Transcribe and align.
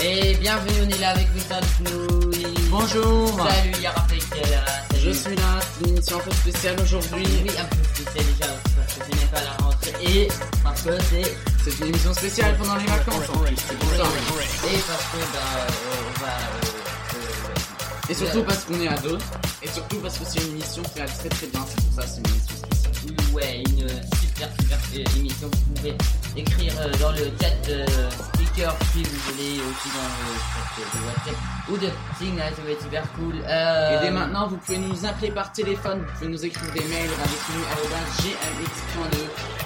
Et 0.00 0.34
bienvenue, 0.36 0.72
on 0.86 0.88
est 0.90 0.98
là 1.00 1.10
avec 1.10 1.26
Winston 1.34 1.60
Fnouy. 1.78 2.46
Bonjour. 2.70 3.28
Salut, 3.36 3.72
il 3.76 3.82
y 3.82 3.86
a 3.86 3.90
Raphaël 3.92 4.20
qui 4.20 4.38
est 4.38 4.50
là. 4.50 4.64
Salut. 4.90 5.02
Je 5.04 5.10
suis 5.10 5.36
là, 5.36 5.60
une 5.84 5.88
émission 5.90 6.16
un 6.16 6.20
peu 6.20 6.30
spéciale 6.30 6.76
aujourd'hui. 6.80 7.24
Oui, 7.42 7.50
un 7.58 7.64
peu 7.64 7.76
spécial 7.94 8.24
déjà, 8.32 8.52
parce 8.76 8.94
que 8.94 9.04
ce 9.04 9.10
n'est 9.20 9.26
pas 9.26 9.40
la 9.42 9.64
rentrée. 9.64 9.92
Et 10.02 10.28
parce 10.62 10.82
que 10.82 10.90
c'est. 11.10 11.36
C'est 11.64 11.80
une 11.80 11.86
émission 11.88 12.14
spéciale 12.14 12.56
pendant 12.56 12.76
les 12.76 12.86
vacances 12.86 13.28
en 13.34 13.38
plus, 13.40 13.56
c'est 13.56 13.76
pour 13.78 13.90
ça. 13.90 13.96
Et 13.96 14.78
parce 14.78 15.04
que, 15.04 15.18
bah, 15.18 15.38
euh, 15.58 15.68
on 16.06 16.20
va. 16.20 16.28
euh, 16.28 17.16
euh, 17.16 18.10
Et 18.10 18.14
surtout 18.14 18.42
parce 18.44 18.64
qu'on 18.64 18.80
est 18.80 18.88
à 18.88 18.96
deux. 18.98 19.18
Et 19.62 19.68
surtout 19.68 19.96
parce 19.96 20.16
que 20.18 20.24
c'est 20.24 20.40
une 20.44 20.50
émission 20.52 20.82
qui 20.82 21.00
va 21.00 21.06
très 21.06 21.28
très 21.28 21.46
bien, 21.48 21.60
c'est 21.68 21.84
pour 21.84 21.94
ça 21.94 22.02
que 22.02 22.08
c'est 22.08 22.18
une 22.20 22.26
émission 22.28 22.56
spéciale. 22.56 23.34
ouais, 23.34 23.62
une 23.68 23.88
super 23.88 24.48
super 24.60 25.16
émission. 25.16 25.50
Vous 25.52 25.74
pouvez 25.74 25.94
écrire 26.36 26.74
euh, 26.80 26.92
dans 27.00 27.12
le 27.12 27.30
chat 27.40 27.68
euh, 27.70 27.86
speaker 28.34 28.74
si 28.92 29.02
vous 29.02 29.18
voulez, 29.30 29.54
aussi 29.60 29.88
dans 29.94 30.02
le 30.02 30.08
chat 30.38 30.98
de 30.98 31.02
WhatsApp 31.06 31.36
ou 31.68 31.76
de 31.76 31.90
Signal, 32.18 32.52
ça 32.54 32.62
va 32.62 32.70
être 32.70 32.82
super 32.82 33.04
cool. 33.12 33.34
Euh, 33.46 33.98
Et 33.98 34.00
dès 34.06 34.10
maintenant, 34.10 34.46
vous 34.48 34.56
pouvez 34.56 34.78
nous 34.78 35.04
appeler 35.04 35.30
par 35.30 35.52
téléphone, 35.52 36.00
vous 36.00 36.12
pouvez 36.14 36.28
nous 36.30 36.42
écrire 36.44 36.72
des 36.72 36.84
mails 36.84 37.10
radiofinu.gmx.2 37.10 39.18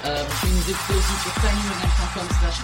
euh, 0.05 0.25
Vous 0.28 0.34
pouvez 0.41 0.53
nous 0.53 0.70
écouter 0.70 0.95
aussi 0.98 1.17
sur 1.23 1.33
tinyurl.com 1.41 2.27
slash 2.41 2.59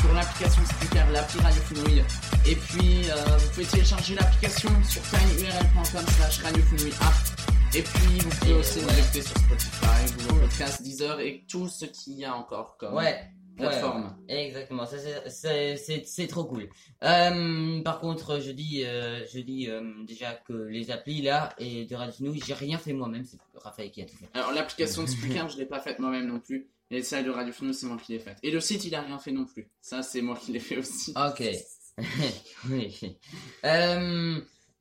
sur 0.00 0.12
l'application 0.14 0.62
speaker, 0.64 1.10
l'appli 1.10 1.40
radiofinu. 1.40 2.02
Et 2.46 2.56
puis, 2.56 3.10
euh, 3.10 3.14
vous 3.38 3.48
pouvez 3.50 3.66
télécharger 3.66 4.14
l'application 4.14 4.70
sur 4.84 5.02
tinyurl.com 5.02 6.04
slash 6.16 6.40
app. 6.44 6.56
Et 7.74 7.82
puis, 7.82 8.18
vous 8.20 8.30
pouvez 8.30 8.54
aussi 8.54 8.80
nous 8.80 8.98
écouter 8.98 9.22
sur 9.22 9.36
Spotify, 9.36 10.12
Google 10.18 10.40
Podcast, 10.42 10.82
Deezer 10.82 11.20
et 11.20 11.44
tout 11.48 11.68
ce 11.68 11.84
qu'il 11.86 12.14
y 12.14 12.24
a 12.24 12.34
encore 12.34 12.76
comme 12.78 12.94
Ouais. 12.94 13.30
Plateforme. 13.56 14.16
Ouais, 14.28 14.46
exactement, 14.46 14.86
ça 14.86 14.96
c'est- 15.28 16.26
trop 16.28 16.44
cool. 16.44 16.68
Euh, 17.02 17.82
par 17.82 18.00
contre, 18.00 18.40
je 18.40 18.50
dis 18.50 18.84
euh, 18.84 19.24
je 19.32 19.40
dis 19.40 19.68
euh, 19.68 19.82
déjà 20.06 20.34
que 20.34 20.52
les 20.52 20.90
applis 20.90 21.22
là 21.22 21.54
et 21.58 21.84
de 21.84 21.94
Radio 21.94 22.12
Fenouil, 22.12 22.42
j'ai 22.44 22.54
rien 22.54 22.78
fait 22.78 22.92
moi-même, 22.92 23.24
c'est 23.24 23.38
Raphaël 23.54 23.90
qui 23.90 24.02
a 24.02 24.06
tout 24.06 24.16
fait. 24.16 24.28
Alors 24.34 24.52
l'application 24.52 25.02
de 25.02 25.08
Speaker, 25.08 25.48
je 25.48 25.58
l'ai 25.58 25.66
pas 25.66 25.80
faite 25.80 25.98
moi-même 25.98 26.26
non 26.26 26.40
plus. 26.40 26.68
Et 26.90 27.02
celle 27.02 27.24
de 27.24 27.30
Radio 27.30 27.52
c'est 27.72 27.86
moi 27.86 27.96
qui 27.96 28.12
l'ai 28.12 28.20
faite. 28.20 28.38
Et 28.44 28.50
le 28.52 28.60
site, 28.60 28.84
il 28.84 28.94
a 28.94 29.00
rien 29.00 29.18
fait 29.18 29.32
non 29.32 29.44
plus. 29.44 29.68
Ça, 29.80 30.02
c'est 30.02 30.22
moi 30.22 30.36
qui 30.36 30.52
l'ai 30.52 30.60
fait 30.60 30.76
aussi. 30.76 31.12
Ok. 31.16 31.42
oui. 32.70 33.18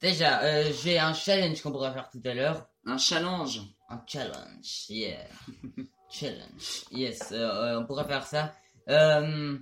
Déjà, 0.01 0.71
j'ai 0.71 0.99
un 0.99 1.13
challenge 1.13 1.63
qu'on 1.63 1.71
pourra 1.71 1.91
faire 1.91 2.09
tout 2.11 2.21
à 2.23 2.35
l'heure. 2.35 2.67
Un 2.85 2.99
challenge. 2.99 3.61
Un 3.89 4.01
challenge, 4.07 4.85
yeah. 4.89 5.25
challenge, 6.09 6.85
yes. 6.91 7.31
on 7.31 7.85
pourra 7.85 8.03
faire 8.05 8.25
ça. 8.25 8.53
Euh, 8.89 9.58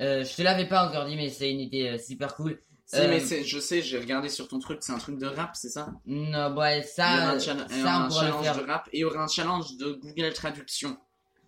euh, 0.00 0.24
je 0.24 0.36
te 0.36 0.42
l'avais 0.42 0.66
pas 0.68 0.86
encore 0.88 1.06
dit, 1.06 1.16
mais 1.16 1.28
c'est 1.30 1.50
une 1.50 1.60
idée 1.60 1.88
euh, 1.88 1.98
super 1.98 2.34
cool. 2.34 2.60
Si, 2.84 2.96
Euh, 2.96 3.08
mais 3.08 3.20
je 3.44 3.58
sais, 3.58 3.82
j'ai 3.82 3.98
regardé 3.98 4.28
sur 4.28 4.46
ton 4.46 4.58
truc, 4.60 4.78
c'est 4.82 4.92
un 4.92 4.98
truc 4.98 5.18
de 5.18 5.26
rap, 5.26 5.56
c'est 5.56 5.68
ça? 5.70 5.88
Non, 6.06 6.54
ouais, 6.56 6.78
Il 6.78 6.84
y 6.84 6.84
aura 6.84 6.84
ça, 6.84 7.30
un, 7.32 7.38
challenge- 7.40 7.66
il 7.70 7.78
y 7.78 7.80
ça 7.80 7.84
aura 7.86 7.96
un 8.04 8.08
pourra 8.08 8.22
le 8.24 8.28
challenge 8.30 8.44
faire. 8.44 8.56
de 8.66 8.70
rap 8.70 8.88
et 8.92 8.96
il 8.98 9.00
y 9.00 9.04
aura 9.04 9.22
un 9.24 9.28
challenge 9.28 9.76
de 9.78 9.92
Google 9.94 10.32
Traduction. 10.32 10.96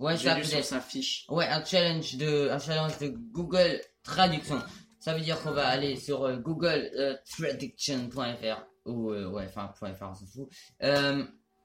Ouais, 0.01 0.17
J'ai 0.17 0.29
ça 0.29 0.35
lu 0.37 0.45
sur 0.45 0.65
sa 0.65 0.81
fiche. 0.81 1.27
Ouais, 1.29 1.47
un 1.47 1.65
challenge 1.65 2.17
de, 2.17 2.49
un 2.51 2.59
challenge 2.59 2.99
de 2.99 3.09
Google 3.09 3.81
Traduction. 4.03 4.61
Ça 5.01 5.15
veut 5.15 5.21
dire 5.21 5.41
qu'on 5.43 5.53
va 5.53 5.67
aller 5.69 5.95
sur 5.97 6.25
euh, 6.25 6.37
Google 6.39 6.91
euh, 6.97 7.15
Traduction.fr 7.37 8.67
ou 8.87 9.13
euh, 9.13 9.29
ouais, 9.31 9.45
enfin 9.47 9.71
.fr, 9.75 9.85
on 10.09 10.15
s'en 10.15 10.27
fout. 10.27 10.49
Euh, 10.83 11.25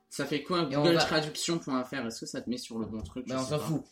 Ça 0.10 0.26
fait 0.26 0.44
quoi 0.44 0.66
Google 0.66 0.94
va- 0.96 1.04
Traduction.fr 1.04 1.94
Est-ce 2.06 2.20
que 2.22 2.26
ça 2.28 2.42
te 2.42 2.50
met 2.50 2.58
sur 2.58 2.78
le 2.78 2.86
bon 2.86 3.02
truc? 3.02 3.28
Bah, 3.28 3.38
on 3.40 3.44
s'en 3.46 3.60
fout. 3.60 3.84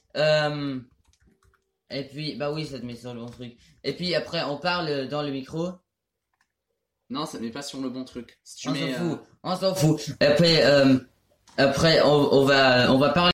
Euh, 1.92 1.96
et 2.00 2.04
puis, 2.06 2.36
bah 2.36 2.52
oui, 2.52 2.66
ça 2.66 2.80
te 2.80 2.86
met 2.86 2.96
sur 2.96 3.14
le 3.14 3.20
bon 3.22 3.28
truc. 3.30 3.56
Et 3.84 3.94
puis 3.94 4.14
après, 4.16 4.44
on 4.44 4.58
parle 4.58 5.08
dans 5.08 5.22
le 5.24 5.32
micro. 5.32 5.72
Non, 7.10 7.26
ça 7.26 7.38
te 7.38 7.44
met 7.44 7.50
pas 7.52 7.62
sur 7.62 7.82
le 7.82 7.90
bon 7.90 8.06
truc. 8.06 8.40
Si 8.44 8.58
tu 8.58 8.70
on 8.70 8.76
s'en 8.76 8.82
euh, 8.82 8.94
fout. 8.94 9.20
On 9.44 9.56
s'en 9.56 9.76
fout. 9.76 10.16
Et 10.22 10.26
après, 10.26 10.64
euh, 10.66 10.98
après, 11.58 12.02
on, 12.04 12.34
on 12.34 12.46
va, 12.46 12.92
on 12.94 12.98
va 12.98 13.10
parler. 13.10 13.32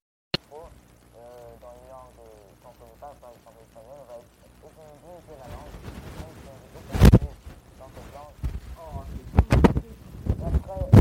dans 0.50 0.57
une 0.57 1.90
langue 1.91 2.16
qu'on 2.63 2.69
ne 2.69 2.75
connaît 2.79 3.00
pas, 3.00 3.13
par 3.22 3.29
exemple 3.29 3.57
l'espagnol, 3.59 3.97
on 4.01 4.07
va 4.09 4.17
utiliser 4.17 5.38
la 5.38 5.47
langue, 5.53 5.78
donc 6.17 6.34
on 6.34 6.47
va 6.47 6.53
utiliser 7.06 7.78
dans 7.78 7.90
cette 7.94 8.12
langue. 8.17 8.38
Et 10.28 10.46
après, 10.47 10.81
euh, 10.81 10.97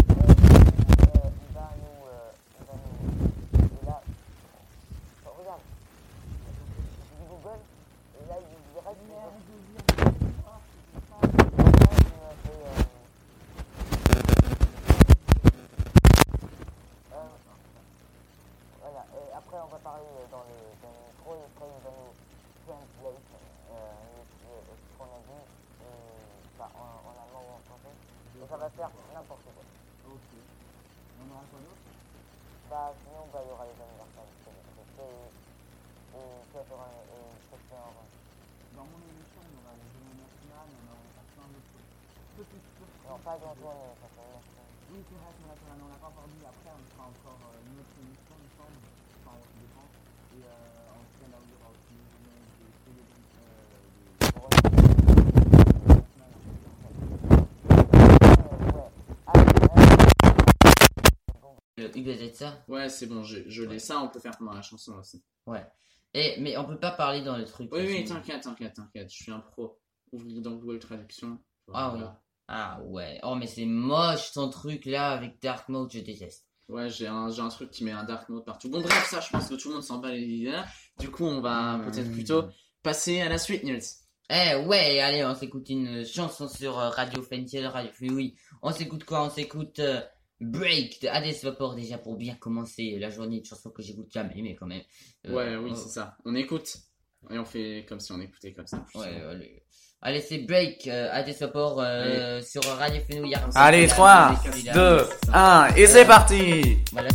euh, 1.06 1.30
il 1.40 1.50
va 1.54 1.66
nous, 1.80 2.00
euh, 2.04 2.30
il 2.60 2.64
va 2.66 2.74
nous, 2.76 3.00
et 3.56 3.86
là, 3.86 3.96
oh, 5.24 5.30
regarde, 5.38 5.64
je 6.36 7.14
dis 7.16 7.24
Google, 7.30 7.60
et 8.20 8.24
là 8.28 8.36
il 8.36 8.48
dit 8.52 8.60
direct, 8.76 9.00
il 9.00 9.08
me- 9.08 9.16
Après, 11.06 11.24
il 11.26 11.36
me 11.36 12.32
fait, 12.44 12.60
euh, 12.66 12.84
euh, 17.12 17.30
voilà, 18.80 19.02
et 19.14 19.32
après 19.36 19.56
on 19.62 19.68
va 19.70 19.78
parler 19.78 20.04
euh, 20.04 20.26
dans 20.30 20.44
le, 20.46 20.56
dans 20.82 20.90
le 20.92 21.00
micro 21.10 21.30
et 21.34 21.44
après 21.46 21.66
il 21.66 21.82
va 21.84 21.90
nous 21.96 22.12
translate 22.66 23.26
euh, 23.32 23.74
euh, 23.74 23.80
euh, 24.46 24.74
ce 24.76 24.98
qu'on 24.98 25.04
a 25.04 25.20
dit 25.26 25.44
euh, 25.82 25.88
bah, 26.58 26.70
en, 26.74 26.88
en 27.06 27.12
allemand 27.16 27.44
ou 27.46 27.52
en 27.56 27.62
français. 27.66 27.94
Et 28.46 28.48
ça 28.48 28.62
va 28.62 28.70
faire 28.70 28.90
n'importe 29.10 29.42
quoi. 29.42 29.66
Ok. 30.06 30.30
On 31.18 31.26
aura 31.34 31.42
quoi 31.50 31.58
d'autre 31.66 31.82
Bah 32.70 32.94
sinon 32.94 33.26
bah, 33.34 33.42
il 33.42 33.50
y 33.50 33.50
aura 33.50 33.66
les 33.66 33.74
anniversaires 33.74 34.22
et, 34.22 35.26
section 37.50 37.74
en 37.74 37.90
Dans 38.78 38.86
mon 38.86 39.02
émission, 39.02 39.42
on 39.42 39.50
aura 39.50 39.74
les 39.74 39.90
journées 39.90 40.14
nationales, 40.14 40.70
on 40.78 40.94
aura 40.94 41.26
plein 41.26 41.48
d'autres 41.50 41.74
trucs. 41.74 41.90
Petit 42.38 42.62
truc. 42.70 42.86
Non 43.10 43.18
pas 43.26 43.34
dans 43.34 43.50
mais 43.50 43.98
ça 43.98 44.06
fait 44.14 44.30
merci. 44.30 44.62
Oui, 44.94 45.02
c'est 45.10 45.18
vrai, 45.18 45.34
on 45.42 45.90
n'a 45.90 45.98
pas 45.98 46.06
encore 46.06 46.30
dit. 46.30 46.46
Après, 46.46 46.70
on 46.70 46.86
fera 46.94 47.10
encore 47.10 47.42
euh, 47.50 47.66
une 47.66 47.82
autre 47.82 47.98
émission, 47.98 48.30
il 48.30 48.46
me 48.46 48.54
semble. 48.54 48.78
Enfin, 49.26 49.42
on 49.42 49.58
dépend. 49.58 49.90
Et 50.38 50.46
euh, 50.46 50.94
en 50.94 51.02
tout 51.02 51.18
cas, 51.18 51.34
là 51.34 51.42
où 51.42 51.50
il 51.50 51.50
y 51.50 51.58
aura 51.58 51.74
aussi 51.74 51.98
une 51.98 52.06
journée 52.14 52.46
de 52.46 52.70
célébration. 52.78 53.26
Le 61.76 61.96
UBZ 61.96 62.32
ça. 62.34 62.64
Ouais, 62.68 62.88
c'est 62.88 63.06
bon, 63.06 63.22
je, 63.22 63.38
je 63.48 63.62
l'ai. 63.62 63.78
Ça, 63.78 64.00
on 64.00 64.08
peut 64.08 64.20
faire 64.20 64.36
pendant 64.38 64.54
la 64.54 64.62
chanson 64.62 64.94
aussi. 64.94 65.22
Ouais. 65.46 65.64
Et 66.14 66.40
mais 66.40 66.56
on 66.56 66.64
peut 66.64 66.78
pas 66.78 66.92
parler 66.92 67.22
dans 67.22 67.36
le 67.36 67.44
truc. 67.44 67.68
Oui, 67.72 67.82
oui, 67.86 68.04
t'inquiète, 68.04 68.42
t'inquiète, 68.42 68.74
t'inquiète. 68.74 69.10
Je 69.10 69.22
suis 69.22 69.32
un 69.32 69.40
pro. 69.40 69.78
Ouvrir 70.12 70.40
dans 70.40 70.52
Google 70.52 70.78
Traduction. 70.78 71.38
Ah 71.72 71.92
oui. 71.94 72.00
Ah 72.48 72.80
ouais. 72.84 73.20
Oh 73.24 73.34
mais 73.34 73.46
c'est 73.46 73.66
moche 73.66 74.32
ton 74.32 74.48
truc 74.48 74.86
là 74.86 75.10
avec 75.10 75.42
Dark 75.42 75.68
Mode, 75.68 75.92
je 75.92 75.98
déteste. 75.98 76.46
Ouais, 76.68 76.88
j'ai 76.90 77.06
un, 77.06 77.30
j'ai 77.30 77.42
un 77.42 77.48
truc 77.48 77.70
qui 77.70 77.84
met 77.84 77.92
un 77.92 78.02
dark 78.02 78.28
mode 78.28 78.44
partout. 78.44 78.68
Bon, 78.68 78.80
bref, 78.80 79.06
ça, 79.08 79.20
je 79.20 79.30
pense 79.30 79.48
que 79.48 79.54
tout 79.54 79.68
le 79.68 79.74
monde 79.74 79.84
s'en 79.84 79.98
bat 79.98 80.10
les 80.10 80.22
idées. 80.22 80.60
Du 80.98 81.10
coup, 81.10 81.24
on 81.24 81.40
va 81.40 81.80
peut-être 81.84 82.10
plutôt 82.10 82.46
passer 82.82 83.20
à 83.20 83.28
la 83.28 83.38
suite, 83.38 83.62
Nils. 83.62 83.82
Eh 84.28 84.56
ouais, 84.66 84.98
allez, 84.98 85.24
on 85.24 85.34
s'écoute 85.36 85.68
une 85.68 86.04
chanson 86.04 86.48
sur 86.48 86.76
euh, 86.76 86.88
Radio 86.90 87.22
Fentiel, 87.22 87.68
Radio 87.68 87.92
Oui, 88.00 88.34
on 88.62 88.72
s'écoute 88.72 89.04
quoi? 89.04 89.22
On 89.22 89.30
s'écoute 89.30 89.78
euh, 89.78 90.00
Break 90.40 91.00
de 91.02 91.08
Hades 91.08 91.34
Vapor 91.42 91.74
déjà 91.74 91.96
pour 91.98 92.16
bien 92.16 92.34
commencer 92.34 92.98
la 92.98 93.08
journée, 93.10 93.38
une 93.38 93.44
chanson 93.44 93.70
que 93.70 93.82
j'écoute 93.82 94.08
jamais, 94.12 94.42
mais 94.42 94.54
quand 94.54 94.66
même. 94.66 94.82
Euh, 95.26 95.32
Ouais, 95.34 95.56
oui, 95.56 95.70
oh, 95.72 95.76
c'est 95.76 95.88
ça. 95.88 96.16
On 96.24 96.34
écoute. 96.34 96.76
Et 97.30 97.38
on 97.38 97.44
fait 97.44 97.86
comme 97.88 98.00
si 98.00 98.12
on 98.12 98.20
écoutait 98.20 98.52
comme 98.52 98.66
ça. 98.66 98.78
plus 98.80 98.98
Ouais, 99.00 99.14
souvent. 99.14 99.30
allez. 99.30 99.62
Allez, 100.02 100.20
c'est 100.20 100.38
Break, 100.38 100.86
euh, 100.88 101.08
Hades 101.10 101.34
Vapor 101.40 101.80
euh, 101.80 102.42
sur 102.42 102.62
Radio 102.64 103.00
Fenouil. 103.10 103.34
Allez, 103.54 103.86
3, 103.88 104.34
2, 104.74 105.06
1, 105.32 105.68
et 105.74 105.86
c'est 105.86 106.04
parti 106.06 106.76
Voilà. 106.92 107.08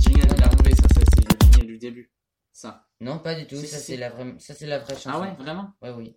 Jingle, 0.00 0.28
il 0.36 0.42
a 0.44 0.48
enlevé 0.48 0.74
ça, 0.76 0.82
ça 0.94 1.00
c'est 1.14 1.20
le 1.20 1.52
jingle 1.52 1.66
du 1.66 1.78
début. 1.78 2.12
Ça. 2.52 2.86
Non, 3.00 3.18
pas 3.18 3.34
du 3.34 3.46
tout, 3.46 3.56
Si, 3.56 3.66
ça 3.66 3.78
si, 3.78 3.84
c'est 3.86 3.92
si. 3.94 3.98
la 3.98 4.10
vraie, 4.10 4.34
ça 4.38 4.54
c'est 4.54 4.66
la 4.66 4.78
vraie 4.78 4.94
chanson. 4.94 5.10
Ah 5.14 5.20
ouais, 5.20 5.34
vraiment? 5.38 5.72
Ouais, 5.82 5.90
oui. 5.90 6.16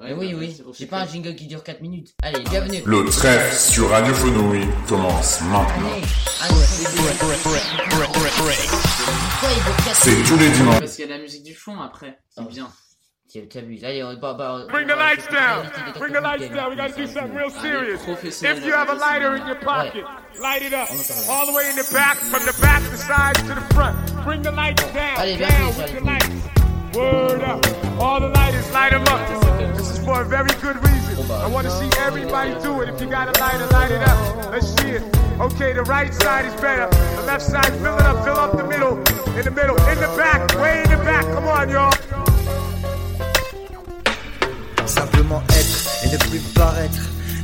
Ouais, 0.00 0.14
oui, 0.16 0.32
bah, 0.32 0.38
oui, 0.40 0.54
c'est- 0.56 0.64
j'ai 0.78 0.86
pas 0.86 1.00
un 1.00 1.06
jingle 1.06 1.34
qui 1.34 1.46
dure 1.46 1.62
4 1.62 1.82
minutes. 1.82 2.14
Allez, 2.22 2.40
bienvenue. 2.48 2.80
Le 2.86 3.04
trèfle 3.10 3.54
sur 3.54 3.90
Radio 3.90 4.14
Fenouil 4.14 4.66
commence 4.88 5.42
maintenant. 5.42 5.90
Allez, 5.90 6.02
allez, 6.42 6.54
Pourquoi 7.30 7.58
il 9.50 9.62
dure 9.62 9.76
4 9.84 9.96
C'est 9.96 10.22
tous 10.22 10.38
les 10.38 10.48
dimanches. 10.50 10.80
Parce 10.80 10.96
qu'il 10.96 11.08
y 11.08 11.12
a 11.12 11.16
la 11.16 11.22
musique 11.22 11.42
du 11.42 11.54
fond 11.54 11.80
après. 11.80 12.18
C'est 12.34 12.40
Oh. 12.40 12.44
bien. 12.48 12.68
T'abuses. 13.52 13.84
Allez, 13.84 14.02
on 14.02 14.14
bah, 14.14 14.34
bah, 14.34 14.64
Bring 14.70 14.88
the 14.88 14.96
lights 14.96 15.28
down. 15.30 15.64
Bring 15.98 16.12
the 16.12 16.20
lights 16.20 16.48
down. 16.52 16.70
We 16.70 16.76
gotta 16.76 16.94
do 16.96 17.06
something 17.06 17.36
real 17.36 17.50
serious. 17.50 18.00
If 18.42 18.64
you 18.64 18.72
have 18.72 18.88
a 18.90 18.94
lighter 18.94 19.36
in 19.36 19.46
your 19.46 19.56
pocket, 19.60 20.04
light 20.40 20.62
it 20.62 20.72
up. 20.72 20.88
All 21.28 21.46
the 21.46 21.52
way 21.52 21.68
in 21.70 21.76
the 21.76 21.84
back, 21.92 22.16
from 22.16 22.44
the 22.44 22.52
back, 22.60 22.82
the 22.90 22.96
sides 22.96 23.40
to 23.42 23.54
the 23.54 23.74
front. 23.74 23.94
Bring 24.24 24.42
the 24.42 24.50
lights 24.50 24.82
down. 24.92 25.16
Allez, 25.18 25.38
down 25.38 25.76
with 25.76 25.92
the 25.94 26.00
lights. 26.00 26.96
Word 26.96 27.42
up. 27.44 27.64
All 28.00 28.18
the 28.18 28.28
lighters, 28.30 28.68
light 28.72 28.90
them 28.90 29.04
up. 29.06 29.49
For 30.04 30.22
a 30.22 30.24
very 30.24 30.50
good 30.60 30.76
reason. 30.82 31.30
I 31.30 31.46
want 31.46 31.66
to 31.66 31.72
see 31.72 31.90
everybody 32.00 32.54
do 32.62 32.80
it. 32.80 32.88
If 32.88 33.00
you 33.00 33.08
got 33.08 33.28
a 33.28 33.40
lighter, 33.40 33.66
light 33.68 33.90
it 33.90 34.02
up. 34.02 34.50
Let's 34.50 34.68
see 34.80 34.90
it. 34.90 35.02
Okay, 35.40 35.72
the 35.72 35.82
right 35.82 36.12
side 36.12 36.46
is 36.46 36.54
better. 36.60 36.88
The 37.16 37.22
left 37.26 37.42
side, 37.42 37.72
fill 37.80 37.96
it 37.96 38.02
up, 38.02 38.24
fill 38.24 38.36
up 38.36 38.56
the 38.56 38.64
middle. 38.64 38.98
In 39.36 39.44
the 39.44 39.50
middle, 39.50 39.76
in 39.88 39.98
the 40.00 40.12
back, 40.16 40.40
way 40.56 40.82
in 40.82 40.90
the 40.90 40.96
back. 41.04 41.24
Come 41.24 41.48
on, 41.48 41.68
y'all. 41.68 41.92
Simplement 44.86 45.42
être 45.50 46.04
et 46.04 46.12
ne 46.12 46.18
plus 46.18 46.40
paraître. 46.54 47.19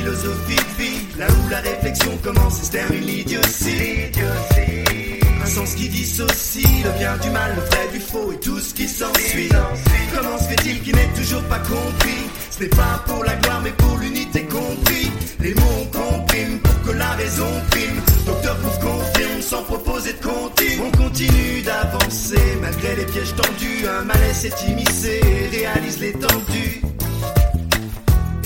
philosophie 0.00 0.56
de 0.56 0.82
vie, 0.82 1.00
là 1.18 1.26
où 1.28 1.50
la 1.50 1.60
réflexion 1.60 2.16
commence 2.22 2.62
et 2.62 2.64
se 2.64 2.70
termine 2.70 3.04
l'idiotie. 3.04 4.10
Un 5.42 5.46
sens 5.46 5.74
qui 5.74 5.88
dissocie 5.88 6.84
le 6.84 6.90
bien 6.98 7.16
du 7.18 7.28
mal, 7.30 7.54
le 7.54 7.62
vrai 7.62 7.88
du 7.92 8.00
faux 8.00 8.32
et 8.32 8.40
tout 8.40 8.58
ce 8.60 8.72
qui 8.72 8.88
s'ensuit. 8.88 9.50
Comment 10.14 10.38
se 10.38 10.44
fait-il 10.44 10.80
qu'il 10.80 10.96
n'ait 10.96 11.12
toujours 11.14 11.42
pas 11.44 11.58
compris? 11.58 12.22
Ce 12.50 12.60
n'est 12.60 12.70
pas 12.70 13.04
pour 13.06 13.24
la 13.24 13.34
gloire 13.36 13.60
mais 13.62 13.72
pour 13.72 13.98
l'unité 13.98 14.44
compris. 14.44 15.10
Les 15.38 15.54
mots 15.54 15.82
on 15.82 15.86
comprime 15.86 16.58
pour 16.60 16.82
que 16.82 16.96
la 16.96 17.10
raison 17.12 17.48
prime. 17.70 18.00
Docteur 18.24 18.56
Prouve 18.58 18.78
confirme 18.78 19.42
sans 19.42 19.62
proposer 19.64 20.14
de 20.14 20.22
continue. 20.22 20.80
On 20.82 20.90
continue 20.96 21.62
d'avancer 21.62 22.58
malgré 22.62 22.96
les 22.96 23.04
pièges 23.04 23.34
tendus. 23.34 23.86
Un 23.86 24.04
malaise 24.04 24.46
est 24.46 24.70
immiscé 24.70 25.20
et 25.24 25.56
réalise 25.56 25.98
l'étendue. 25.98 26.80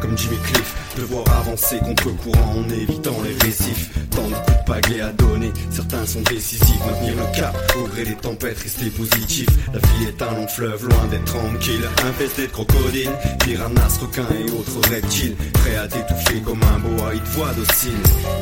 Comme 0.00 0.18
Jimmy 0.18 0.36
Cliff, 0.38 0.74
devoir 0.96 1.24
avancer 1.40 1.78
contre 1.78 2.10
courant 2.16 2.56
en 2.56 2.68
évitant 2.68 3.16
les 3.22 3.46
récifs. 3.46 3.90
Tant 4.10 4.26
de 4.26 4.34
coups 4.34 4.88
de 4.88 5.00
à 5.00 5.12
donner, 5.12 5.52
certains 5.70 6.04
sont 6.04 6.22
décisifs. 6.22 6.80
Maintenir 6.84 7.14
le 7.14 7.36
cap, 7.36 7.54
au 7.78 7.86
gré 7.86 8.04
des 8.04 8.16
tempêtes, 8.16 8.58
rester 8.58 8.90
positif. 8.90 9.46
La 9.72 9.78
vie 9.78 10.08
est 10.08 10.22
un 10.22 10.34
long 10.34 10.48
fleuve, 10.48 10.88
loin 10.88 11.06
d'être 11.10 11.26
tranquille. 11.26 11.82
Infesté 12.08 12.46
de 12.48 12.52
crocodiles, 12.52 13.10
piranhas, 13.44 13.98
requins 14.00 14.26
et 14.36 14.50
autres 14.50 14.90
reptiles. 14.90 15.36
Prêt 15.52 15.76
à 15.76 15.86
t'étouffer 15.86 16.40
comme 16.40 16.60
un 16.62 16.78
boa, 16.80 17.14
ils 17.14 17.20
te 17.20 17.28
voient 17.30 17.54
docile. 17.54 17.92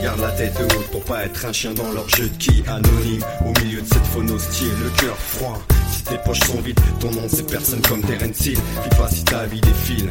Garde 0.02 0.20
la 0.20 0.30
tête 0.30 0.58
haute 0.58 0.90
pour 0.90 1.04
pas 1.04 1.24
être 1.24 1.44
un 1.44 1.52
chien 1.52 1.74
dans 1.74 1.92
leur 1.92 2.08
jeu 2.08 2.28
de 2.28 2.36
qui 2.38 2.62
anonyme. 2.66 3.22
Au 3.44 3.52
milieu 3.60 3.82
de 3.82 3.86
cette 3.86 4.06
faune 4.06 4.30
hostile, 4.30 4.72
le 4.82 4.90
cœur 5.00 5.16
froid. 5.16 5.60
Si 5.92 6.02
tes 6.02 6.18
poches 6.18 6.40
sont 6.40 6.60
vides, 6.60 6.80
ton 7.00 7.10
nom 7.10 7.28
c'est 7.28 7.46
personne 7.46 7.82
comme 7.82 8.00
Terence 8.02 8.46
Hill. 8.46 8.58
Fais 8.84 8.96
pas 8.96 9.08
si 9.10 9.24
ta 9.24 9.44
vie 9.44 9.60
défile. 9.60 10.10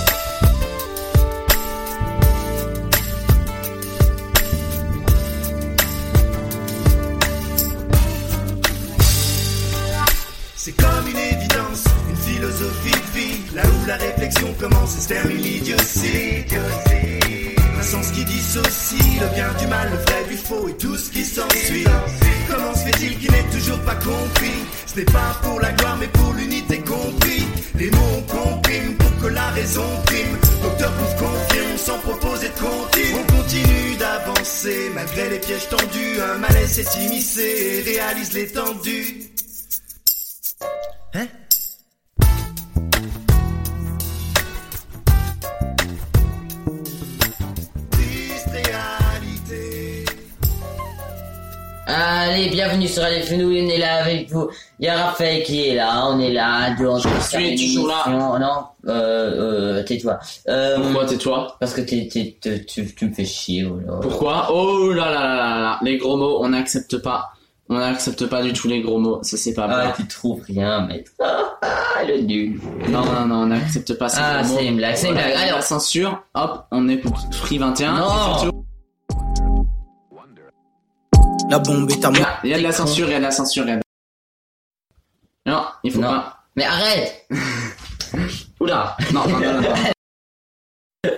Là 13.55 13.63
où 13.65 13.85
la 13.85 13.95
réflexion 13.95 14.53
commence 14.59 14.97
et 14.97 15.01
se 15.01 15.07
termine 15.07 15.37
l'idiotie. 15.37 16.45
Un 17.79 17.83
sens 17.83 18.11
qui 18.11 18.23
dissocie 18.25 19.19
le 19.19 19.33
bien 19.33 19.51
du 19.59 19.67
mal, 19.67 19.89
le 19.91 19.97
vrai 19.97 20.23
du 20.29 20.37
faux 20.37 20.69
et 20.69 20.73
tout 20.73 20.95
ce 20.95 21.09
qui 21.09 21.25
s'ensuit. 21.25 21.85
Comment 22.49 22.73
se 22.75 22.85
fait-il 22.85 23.17
qu'il 23.17 23.31
n'ait 23.31 23.49
toujours 23.51 23.79
pas 23.79 23.95
compris? 23.95 24.65
Ce 24.85 24.95
n'est 24.97 25.05
pas 25.05 25.39
pour 25.41 25.59
la 25.59 25.71
gloire 25.71 25.97
mais 25.99 26.07
pour 26.07 26.33
l'unité 26.33 26.79
compris. 26.79 27.43
Les 27.75 27.89
mots 27.89 27.97
on 28.17 28.21
comprime 28.21 28.95
pour 28.95 29.17
que 29.21 29.27
la 29.33 29.49
raison 29.49 29.85
prime. 30.05 30.37
Docteur 30.61 30.91
Prouve 30.91 31.15
confirme 31.15 31.77
sans 31.77 31.97
proposer 31.99 32.49
de 32.49 32.53
continue. 32.53 33.15
On 33.15 33.35
continue 33.35 33.95
d'avancer 33.97 34.91
malgré 34.93 35.29
les 35.29 35.39
pièges 35.39 35.69
tendus. 35.69 36.21
Un 36.21 36.37
malaise 36.37 36.71
s'est 36.73 36.99
immiscé 37.05 37.83
réalise 37.85 38.33
l'étendue. 38.33 39.31
Allez, 51.93 52.47
bienvenue 52.49 52.87
sur 52.87 53.03
Fenouille, 53.03 53.63
on 53.65 53.69
est 53.69 53.77
là 53.77 53.95
avec 54.03 54.31
vous. 54.31 54.49
Il 54.79 54.85
y 54.85 54.87
a 54.87 55.07
Raphaël 55.07 55.43
qui 55.43 55.67
est 55.67 55.75
là, 55.75 56.05
on 56.07 56.19
est 56.21 56.31
là, 56.31 56.69
de 56.69 56.85
Je 57.03 57.19
suis 57.55 57.73
toujours 57.75 57.87
là. 57.89 58.05
Non, 58.39 58.63
euh, 58.87 59.79
euh, 59.79 59.83
tais-toi. 59.83 60.17
Euh, 60.47 60.77
Pourquoi 60.79 61.05
tais-toi 61.05 61.57
Parce 61.59 61.73
que 61.73 61.81
t'es, 61.81 62.07
t'es, 62.09 62.37
t'es- 62.39 62.63
tu, 62.63 62.95
tu 62.95 63.09
me 63.09 63.13
fais 63.13 63.25
chier, 63.25 63.63
voilà. 63.65 63.99
Pourquoi 63.99 64.47
Oh 64.53 64.93
là 64.93 65.11
là 65.11 65.19
là 65.25 65.35
là 65.35 65.59
là 65.59 65.79
Les 65.81 65.97
gros 65.97 66.15
mots, 66.15 66.39
on 66.41 66.47
n'accepte 66.49 66.97
pas. 66.99 67.31
On 67.67 67.77
n'accepte 67.77 68.25
pas 68.27 68.41
du 68.41 68.53
tout 68.53 68.69
les 68.69 68.81
gros 68.81 68.97
mots. 68.97 69.19
Ça 69.23 69.35
c'est 69.35 69.53
pas 69.53 69.67
Ah, 69.69 69.85
bien. 69.87 69.93
tu 69.97 70.07
trouves 70.07 70.41
rien, 70.47 70.87
maître. 70.87 71.11
Ah, 71.19 72.03
le 72.07 72.21
nul. 72.21 72.59
Non, 72.89 73.03
non, 73.03 73.25
non, 73.27 73.35
on 73.43 73.45
n'accepte 73.47 73.97
pas 73.97 74.07
ces 74.07 74.19
Ah, 74.21 74.41
gros 74.43 74.53
mots. 74.53 74.59
c'est 74.59 74.65
une 74.65 74.77
blague, 74.77 74.95
c'est 74.95 75.07
une 75.07 75.13
blague. 75.13 75.33
Alors. 75.35 75.61
censure, 75.63 76.23
hop, 76.35 76.65
on 76.71 76.87
est 76.87 76.97
pour 76.97 77.17
Free 77.33 77.57
21. 77.57 77.97
Non. 77.97 78.50
La 81.51 81.59
bombe 81.59 81.89
est 81.91 82.03
à 82.05 82.09
moi. 82.11 82.27
Il 82.43 82.49
y 82.49 82.53
a 82.53 82.57
de 82.57 82.63
la 82.63 82.71
censure, 82.71 83.07
il 83.07 83.11
y 83.11 83.15
a 83.15 83.17
de 83.19 83.23
la 83.23 83.31
censure, 83.31 83.65
il 83.65 83.69
y 83.69 83.71
a 83.73 83.75
de 83.75 83.81
Non, 85.45 85.65
il 85.83 85.91
faut 85.91 85.99
Non. 85.99 86.07
pas. 86.09 86.37
Mais 86.55 86.63
arrête 86.65 87.27
Oula 88.59 88.95
Non, 89.13 89.27
non, 89.27 89.39
non, 89.39 89.53
non. 89.53 89.61
non. 89.61 91.09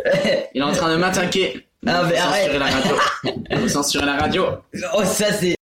Il 0.55 0.61
est 0.61 0.63
en 0.63 0.71
train 0.71 0.91
de 0.91 0.95
m'attaquer. 0.97 1.67
Ah, 1.85 2.03
mais 2.03 2.15
Faut 2.17 2.23
arrête. 2.23 2.51
censurer 2.51 2.59
la 2.59 2.65
radio. 2.65 2.95
Faut 3.61 3.67
censurer 3.67 4.05
la 4.05 4.17
radio. 4.17 4.45
Oh, 4.95 5.03
ça 5.03 5.33
c'est. 5.33 5.55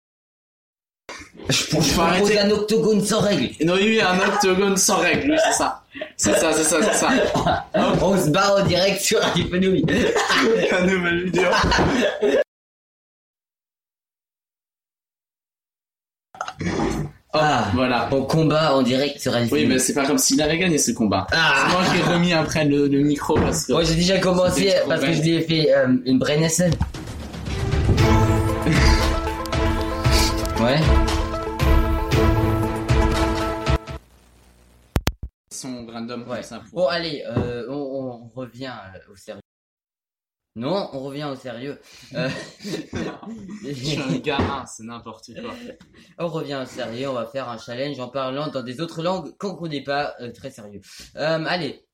Je 1.50 1.56
Faut 1.64 1.78
propose 1.80 2.00
arrêter. 2.00 2.40
un 2.40 2.52
octogone 2.52 3.04
sans 3.04 3.20
règle. 3.22 3.50
Non, 3.66 3.74
oui, 3.74 4.00
un 4.00 4.20
octogone 4.20 4.78
sans 4.78 4.98
règle, 5.00 5.32
oui, 5.32 5.38
c'est 5.44 5.54
ça. 5.58 5.84
C'est 6.16 6.36
ça, 6.36 6.54
c'est 6.54 6.64
ça, 6.64 6.78
c'est 6.82 6.94
ça. 6.94 7.10
On 8.02 8.18
se 8.24 8.30
barre 8.30 8.58
en 8.62 8.66
direct 8.66 9.02
sur 9.02 9.20
Radio 9.20 9.46
Fenouille. 9.50 9.86
La 10.72 10.82
nouvelle 10.82 11.26
vidéo. 11.26 11.50
Ah, 17.34 17.72
Voilà. 17.74 18.08
Bon 18.10 18.24
combat 18.26 18.76
en 18.76 18.82
direct 18.82 19.20
sur 19.20 19.32
Radio 19.32 19.48
Oui, 19.56 19.66
mais 19.66 19.80
c'est 19.80 19.94
pas 19.94 20.06
comme 20.06 20.18
s'il 20.18 20.42
avait 20.42 20.58
gagné 20.58 20.78
ce 20.78 20.92
combat. 20.92 21.28
Ah. 21.32 21.54
C'est 21.56 21.72
moi 21.74 21.82
qui 21.90 21.98
ai 22.00 22.14
remis 22.14 22.34
après 22.34 22.66
le, 22.66 22.88
le 22.88 23.00
micro 23.00 23.36
parce 23.36 23.66
que. 23.66 23.72
Moi 23.72 23.84
j'ai 23.86 23.96
déjà 23.96 24.18
commencé 24.20 24.74
parce 24.88 25.02
que 25.02 25.14
je 25.14 25.22
lui 25.22 25.36
ai 25.36 25.42
fait 25.42 25.74
euh, 25.74 25.96
une 26.06 26.20
brain 26.20 26.42
essay. 26.42 26.70
Ouais. 30.62 30.80
Son 35.52 35.88
random 35.88 36.24
Ouais. 36.30 36.42
Bon 36.72 36.86
allez, 36.88 37.24
euh, 37.28 37.66
on, 37.70 37.74
on 38.36 38.40
revient 38.40 38.72
euh, 38.96 39.12
au 39.12 39.16
sérieux. 39.16 39.42
Non, 40.56 40.90
on 40.94 41.00
revient 41.00 41.30
au 41.32 41.36
sérieux. 41.36 41.80
Euh, 42.14 42.30
Je 43.64 43.72
suis 43.72 43.98
un 44.02 44.18
gamin, 44.18 44.66
c'est 44.66 44.84
n'importe 44.84 45.32
quoi. 45.42 45.54
on 46.18 46.28
revient 46.28 46.60
au 46.62 46.66
sérieux, 46.66 47.10
on 47.10 47.14
va 47.14 47.26
faire 47.26 47.48
un 47.50 47.58
challenge 47.58 47.98
en 48.00 48.10
parlant 48.10 48.48
dans 48.50 48.62
des 48.62 48.82
autres 48.82 49.02
langues 49.02 49.36
qu'on 49.38 49.56
connaît 49.56 49.84
pas, 49.84 50.14
euh, 50.20 50.32
très 50.34 50.52
sérieux. 50.52 50.82
Euh, 51.16 51.46
allez, 51.46 51.86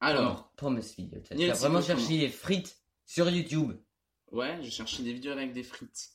Alors, 0.00 0.50
promise 0.56 0.94
video. 0.96 1.20
Tu 1.20 1.50
as 1.50 1.54
vraiment 1.54 1.80
c'est 1.82 1.88
cherché 1.88 2.16
les 2.16 2.28
frites 2.30 2.78
sur 3.04 3.28
YouTube. 3.28 3.72
ouais, 4.32 4.58
j'ai 4.62 4.70
cherché 4.70 5.02
des 5.02 5.12
vidéos 5.12 5.32
avec 5.32 5.52
des 5.52 5.62
frites. 5.62 6.10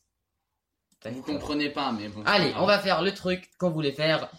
Vous 1.05 1.21
comprenez 1.21 1.69
pas, 1.69 1.91
mais 1.91 2.07
bon. 2.07 2.23
Allez, 2.25 2.53
on 2.57 2.65
va 2.65 2.79
faire 2.79 3.01
le 3.01 3.13
truc 3.13 3.51
qu'on 3.59 3.69
voulait 3.69 3.91
faire. 3.91 4.31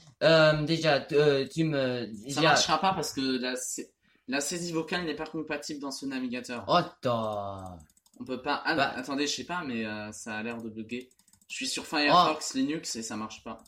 Déjà, 0.62 1.00
tu 1.00 1.64
me... 1.64 2.06
Ça 2.06 2.22
déjà- 2.26 2.40
marchera 2.42 2.80
pas 2.80 2.94
parce 2.94 3.12
que 3.12 3.20
la, 3.38 3.54
sa- 3.56 3.82
la 4.28 4.40
saisie 4.40 4.72
vocale 4.72 5.04
n'est 5.04 5.16
pas 5.16 5.26
compatible 5.26 5.80
dans 5.80 5.90
ce 5.90 6.06
navigateur. 6.06 6.64
Oh, 6.68 6.72
Attends. 6.74 7.78
On 8.20 8.24
peut 8.24 8.40
pas. 8.42 8.62
Ah, 8.64 8.74
Bah. 8.76 8.92
attendez, 8.96 9.26
je 9.26 9.34
sais 9.34 9.44
pas, 9.44 9.64
mais 9.64 9.84
euh, 9.84 10.10
ça 10.12 10.36
a 10.36 10.42
l'air 10.42 10.62
de 10.62 10.68
bugger. 10.70 11.10
Je 11.48 11.54
suis 11.56 11.66
sur 11.66 11.84
Firefox 11.86 12.52
Oh. 12.54 12.58
Linux 12.58 12.96
et 12.96 13.02
ça 13.02 13.16
marche 13.16 13.42
pas. 13.42 13.62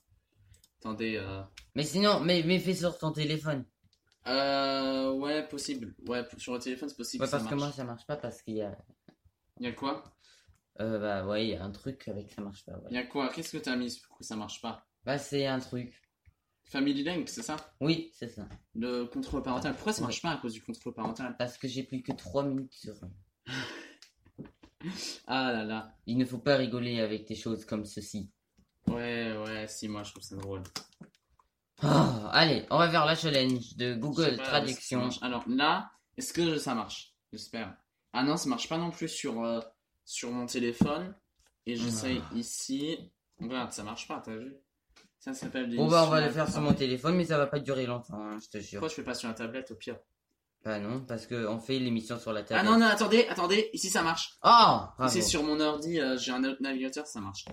Attendez, 0.81 1.17
euh. 1.17 1.43
Mais 1.75 1.83
sinon, 1.83 2.21
mais, 2.21 2.43
mais 2.47 2.59
fais 2.61 2.75
sur 2.75 2.97
ton 2.97 3.11
téléphone. 3.13 3.65
Euh. 4.27 5.11
Ouais, 5.13 5.47
possible. 5.47 5.95
Ouais, 6.09 6.25
sur 6.39 6.55
le 6.55 6.59
téléphone, 6.61 6.89
c'est 6.89 6.97
possible. 6.97 7.25
Ouais, 7.25 7.31
ça 7.31 7.39
parce 7.39 7.51
que 7.51 7.55
moi, 7.57 7.73
ça 7.73 7.85
marche 7.85 8.07
pas 8.07 8.17
parce 8.17 8.43
qu'il 8.43 8.55
y 8.57 8.63
a... 8.63 8.77
Y 9.61 9.67
a 9.69 9.73
quoi? 9.73 10.05
Euh, 10.81 10.99
bah 10.99 11.27
ouais, 11.27 11.47
il 11.47 11.51
y 11.51 11.55
a 11.57 11.65
un 11.65 11.71
truc 11.71 12.07
avec 12.09 12.31
ça 12.31 12.43
marche 12.43 12.65
pas. 12.67 12.73
ouais. 12.73 12.91
Y 12.93 12.99
a 12.99 13.05
quoi? 13.07 13.31
Qu'est-ce 13.31 13.53
que 13.57 13.63
t'as 13.63 13.77
mis? 13.77 13.99
Pour 14.07 14.19
que 14.19 14.25
ça 14.25 14.37
marche 14.37 14.61
pas 14.61 14.85
Bah 15.05 15.17
c'est 15.19 15.47
un 15.47 15.59
truc. 15.59 15.95
Family 16.69 17.05
Link, 17.05 17.29
c'est 17.29 17.43
ça? 17.43 17.57
Oui, 17.81 18.11
c'est 18.13 18.29
ça. 18.29 18.49
Le 18.75 19.05
contrôle 19.05 19.43
parental. 19.43 19.75
Pourquoi 19.75 19.93
ça 19.93 20.03
marche 20.03 20.21
pas 20.21 20.31
à 20.31 20.37
cause 20.37 20.53
du 20.53 20.63
contrôle 20.63 20.95
parental? 20.95 21.37
Parce 21.39 21.57
que 21.59 21.69
j'ai 21.69 21.85
plus 21.85 22.03
que 22.03 22.13
3 22.13 22.45
minutes 22.45 22.73
sur... 22.75 22.95
Ah 25.27 25.53
là 25.53 25.65
là. 25.65 25.95
Il 26.07 26.19
ne 26.19 26.25
faut 26.25 26.39
pas 26.39 26.57
rigoler 26.57 27.01
avec 27.01 27.27
des 27.27 27.35
choses 27.35 27.65
comme 27.65 27.85
ceci. 27.85 28.31
Ouais, 28.89 29.37
ouais, 29.37 29.67
si, 29.69 29.89
moi 29.89 30.03
je 30.03 30.11
trouve 30.13 30.23
ça 30.23 30.37
drôle. 30.37 30.63
Ah, 31.83 32.31
allez, 32.33 32.65
on 32.71 32.79
va 32.79 32.91
faire 32.91 33.05
la 33.05 33.15
challenge 33.15 33.77
de 33.77 33.95
Google 33.95 34.37
Traduction. 34.37 35.09
Alors 35.23 35.45
là, 35.49 35.91
est-ce 36.17 36.33
que 36.33 36.59
ça 36.59 36.75
marche? 36.75 37.15
J'espère. 37.33 37.77
Ah 38.13 38.23
non, 38.23 38.37
ça 38.37 38.49
marche 38.49 38.69
pas 38.69 38.79
non 38.79 38.91
plus 38.91 39.09
sur, 39.09 39.43
euh, 39.45 39.61
sur 40.05 40.31
mon 40.31 40.47
téléphone. 40.47 41.15
Et 41.67 41.77
j'essaye 41.77 42.23
Ah. 42.25 42.35
ici. 42.37 42.99
Regarde, 43.41 43.73
ça 43.73 43.83
marche 43.83 44.07
pas, 44.09 44.21
t'as 44.25 44.37
vu? 44.37 44.55
Ça 45.27 45.35
s'appelle 45.35 45.69
des. 45.69 45.77
Bon 45.77 45.89
bah 45.89 46.05
on 46.07 46.11
va 46.11 46.21
le 46.25 46.31
faire 46.31 46.49
sur 46.49 46.61
mon 46.61 46.73
téléphone, 46.73 47.17
mais 47.17 47.25
ça 47.25 47.37
va 47.37 47.47
pas 47.49 47.59
durer 47.59 47.85
longtemps, 47.85 48.15
hein, 48.15 48.39
je 48.41 48.49
te 48.49 48.63
jure. 48.63 48.79
Pourquoi 48.79 48.89
je 48.89 48.95
fais 48.95 49.03
pas 49.03 49.15
sur 49.15 49.27
la 49.29 49.35
tablette 49.35 49.71
au 49.73 49.75
pire? 49.75 49.97
Bah 50.65 50.79
non, 50.81 51.01
parce 51.07 51.27
que 51.27 51.47
on 51.47 51.59
fait 51.61 51.79
l'émission 51.79 52.19
sur 52.19 52.33
la 52.33 52.41
Ah 52.41 52.45
tablette. 52.45 52.65
non, 52.71 52.79
non, 52.79 52.87
attendez, 52.87 53.27
attendez, 53.29 53.71
ici 53.73 53.89
ça 53.89 54.03
marche. 54.03 54.33
Oh 54.45 54.79
sur 55.23 55.43
mon 55.43 55.61
ordi, 55.61 56.01
euh, 56.01 56.17
j'ai 56.17 56.33
un 56.33 56.43
autre 56.45 56.61
navigateur, 56.61 57.07
ça 57.07 57.21
marche. 57.21 57.45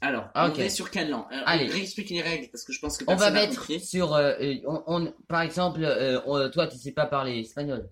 Alors, 0.00 0.28
Ah, 0.34 0.46
on 0.46 0.50
ok. 0.52 0.58
est 0.60 0.68
sur 0.70 0.88
langue 1.08 1.24
Euh, 1.32 1.42
Allez. 1.46 1.66
Réexplique 1.66 2.10
les 2.10 2.20
règles 2.22 2.48
parce 2.50 2.64
que 2.64 2.72
je 2.72 2.78
pense 2.80 2.96
que 2.98 3.04
On 3.08 3.14
va 3.16 3.30
mettre 3.30 3.56
compris. 3.56 3.80
sur... 3.80 4.12
euh, 4.14 4.34
euh, 4.40 4.54
on, 4.66 4.82
on- 4.86 5.14
par 5.28 5.40
exemple, 5.42 5.80
on- 6.26 6.48
toi 6.50 6.66
tu 6.68 6.78
sais 6.78 6.92
pas 6.92 7.06
parler 7.06 7.40
espagnol. 7.40 7.88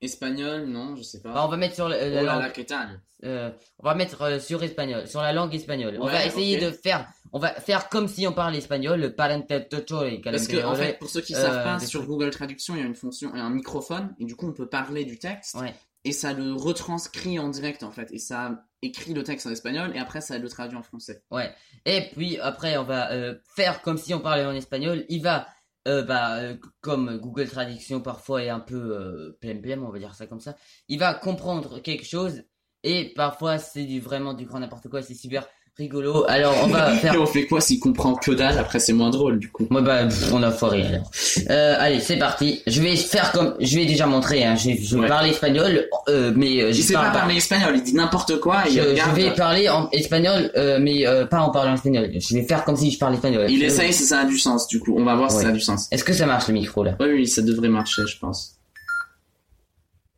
Espagnol, 0.00 0.66
non, 0.66 0.94
je 0.96 1.02
sais 1.02 1.20
pas. 1.20 1.32
Bah, 1.32 1.44
on 1.44 1.48
va 1.48 1.56
mettre 1.56 1.74
sur 1.74 1.88
la, 1.88 1.96
la 2.08 2.22
oh 2.22 2.24
là 2.24 2.40
langue... 2.40 2.66
là, 2.70 2.88
euh, 3.24 3.50
on 3.80 3.84
va 3.84 3.94
mettre 3.94 4.22
euh, 4.22 4.38
sur 4.38 4.62
espagnol, 4.62 5.08
sur 5.08 5.20
la 5.20 5.32
langue 5.32 5.54
espagnole. 5.54 5.98
on 6.00 6.06
va 6.06 6.24
essayer 6.24 6.58
de 6.58 6.70
faire... 6.70 7.08
On 7.32 7.38
va 7.38 7.52
faire 7.52 7.90
comme 7.90 8.08
si 8.08 8.26
on 8.26 8.32
parlait 8.32 8.56
espagnol, 8.58 9.00
le 9.00 9.14
parentettochore, 9.14 10.04
Parce 10.24 10.48
que, 10.48 10.64
en 10.64 10.74
fait, 10.74 10.98
pour 10.98 11.10
ceux 11.10 11.20
qui 11.20 11.34
euh, 11.34 11.42
savent 11.42 11.62
pas, 11.62 11.78
sur 11.78 12.00
trucs. 12.00 12.08
Google 12.08 12.30
Traduction, 12.30 12.74
il 12.74 12.80
y 12.80 12.82
a 12.82 12.86
une 12.86 12.94
fonction, 12.94 13.30
il 13.34 13.38
y 13.38 13.40
a 13.40 13.44
un 13.44 13.50
microphone, 13.50 14.14
et 14.18 14.24
du 14.24 14.34
coup, 14.34 14.48
on 14.48 14.52
peut 14.52 14.68
parler 14.68 15.04
du 15.04 15.18
texte, 15.18 15.54
Ouais. 15.56 15.74
et 16.04 16.12
ça 16.12 16.32
le 16.32 16.54
retranscrit 16.54 17.38
en 17.38 17.48
direct, 17.48 17.82
en 17.82 17.90
fait, 17.90 18.10
et 18.12 18.18
ça 18.18 18.64
écrit 18.80 19.12
le 19.12 19.24
texte 19.24 19.46
en 19.46 19.50
espagnol, 19.50 19.92
et 19.94 19.98
après, 19.98 20.22
ça 20.22 20.38
le 20.38 20.48
traduit 20.48 20.78
en 20.78 20.82
français. 20.82 21.22
Ouais. 21.30 21.52
Et 21.84 22.08
puis 22.14 22.38
après, 22.38 22.78
on 22.78 22.84
va 22.84 23.12
euh, 23.12 23.34
faire 23.54 23.82
comme 23.82 23.98
si 23.98 24.14
on 24.14 24.20
parlait 24.20 24.46
en 24.46 24.54
espagnol. 24.54 25.04
Il 25.10 25.22
va, 25.22 25.48
euh, 25.88 26.02
bah, 26.02 26.36
euh, 26.36 26.56
comme 26.80 27.16
Google 27.18 27.48
Traduction 27.48 28.00
parfois 28.00 28.42
est 28.44 28.50
un 28.50 28.60
peu 28.60 28.76
euh, 28.76 29.38
on 29.82 29.90
va 29.90 29.98
dire 29.98 30.14
ça 30.14 30.26
comme 30.26 30.40
ça. 30.40 30.54
Il 30.88 30.98
va 30.98 31.14
comprendre 31.14 31.80
quelque 31.80 32.04
chose 32.04 32.44
et 32.82 33.12
parfois 33.14 33.58
c'est 33.58 33.84
du 33.84 34.00
vraiment 34.00 34.34
du 34.34 34.44
grand 34.44 34.60
n'importe 34.60 34.88
quoi. 34.88 35.02
C'est 35.02 35.14
super 35.14 35.48
rigolo. 35.78 36.24
Alors 36.28 36.54
on 36.64 36.66
va 36.68 36.92
Et 36.94 36.98
faire. 36.98 37.20
on 37.20 37.26
fait 37.26 37.46
quoi 37.46 37.60
s'il 37.60 37.78
comprend 37.78 38.14
que 38.14 38.32
dalle 38.32 38.58
Après, 38.58 38.80
c'est 38.80 38.92
moins 38.92 39.10
drôle, 39.10 39.38
du 39.38 39.50
coup? 39.50 39.66
Moi 39.70 39.80
bah 39.80 40.08
on 40.32 40.42
a 40.42 40.50
foiré 40.50 40.82
alors. 40.84 41.10
Euh, 41.50 41.76
allez 41.78 42.00
c'est 42.00 42.16
parti. 42.18 42.62
Je 42.66 42.82
vais 42.82 42.96
faire 42.96 43.30
comme 43.32 43.54
je 43.60 43.76
vais 43.76 43.86
déjà 43.86 44.06
montrer. 44.06 44.44
Hein. 44.44 44.56
Je, 44.56 44.70
je 44.80 44.96
Ouais. 44.98 45.06
parler 45.06 45.30
espagnol, 45.30 45.86
euh, 46.08 46.32
mais 46.34 46.60
euh, 46.62 46.70
Il 46.70 46.74
je 46.74 46.82
sait 46.82 46.94
parle 46.94 47.12
pas 47.12 47.18
parler 47.20 47.36
espagnol, 47.36 47.74
il 47.76 47.82
dit 47.84 47.94
n'importe 47.94 48.40
quoi, 48.40 48.66
et 48.66 48.70
Je, 48.70 48.78
il 48.78 48.82
je 48.82 48.88
regarde. 48.90 49.16
vais 49.16 49.30
parler 49.34 49.68
en 49.68 49.88
espagnol, 49.90 50.50
euh, 50.56 50.78
mais 50.80 51.06
euh, 51.06 51.24
pas 51.26 51.40
en 51.40 51.50
parlant 51.50 51.74
espagnol. 51.74 52.10
Je 52.18 52.34
vais 52.34 52.42
faire 52.42 52.64
comme 52.64 52.76
si 52.76 52.90
je 52.90 52.98
parlais 52.98 53.14
espagnol. 53.16 53.46
Il 53.48 53.62
essaye 53.62 53.92
si 53.92 54.02
ça 54.04 54.20
a 54.20 54.24
du 54.24 54.38
sens, 54.38 54.66
du 54.66 54.80
coup. 54.80 54.96
On 54.98 55.04
va 55.04 55.14
voir 55.14 55.30
si 55.30 55.36
Ouais. 55.38 55.42
ça 55.44 55.48
a 55.50 55.52
du 55.52 55.60
sens. 55.60 55.86
Est-ce 55.92 56.02
que 56.04 56.12
ça 56.12 56.26
marche 56.26 56.48
le 56.48 56.54
micro 56.54 56.82
là? 56.82 56.96
Oui, 56.98 57.08
oui, 57.12 57.26
ça 57.28 57.42
devrait 57.42 57.68
marcher, 57.68 58.02
je 58.06 58.18
pense. 58.18 58.56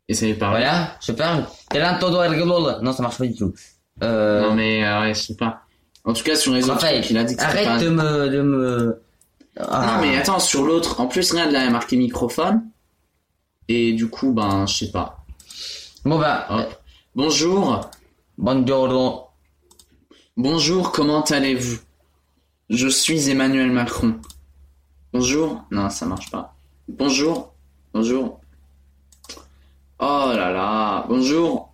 Essayez 0.09 0.33
de 0.35 0.39
parler. 0.39 0.61
Voilà, 0.65 0.97
je 1.07 1.13
parle. 1.13 1.45
Non, 2.83 2.93
ça 2.93 3.03
marche 3.03 3.19
pas 3.19 3.27
du 3.27 3.35
tout. 3.35 3.53
Euh... 4.03 4.43
Non, 4.49 4.55
mais, 4.55 4.85
euh, 4.85 5.01
ouais, 5.03 5.15
je 5.15 5.21
sais 5.21 5.37
pas. 5.37 5.63
En 6.05 6.13
tout 6.13 6.25
cas, 6.25 6.35
sur 6.37 6.55
les 6.55 6.69
autres, 6.71 6.87
il 7.11 7.17
a 7.19 7.25
dit 7.25 7.37
que 7.37 7.43
arrête 7.43 7.67
pas- 7.67 7.79
de 7.79 7.89
me, 7.91 8.29
de 8.31 8.41
me. 8.43 9.03
Ah. 9.59 9.97
Non 9.97 10.03
mais 10.07 10.17
attends, 10.17 10.39
sur 10.39 10.65
l'autre, 10.65 11.01
en 11.01 11.07
plus 11.07 11.31
regarde 11.33 11.51
là, 11.51 11.63
il 11.65 11.67
a 11.69 11.71
marqué 11.71 11.97
microphone. 11.97 12.63
Et 13.69 13.93
du 13.93 14.09
coup, 14.09 14.33
ben, 14.33 14.67
je 14.67 14.75
sais 14.87 14.91
pas. 14.91 15.25
Bon 16.05 16.19
bah, 16.19 16.47
Hop. 16.49 16.83
Bonjour. 17.15 17.81
Bonjour. 18.39 19.33
Bonjour, 20.37 20.93
comment 20.93 21.23
allez-vous? 21.25 21.79
Je 22.71 22.89
suis 22.89 23.29
Emmanuel 23.29 23.71
Macron. 23.71 24.19
Bonjour. 25.13 25.63
Non, 25.71 25.91
ça 25.91 26.07
marche 26.07 26.31
pas. 26.31 26.55
Bonjour. 26.89 27.53
Bonjour. 27.93 28.41
Oh 29.99 30.33
là 30.35 30.51
là. 30.53 31.05
Bonjour. 31.09 31.70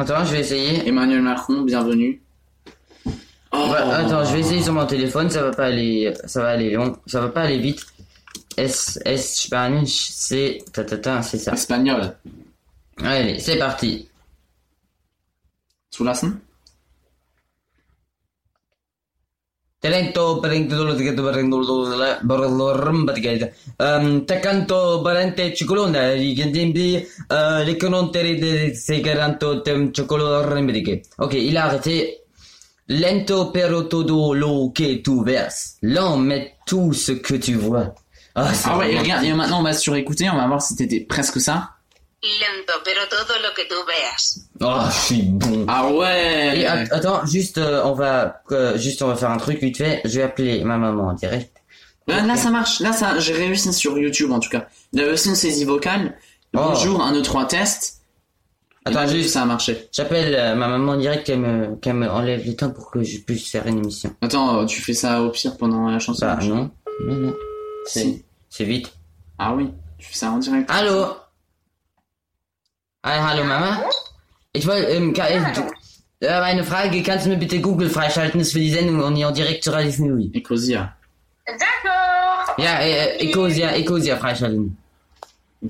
Attends, 0.00 0.24
je 0.24 0.32
vais 0.32 0.40
essayer. 0.40 0.86
Emmanuel 0.86 1.22
Macron, 1.22 1.62
bienvenue. 1.62 2.22
Oh. 3.50 3.66
Bah, 3.68 3.96
attends, 3.96 4.24
je 4.24 4.32
vais 4.32 4.40
essayer 4.40 4.62
sur 4.62 4.72
mon 4.72 4.86
téléphone. 4.86 5.28
Ça 5.28 5.42
va 5.42 5.50
pas 5.50 5.66
aller, 5.66 6.14
ça 6.24 6.42
va 6.42 6.50
aller 6.50 6.70
long, 6.70 6.96
ça 7.06 7.20
va 7.20 7.28
pas 7.30 7.42
aller 7.42 7.58
vite. 7.58 7.84
S 8.56 9.00
S 9.04 9.40
Spanish, 9.42 10.10
c'est 10.10 10.64
ta 10.72 10.84
ta 10.84 10.98
ta, 10.98 11.22
c'est 11.22 11.38
ça. 11.38 11.54
Espagnol. 11.54 12.16
Allez, 13.02 13.40
c'est 13.40 13.58
parti. 13.58 14.08
Zulassen 15.92 16.38
Talento 19.80 20.40
parente 20.40 20.74
parente 20.74 21.14
parente 25.04 25.54
cicolona, 25.54 26.16
de 28.40 28.74
se 28.74 29.00
garanto 29.00 29.62
tem 29.62 29.92
gaita. 29.92 31.00
Ok, 31.18 31.34
il 31.34 31.56
a 31.56 31.66
arrêté. 31.66 32.24
Lento 32.88 33.52
pero 33.52 33.86
todo 33.86 34.34
lo 34.34 34.72
que 34.74 34.96
tu 34.96 35.22
verses. 35.22 35.76
Lent, 35.82 36.16
mais 36.16 36.56
tout 36.66 36.92
ce 36.92 37.12
que 37.12 37.38
tu 37.38 37.54
vois. 37.54 37.94
Ah, 38.34 38.52
c'est 38.52 38.68
Ah 38.68 38.78
ouais, 38.78 38.98
regarde, 38.98 39.24
et 39.24 39.32
maintenant 39.32 39.60
on 39.60 39.62
va 39.62 39.74
surécouter, 39.74 40.28
on 40.28 40.36
va 40.36 40.48
voir 40.48 40.60
si 40.60 40.74
c'était 40.74 41.00
presque 41.00 41.40
ça. 41.40 41.77
Lento, 42.20 42.72
pero 42.84 43.02
todo 43.08 43.38
lo 43.40 43.54
que 43.54 43.62
tu 43.68 43.76
veas. 43.86 44.40
Oh, 44.60 44.84
je 44.90 44.98
suis 45.06 45.22
bon. 45.22 45.64
Ah 45.68 45.88
ouais 45.88 46.58
Et 46.62 46.66
att- 46.66 46.92
attends, 46.92 47.24
juste, 47.26 47.58
euh, 47.58 47.82
on 47.84 47.92
va, 47.92 48.42
euh, 48.50 48.76
juste, 48.76 49.02
on 49.02 49.06
va 49.06 49.14
faire 49.14 49.30
un 49.30 49.36
truc 49.36 49.60
vite 49.60 49.76
fait. 49.76 50.00
Je 50.04 50.16
vais 50.18 50.22
appeler 50.24 50.64
ma 50.64 50.78
maman 50.78 51.08
en 51.08 51.12
direct. 51.12 51.52
Là, 52.08 52.22
là, 52.22 52.36
ça 52.36 52.50
marche. 52.50 52.80
Là, 52.80 52.92
ça, 52.92 53.18
j'ai 53.20 53.34
réussi 53.34 53.72
sur 53.72 53.96
YouTube 53.98 54.32
en 54.32 54.40
tout 54.40 54.48
cas. 54.50 54.66
Il 54.92 55.00
avait 55.00 55.12
aussi 55.12 55.28
une 55.28 55.36
saisie 55.36 55.64
vocale. 55.64 56.18
Bonjour, 56.52 57.00
un, 57.02 57.12
deux, 57.12 57.22
trois 57.22 57.46
tests. 57.46 58.00
Attends, 58.84 59.06
juste, 59.06 59.30
ça 59.30 59.42
a 59.42 59.44
marché. 59.44 59.88
J'appelle 59.92 60.34
euh, 60.34 60.54
ma 60.56 60.66
maman 60.66 60.96
direct 60.96 61.24
qu'elle 61.26 61.38
me, 61.40 61.76
qu'elle 61.76 61.94
me 61.94 62.08
enlève 62.10 62.44
le 62.44 62.56
temps 62.56 62.70
pour 62.70 62.90
que 62.90 63.02
je 63.02 63.18
puisse 63.18 63.48
faire 63.50 63.66
une 63.66 63.78
émission. 63.78 64.12
Attends, 64.22 64.64
tu 64.66 64.80
fais 64.80 64.94
ça 64.94 65.22
au 65.22 65.30
pire 65.30 65.56
pendant 65.56 65.88
la 65.88 65.98
chanson 66.00 66.26
Bah, 66.26 66.38
non. 66.42 66.70
Non, 67.06 67.14
non. 67.14 67.34
C'est, 67.86 68.00
Si. 68.00 68.24
c'est 68.48 68.64
vite. 68.64 68.92
Ah 69.38 69.54
oui, 69.54 69.70
tu 69.98 70.06
fais 70.08 70.16
ça 70.16 70.30
en 70.30 70.38
direct. 70.38 70.68
Hallo? 70.72 71.06
Hi, 73.04 73.18
hallo 73.20 73.44
Mama? 73.44 73.82
Ich 74.52 74.66
wollte, 74.66 74.88
ähm, 74.88 75.12
ka- 75.14 75.28
äh, 75.28 75.40
du- 75.54 75.70
äh, 76.26 76.40
meine 76.40 76.64
Frage, 76.64 77.02
kannst 77.02 77.26
du 77.26 77.30
mir 77.30 77.36
bitte 77.36 77.60
Google 77.60 77.88
freischalten, 77.90 78.40
ist 78.40 78.52
für 78.52 78.58
die 78.58 78.70
Sendung 78.70 79.00
und 79.02 79.16
en 79.16 79.32
direkt 79.34 79.62
sur 79.64 79.72
Radio 79.74 79.92
Fenouille. 79.92 80.30
Ecosia. 80.34 80.94
D'accord. 81.46 82.58
Ja, 82.58 82.80
äh, 82.80 83.16
Ecosia, 83.24 83.70
Ecosia 83.76 84.16
freischalten. 84.16 84.76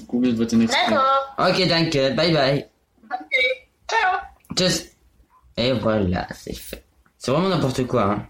Google 0.07 0.37
wird 0.39 0.53
den 0.53 0.63
exprès. 0.63 0.91
D'accord. 0.91 1.35
Ok, 1.51 1.69
danke, 1.69 2.11
bye 2.17 2.33
bye. 2.33 2.67
Ok. 3.11 3.35
Ciao. 3.91 4.21
Tschüss. 4.55 4.87
Et 5.57 5.73
voilà, 5.73 6.27
c'est 6.35 6.55
fait. 6.57 6.83
C'est 7.19 7.31
vraiment 7.31 7.49
n'importe 7.49 7.87
quoi, 7.87 8.05
hein. 8.05 8.27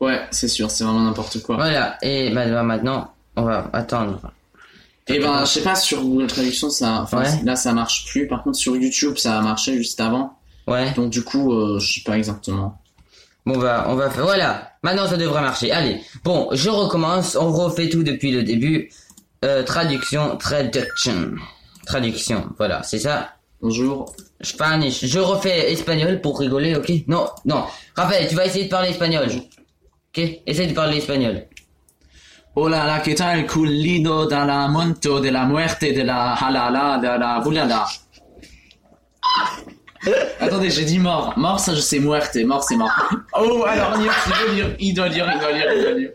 Ouais, 0.00 0.20
c'est 0.30 0.48
sûr, 0.48 0.70
c'est 0.70 0.84
vraiment 0.84 1.00
n'importe 1.04 1.42
quoi. 1.42 1.56
Voilà, 1.56 1.98
et 2.02 2.30
bah, 2.34 2.46
bah, 2.48 2.62
maintenant, 2.62 3.12
on 3.36 3.42
va 3.42 3.68
attendre. 3.72 4.32
Et 5.14 5.18
ben, 5.20 5.40
je 5.44 5.50
sais 5.50 5.62
pas, 5.62 5.74
sur 5.74 6.02
Google 6.02 6.26
Traduction, 6.26 6.70
ça, 6.70 7.00
enfin, 7.02 7.22
Ouais. 7.22 7.40
là, 7.44 7.56
ça 7.56 7.72
marche 7.72 8.06
plus. 8.06 8.26
Par 8.26 8.42
contre, 8.42 8.56
sur 8.58 8.76
YouTube, 8.76 9.16
ça 9.16 9.38
a 9.38 9.42
marché 9.42 9.76
juste 9.76 10.00
avant. 10.00 10.34
Ouais. 10.66 10.92
Donc, 10.92 11.10
du 11.10 11.22
coup, 11.22 11.52
euh, 11.52 11.78
je 11.80 11.94
sais 11.94 12.00
pas 12.04 12.16
exactement. 12.16 12.76
Bon 13.46 13.56
bah 13.56 13.86
on 13.88 13.94
va 13.94 14.10
faire 14.10 14.24
voilà. 14.24 14.70
Maintenant 14.82 15.08
ça 15.08 15.16
devrait 15.16 15.40
marcher. 15.40 15.72
Allez. 15.72 16.02
Bon, 16.24 16.48
je 16.52 16.68
recommence. 16.68 17.36
On 17.40 17.50
refait 17.50 17.88
tout 17.88 18.02
depuis 18.02 18.30
le 18.32 18.42
début. 18.42 18.90
Euh, 19.46 19.62
traduction, 19.64 20.36
traduction, 20.36 21.32
traduction. 21.86 22.44
Voilà, 22.58 22.82
c'est 22.82 22.98
ça. 22.98 23.30
Bonjour. 23.62 24.14
Spanish. 24.42 25.06
Je 25.06 25.18
refais 25.18 25.72
espagnol 25.72 26.20
pour 26.20 26.38
rigoler, 26.38 26.76
ok? 26.76 26.92
Non, 27.08 27.28
non. 27.46 27.64
Raphaël, 27.96 28.28
tu 28.28 28.34
vas 28.34 28.44
essayer 28.44 28.64
de 28.66 28.70
parler 28.70 28.90
espagnol. 28.90 29.26
Ok? 29.28 30.22
Essaye 30.46 30.68
de 30.68 30.74
parler 30.74 30.98
espagnol. 30.98 31.46
Hola, 32.52 32.84
la 32.84 33.00
que 33.00 33.14
tal 33.14 33.46
culido 33.46 34.26
de 34.26 34.34
la 34.34 34.66
monto 34.66 35.20
de 35.20 35.30
la 35.30 35.44
muerte 35.44 35.92
de 35.92 36.02
la 36.02 36.34
halala 36.34 36.98
de 36.98 37.06
la 37.06 37.38
bulala. 37.38 37.86
Attendez, 40.40 40.70
j'ai 40.70 40.84
dit 40.84 40.98
mort. 40.98 41.32
Mort, 41.36 41.60
ça 41.60 41.74
je 41.74 41.80
sais 41.80 42.00
muerte. 42.00 42.36
Mort, 42.44 42.64
c'est 42.64 42.74
mort. 42.74 42.90
Oh, 43.38 43.64
alors 43.68 43.96
Nils, 43.98 44.10
il 44.30 44.32
doit 44.32 44.52
lire, 44.54 44.76
il 44.80 44.94
doit 44.94 45.08
lire, 45.08 45.30
il 45.32 45.38
doit 45.40 45.52
lire, 45.52 45.72
il 45.76 45.82
doit 45.82 45.92
lire. 45.92 46.10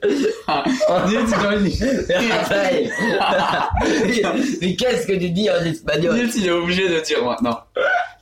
Ah, 0.48 0.64
Nils, 1.08 1.20
il 1.26 1.40
doit 1.40 1.56
lire. 1.56 2.32
Raphaël 2.32 2.92
Mais 4.62 4.76
qu'est-ce 4.76 5.08
que 5.08 5.14
tu 5.14 5.30
dis 5.30 5.50
en 5.50 5.64
espagnol 5.64 6.16
Nils, 6.16 6.32
il 6.36 6.48
est 6.48 6.52
obligé 6.52 6.90
de 6.90 7.00
dire 7.00 7.24
maintenant. 7.24 7.62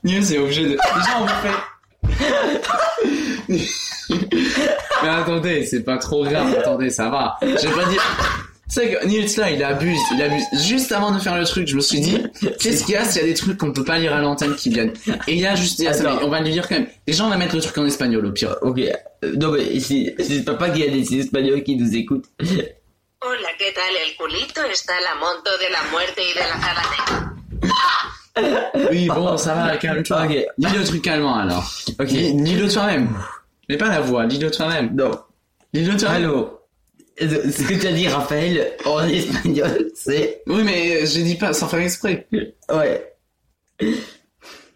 Nils 0.04 0.34
est 0.34 0.38
obligé 0.38 0.64
de. 0.66 0.70
Déjà, 0.70 1.18
on 1.20 1.26
vous 1.26 1.34
fait. 1.42 1.50
Mais 5.04 5.10
attendez, 5.10 5.66
c'est 5.66 5.84
pas 5.84 5.98
trop 5.98 6.24
grave. 6.24 6.56
Attendez, 6.60 6.90
ça 6.90 7.10
va. 7.10 7.38
Je 7.42 7.48
vais 7.68 7.76
pas 7.84 7.90
dire. 7.90 8.02
C'est 8.68 8.90
que 8.92 9.06
Nils 9.06 9.30
là, 9.38 9.52
il 9.52 9.64
abuse, 9.64 10.00
il 10.16 10.22
abuse. 10.22 10.44
Juste 10.66 10.92
avant 10.92 11.12
de 11.12 11.20
faire 11.20 11.38
le 11.38 11.46
truc, 11.46 11.68
je 11.68 11.76
me 11.76 11.82
suis 11.82 12.00
dit, 12.00 12.18
qu'est-ce 12.60 12.86
qu'il 12.86 12.96
y 12.96 12.98
a 12.98 13.06
s'il 13.06 13.22
y 13.22 13.26
a 13.26 13.28
des 13.28 13.36
trucs 13.36 13.56
qu'on 13.58 13.72
peut 13.72 13.84
pas 13.84 14.00
lire 14.00 14.16
à 14.16 14.20
l'antenne 14.22 14.56
qui 14.56 14.70
viennent 14.72 14.94
Et 15.28 15.36
il 15.36 15.46
a 15.46 15.54
juste 15.56 15.78
dit, 15.78 15.86
ah, 15.88 15.94
ça, 15.94 16.06
Attends. 16.10 16.22
mais 16.22 16.26
on 16.26 16.30
va 16.30 16.40
lui 16.42 16.52
dire 16.52 16.68
quand 16.68 16.74
même. 16.76 16.88
Déjà, 17.06 17.24
on 17.26 17.30
va 17.30 17.38
mettre 17.38 17.54
le 17.56 17.62
truc 17.62 17.78
en 17.78 17.86
espagnol 17.86 18.26
au 18.26 18.32
pire. 18.32 18.56
Ok. 18.64 18.80
Non 19.38 19.52
mais 19.52 19.80
c'est 19.80 20.16
pas 20.58 20.70
qu'il 20.72 20.86
y 20.86 20.88
a 20.88 20.92
des 20.92 21.20
espagnols 21.20 21.62
qui 21.64 21.76
nous 21.76 21.96
écoutent. 21.96 22.26
Hola, 22.40 23.50
¿qué 23.60 23.72
tal? 23.74 23.94
El 24.06 24.16
culito 24.18 24.62
está 24.72 24.94
la 25.02 25.14
monto 25.20 25.52
de 25.52 25.70
la 25.72 25.84
muerte 25.92 26.20
y 26.20 26.34
de 26.34 26.40
la. 26.40 26.56
Oui, 28.92 29.08
bon, 29.08 29.38
ça 29.38 29.54
va, 29.54 29.78
calme-toi. 29.78 30.24
Ok. 30.26 30.32
Lis 30.58 30.74
le 30.78 30.84
truc 30.84 31.06
allemand 31.08 31.36
alors. 31.36 31.64
Ok. 32.00 32.10
Lis- 32.10 32.34
Lis-le 32.34 32.68
toi-même. 32.72 33.08
Mais 33.70 33.78
pas 33.78 33.90
la 33.90 34.02
voix, 34.02 34.26
lis-le 34.26 34.52
toi-même. 34.52 34.96
Non. 34.96 35.12
Lis-le 35.74 35.98
toi-même. 35.98 36.24
Allô 36.26 36.60
Euh, 37.22 37.52
Ce 37.52 37.64
que 37.64 37.76
tu 37.80 37.88
as 37.88 37.92
dit, 37.94 38.08
Raphaël, 38.08 38.72
en 38.86 39.04
espagnol, 39.08 39.92
c'est... 39.96 40.42
Oui, 40.48 40.64
mais 40.64 41.06
j'ai 41.06 41.24
dit 41.24 41.36
pas 41.36 41.54
sans 41.54 41.68
faire 41.68 41.80
exprès. 41.80 42.28
Ouais. 42.70 43.14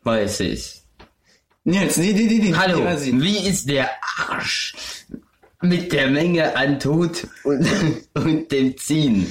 Ouais, 0.05 0.27
c'est... 0.27 0.53
Nils, 1.65 1.87
dis, 1.97 2.13
dis, 2.13 2.27
dis, 2.27 2.39
dis. 2.39 2.53
Hallo, 2.53 2.81
Vas-y. 2.83 3.11
wie 3.11 3.45
ist 3.49 3.67
der 3.67 3.89
Arsch 4.29 4.73
mit 5.61 5.91
der 5.91 6.07
Menge 6.09 6.55
an 6.55 6.79
Tod 6.79 7.25
und, 7.43 7.65
und 8.15 8.49
dem 8.51 8.77
Ziehen? 8.77 9.25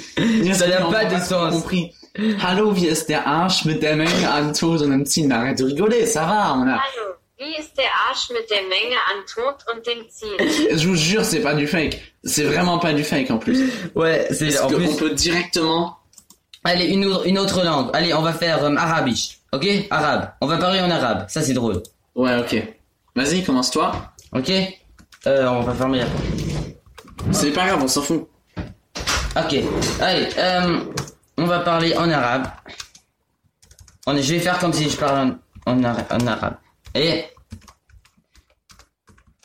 Ça 0.53 0.66
n'a 0.69 0.83
pas 0.90 1.07
de 1.07 1.19
sens. 1.25 1.55
compris. 1.55 1.95
Hallo, 2.42 2.77
wie 2.77 2.88
ist 2.88 3.09
der 3.09 3.27
Arsch 3.27 3.64
mit 3.64 3.83
der 3.83 3.97
Menge 3.97 4.31
an 4.31 4.53
Tod 4.53 4.83
und 4.83 4.90
dem 4.90 5.07
Ziehen? 5.07 5.33
Arrête 5.33 5.59
de 5.61 5.64
rigoler, 5.64 6.05
ça 6.05 6.27
va, 6.27 6.53
on 6.59 6.66
a... 6.69 6.77
Hallo, 6.77 7.15
wie 7.38 7.57
ist 7.59 7.77
der 7.77 7.85
Arsch 8.09 8.31
mit 8.31 8.51
der 8.51 8.62
Menge 8.62 8.96
an 9.11 9.25
Tod 9.33 9.57
und 9.75 9.87
dem 9.87 10.09
Ziel? 10.09 10.37
Je 10.79 10.88
vous 10.88 10.96
jure, 10.96 11.25
c'est 11.25 11.40
pas 11.42 11.55
du 11.55 11.66
fake. 11.66 12.01
C'est 12.25 12.44
vraiment 12.44 12.79
pas 12.79 12.92
du 12.92 13.05
fake 13.05 13.31
en 13.31 13.38
plus. 13.38 13.70
Ouais, 13.94 14.27
c'est 14.31 14.59
en 14.59 14.68
qu'on 14.68 14.77
plus... 14.77 14.96
peut 14.96 15.11
directement... 15.11 15.99
Allez, 16.64 16.87
une, 16.87 17.05
autre- 17.07 17.27
une 17.27 17.38
autre 17.38 17.62
langue. 17.64 17.90
Allez, 17.92 18.12
on 18.14 18.22
va 18.22 18.33
faire 18.33 18.64
euh, 18.64 18.75
arabiche. 18.77 19.38
Ok? 19.53 19.66
Arabe. 19.90 20.31
On 20.40 20.46
va 20.49 20.57
parler 20.59 20.81
en 20.81 20.90
arabe. 20.90 21.27
Ça, 21.29 21.40
c'est 21.42 21.53
drôle. 21.55 21.81
Ouais, 22.16 22.37
ok. 22.40 22.57
Vas-y, 23.14 23.44
commence-toi. 23.44 23.92
Ok? 24.33 24.51
Euh, 25.29 25.46
On 25.46 25.61
va 25.61 25.75
fermer 25.75 25.99
la 26.01 26.07
porte. 26.07 27.33
C'est 27.33 27.53
pas 27.53 27.66
grave, 27.66 27.81
on 27.83 27.88
s'en 27.88 28.03
fout. 28.03 28.29
Ok. 29.37 29.55
Allez, 30.01 30.29
euh, 30.38 30.81
on 31.38 31.44
va 31.44 31.61
parler 31.61 31.94
en 31.96 32.11
arabe. 32.11 32.49
On, 34.07 34.16
je 34.16 34.33
vais 34.35 34.40
faire 34.40 34.59
comme 34.59 34.72
si 34.72 34.88
je 34.90 34.96
parle 34.96 35.37
en, 35.66 35.72
en, 35.72 35.85
ara- 35.85 36.07
en 36.11 36.27
arabe. 36.27 36.57
Et... 36.96 37.24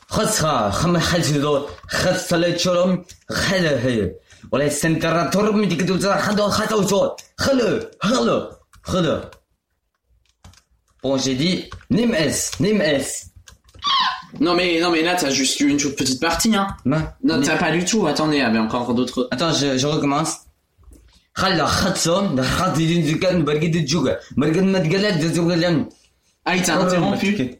خسرة 0.09 0.69
خم 0.69 0.97
حجدو 0.97 1.67
خسرة 1.87 2.57
شرم 2.57 3.05
خله 3.29 4.11
ولا 4.51 4.69
سنتراتور 4.69 5.51
من 5.51 5.67
ديك 5.67 5.81
دوزا 5.83 6.17
خدو 6.21 6.49
خدو 6.49 6.87
شو 6.87 7.09
خلو 7.37 7.79
خلو 8.01 8.51
خلو 8.83 9.21
Bon, 11.03 11.15
j'ai 11.17 11.35
dit 11.35 11.69
Nim 11.91 12.11
S, 12.13 12.37
Nim 12.59 12.81
S. 12.81 13.07
Non 14.45 14.53
mais, 14.55 14.81
non 14.81 14.89
mais 14.91 15.03
là, 15.03 15.15
t'as 15.15 15.29
juste 15.29 15.59
eu 15.59 15.69
une 15.69 15.77
toute 15.77 15.95
petite 15.95 16.19
partie, 16.19 16.53
hein. 16.55 16.67
Ma- 16.85 17.15
Non, 17.23 17.37
Nim- 17.37 17.45
t'as 17.47 17.57
pas 17.57 17.71
du 17.71 17.85
tout. 17.85 18.07
Attendez, 18.07 18.37
il 18.37 18.39
y 18.39 18.49
avait 18.51 18.57
encore 18.67 18.93
d'autres... 18.95 19.27
Attends, 19.31 19.53
je, 19.53 19.77
je 19.77 19.87
recommence. 19.87 20.31
خلا 21.35 21.65
خدسون 21.65 22.35
ده 22.35 22.43
خد 22.43 22.73
دين 22.73 23.19
كان 23.19 23.45
برقد 23.45 23.75
الجوجا 23.75 24.19
برقد 24.37 24.57
ما 24.57 24.79
تقلد 24.79 25.19
ده 25.21 25.27
زوجا 25.33 25.85
Ah, 26.44 26.56
il 26.56 26.62
t'a 26.62 26.76
interrompu 26.78 27.56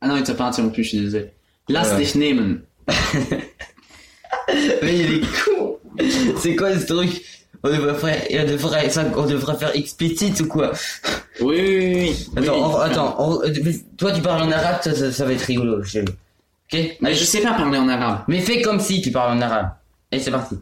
Ah 0.00 0.08
non, 0.08 0.16
il 0.16 0.22
t'a 0.24 0.34
pas 0.34 0.44
interrompu, 0.46 0.82
je 0.82 0.88
suis 0.88 1.00
désolé. 1.00 1.30
Lass 1.68 1.90
Ouais. 1.92 1.98
dich 1.98 2.14
nehmen. 2.16 2.62
Mais 4.82 4.98
il 4.98 5.14
est 5.14 5.44
con. 5.44 5.78
C'est 6.38 6.54
quoi 6.56 6.76
ce 6.78 6.86
truc? 6.86 7.22
On 7.62 7.70
devrait, 7.70 7.94
faire, 7.94 8.44
on, 8.44 8.50
devrait, 8.50 8.90
ça, 8.90 9.04
on 9.16 9.24
devrait 9.26 9.56
faire 9.56 9.74
explicite 9.74 10.38
ou 10.40 10.46
quoi? 10.48 10.72
Oui, 11.40 11.56
oui, 11.56 11.94
oui. 11.94 12.28
Attends, 12.36 12.52
Oui, 12.52 12.60
on- 12.62 12.76
attends 12.76 13.16
on- 13.18 13.40
toi 13.96 14.12
tu 14.12 14.20
parles 14.20 14.42
en 14.42 14.50
arabe, 14.52 14.80
ça, 14.82 14.94
ça, 14.94 15.10
ça 15.10 15.24
va 15.24 15.32
être 15.32 15.40
rigolo. 15.46 15.82
Je... 15.82 16.00
Ok? 16.00 16.96
Mais 17.00 17.14
je 17.14 17.24
sais 17.24 17.40
pas 17.40 17.54
parler 17.54 17.78
en 17.78 17.88
arabe. 17.88 18.18
Mais 18.28 18.40
fais 18.40 18.60
comme 18.60 18.80
si 18.80 19.00
tu 19.00 19.10
parles 19.10 19.38
en 19.38 19.40
arabe. 19.40 19.70
Et 20.12 20.18
c'est 20.18 20.30
parti. 20.30 20.56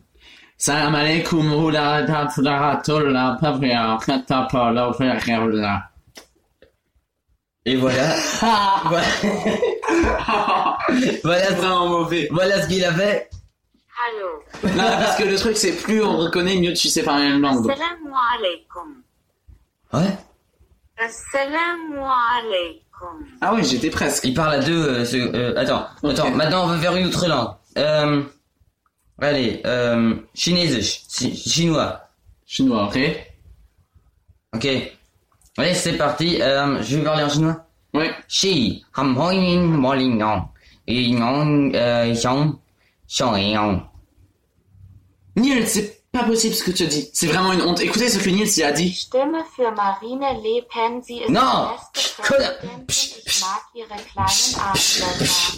Salam 0.57 0.95
alaikum, 0.95 1.51
hula, 1.53 2.07
Et 7.65 7.77
voilà. 7.77 8.15
voilà. 8.87 9.05
voilà, 11.25 11.47
ce- 11.49 11.53
Vraiment 11.55 11.89
mauvais. 11.89 12.29
voilà 12.31 12.63
ce 12.63 12.69
qu'il 12.69 12.85
a 12.85 12.93
fait. 12.93 13.31
Non, 14.65 14.71
parce 14.85 15.17
que 15.17 15.23
le 15.25 15.37
truc, 15.37 15.57
c'est 15.57 15.73
plus 15.77 16.03
on 16.03 16.17
reconnaît, 16.19 16.57
mieux 16.57 16.73
tu 16.73 16.89
sais 16.89 17.03
parler 17.05 17.27
une 17.27 17.41
langue. 17.41 17.71
Assalamu 17.71 18.11
alaikum. 18.37 19.03
Ouais. 19.93 20.17
Assalamu 20.99 21.99
alaikum. 21.99 23.27
Ah 23.41 23.55
oui, 23.55 23.65
j'étais 23.65 23.91
presque. 23.91 24.25
Il 24.25 24.35
parle 24.35 24.55
à 24.55 24.59
deux. 24.61 24.89
euh, 24.89 25.05
ce- 25.05 25.17
euh, 25.17 25.55
attends, 25.57 25.87
attends. 26.03 26.31
Maintenant, 26.33 26.65
on 26.65 26.69
va 26.69 26.79
faire 26.79 26.97
une 26.97 27.07
autre 27.07 27.27
langue. 27.29 27.55
Euh, 27.79 28.23
allez, 29.21 29.63
euh, 29.67 30.15
chinesisch, 30.35 31.03
chi- 31.09 31.37
chinois. 31.37 32.01
Chinois, 32.45 32.85
ok 32.89 32.99
Ok. 34.55 34.69
Allez, 35.59 35.75
c'est 35.75 35.99
parti. 35.99 36.41
Euh, 36.41 36.83
je 36.83 36.97
vais 36.97 37.05
parler 37.05 37.25
en 37.25 37.29
chinois. 37.29 37.67
Ouais. 37.95 38.11
Shi, 38.27 38.85
ham 38.97 39.17
hoi 39.19 39.35
yin 39.35 39.61
mo 39.65 39.93
ling 39.93 40.19
yong, 40.19 40.45
yi 40.87 41.13
yong, 41.13 41.75
euh. 41.75 42.15
Nils, 45.37 45.67
c'est 45.67 46.03
pas 46.11 46.25
possible 46.25 46.55
ce 46.55 46.65
que 46.65 46.71
tu 46.71 46.87
dis. 46.87 47.11
C'est 47.13 47.27
vraiment 47.27 47.53
une 47.53 47.63
honte. 47.63 47.81
Écoutez 47.81 48.09
ce 48.09 48.19
que 48.19 48.31
Nils 48.31 48.57
y 48.57 48.63
a 48.63 48.73
dit. 48.73 48.93
Stimme 48.95 49.43
für 49.55 49.71
Marine 49.73 50.21
Le 50.43 50.63
Pen. 50.73 51.03
Sie 51.03 51.19
ist 51.21 51.29
Non. 51.29 51.69
Ich 52.89 53.41
mag 53.41 53.63
ihre 53.75 53.89
kleinen 53.89 54.55
Arschlöcher. 54.59 55.51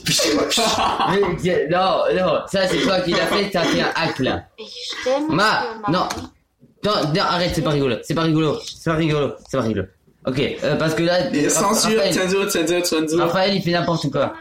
Mais, 1.45 1.69
non, 1.69 2.05
non, 2.15 2.41
ça 2.51 2.69
c'est 2.69 2.81
toi 2.81 3.01
qui 3.01 3.13
l'as 3.13 3.27
fait, 3.27 3.51
t'as 3.51 3.65
fait 3.65 3.81
un 3.81 3.93
hack 3.95 4.19
là. 4.21 4.45
Ich 4.59 4.93
stimme 5.01 5.35
Ma, 5.35 5.63
für 5.63 5.91
non, 5.93 6.09
non, 6.85 6.93
non, 7.15 7.21
arrête, 7.21 7.53
c'est 7.55 7.63
pas 7.63 7.71
rigolo, 7.71 7.97
c'est 8.03 8.15
pas 8.15 8.23
rigolo, 8.23 8.59
c'est 8.65 8.91
pas 8.91 8.97
rigolo, 8.97 9.33
c'est 9.49 9.57
pas 9.57 9.63
rigolo. 9.63 9.85
Ok, 10.27 10.41
euh, 10.41 10.77
parce 10.77 10.95
que 10.95 11.03
là, 11.03 11.31
Et 11.35 11.49
Censure, 11.51 11.99
Raphaël- 11.99 12.15
censure, 12.15 12.51
censure, 12.51 12.87
censure. 12.87 13.19
Raphaël 13.21 13.55
il 13.55 13.63
fait 13.63 13.73
n'importe 13.73 14.11
quoi. 14.11 14.35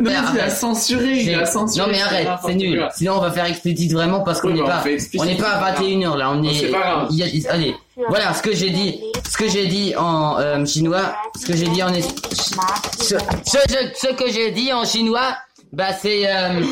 Non, 0.00 0.10
Mais 0.12 0.16
il 0.32 0.40
a 0.40 0.48
censuré, 0.48 1.22
il 1.22 1.34
a 1.34 1.44
censuré. 1.44 1.84
Non 1.84 1.92
mais 1.92 2.00
arrête, 2.00 2.28
c'est 2.46 2.54
nul. 2.54 2.78
quoi. 2.78 2.90
Sinon 2.92 3.14
on 3.16 3.20
va 3.20 3.32
faire 3.32 3.46
explicite 3.46 3.92
vraiment 3.92 4.20
parce 4.20 4.40
qu'on 4.40 4.50
n'est 4.50 4.62
bah, 4.62 4.80
pas, 4.84 4.90
on 5.18 5.24
n'est 5.24 5.36
pas 5.36 5.54
à 5.54 5.74
c'est 5.74 5.80
pas 5.82 5.82
21h 5.82 6.16
là, 6.16 6.30
on 6.30 6.42
est. 6.44 6.70
pas 6.70 6.78
grave. 6.78 7.08
a- 7.10 7.52
allez, 7.52 7.74
voilà 8.08 8.32
ce 8.32 8.40
que 8.40 8.54
j'ai 8.54 8.70
dit, 8.70 9.00
ce 9.28 9.36
que 9.36 9.48
j'ai 9.48 9.66
dit 9.66 9.96
en 9.96 10.38
euh, 10.38 10.64
chinois, 10.66 11.16
ce 11.36 11.44
que 11.46 11.56
j'ai 11.56 11.66
dit 11.66 11.82
en 11.82 11.92
ce- 11.92 13.16
ce 13.96 14.12
que 14.14 14.30
j'ai 14.30 14.52
dit 14.52 14.72
en 14.72 14.84
chinois, 14.84 15.36
bah 15.72 15.92
c'est. 15.92 16.26
Euh... 16.30 16.62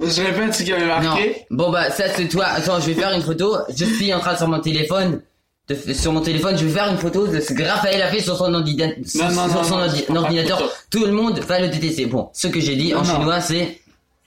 Je 0.00 0.22
répète 0.22 0.54
ce 0.54 0.62
qu'il 0.62 0.72
avait 0.74 0.86
marqué. 0.86 1.44
Non. 1.50 1.56
Bon 1.56 1.70
bah 1.70 1.90
ça 1.90 2.08
c'est 2.08 2.28
toi. 2.28 2.46
Attends, 2.46 2.80
je 2.80 2.86
vais 2.90 2.94
faire 3.00 3.12
une 3.12 3.22
photo. 3.22 3.56
Je 3.74 3.84
suis 3.84 4.12
en 4.12 4.20
train 4.20 4.36
sur 4.36 4.48
mon 4.48 4.60
téléphone. 4.60 5.22
de- 5.68 5.92
sur 5.94 6.12
mon 6.12 6.20
téléphone, 6.20 6.58
je 6.58 6.64
vais 6.66 6.72
faire 6.72 6.88
une 6.90 6.98
photo 6.98 7.26
de 7.28 7.40
ce 7.40 7.52
que 7.54 7.62
Raphaël 7.62 8.02
a 8.02 8.08
fait 8.08 8.20
sur 8.20 8.36
son, 8.36 8.52
ordina- 8.52 8.88
Non, 9.14 9.30
non, 9.30 9.48
sur 9.48 9.56
non, 9.56 9.64
son 9.64 9.78
ordi- 9.78 10.04
ordinateur. 10.16 10.70
Tout 10.90 11.04
le 11.06 11.12
monde 11.12 11.38
va 11.38 11.60
le 11.60 11.68
détester. 11.68 12.06
Bon, 12.06 12.30
ce 12.34 12.48
que 12.48 12.60
j'ai 12.60 12.74
dit 12.76 12.94
en 12.94 13.04
chinois, 13.04 13.40
c'est 13.40 13.80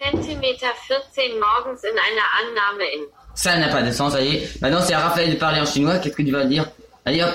Zentimeter 0.04 0.58
14 0.60 1.40
morgens 1.40 1.80
in 1.84 1.90
einer 1.90 2.28
Annahme 2.40 2.82
in. 2.82 3.04
ça 3.36 3.58
n'a 3.58 3.68
pas 3.70 3.82
de 3.84 3.92
sens. 3.92 4.14
Allez, 4.16 4.48
maintenant 4.62 4.82
c'est 4.82 4.94
à 4.94 5.00
Raphaël 5.00 5.32
de 5.34 5.36
parler 5.36 5.60
en 5.60 5.66
chinois. 5.66 5.98
Qu'est-ce 6.00 6.16
que 6.16 6.24
tu 6.24 6.32
vas 6.32 6.46
dire? 6.46 6.70
Allez 7.06 7.22
hop. 7.24 7.32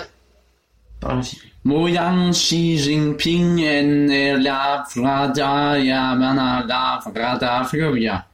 Parle 1.01 1.19
en 1.19 1.23
chinois. 1.23 1.45
Moyang 1.65 2.33
Xi 2.33 2.79
Jinping 2.79 3.61
en 3.67 4.43
la 4.43 4.85
frada 4.89 5.79
ya 5.79 6.15
mana 6.15 6.65
la 6.67 7.01
frada 7.03 7.65
fluya. 7.65 8.27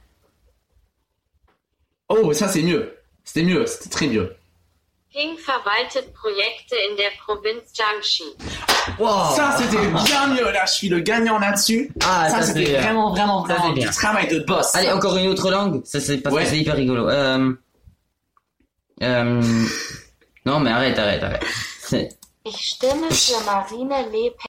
Oh, 2.09 2.31
ça 2.33 2.47
c'est 2.47 2.61
mieux. 2.63 2.93
C'était 3.25 3.43
mieux, 3.43 3.65
c'était 3.65 3.89
très 3.89 4.07
mieux. 4.07 4.33
Ping 5.13 5.35
verwaltet 5.45 6.13
Projekte 6.13 6.73
in 6.73 6.95
der 6.95 7.11
Provinz 7.25 7.63
Jiangxi. 7.73 8.23
Ça 9.35 9.57
c'était 9.57 9.85
bien 9.87 10.27
mieux, 10.27 10.49
là 10.51 10.65
je 10.65 10.71
suis 10.71 10.87
le 10.89 11.01
gagnant 11.01 11.37
là-dessus. 11.39 11.91
Ah, 12.01 12.29
ça, 12.29 12.37
ça, 12.41 12.53
c'était 12.53 12.79
vraiment, 12.79 13.11
vraiment, 13.11 13.45
ça, 13.45 13.55
vraiment 13.55 13.75
c'est 13.75 13.81
du 13.81 13.89
travail 13.89 14.27
de 14.29 14.39
boss. 14.39 14.73
Allez, 14.75 14.89
encore 14.91 15.17
une 15.17 15.27
autre 15.27 15.51
langue. 15.51 15.81
Ça 15.83 15.99
c'est 15.99 16.19
parce 16.19 16.33
Ouais. 16.33 16.43
que 16.43 16.49
c'est 16.49 16.59
hyper 16.59 16.75
rigolo. 16.77 17.09
Euh... 17.09 17.51
Euh... 19.03 19.41
Non 20.45 20.61
mais 20.61 20.71
arrête, 20.71 20.97
arrête, 20.97 21.21
arrête. 21.23 21.43
Ich 22.49 22.69
stimme 22.71 23.09
für 23.11 23.39
Marine 23.45 23.89
Le 24.11 24.29
Pen. 24.31 24.47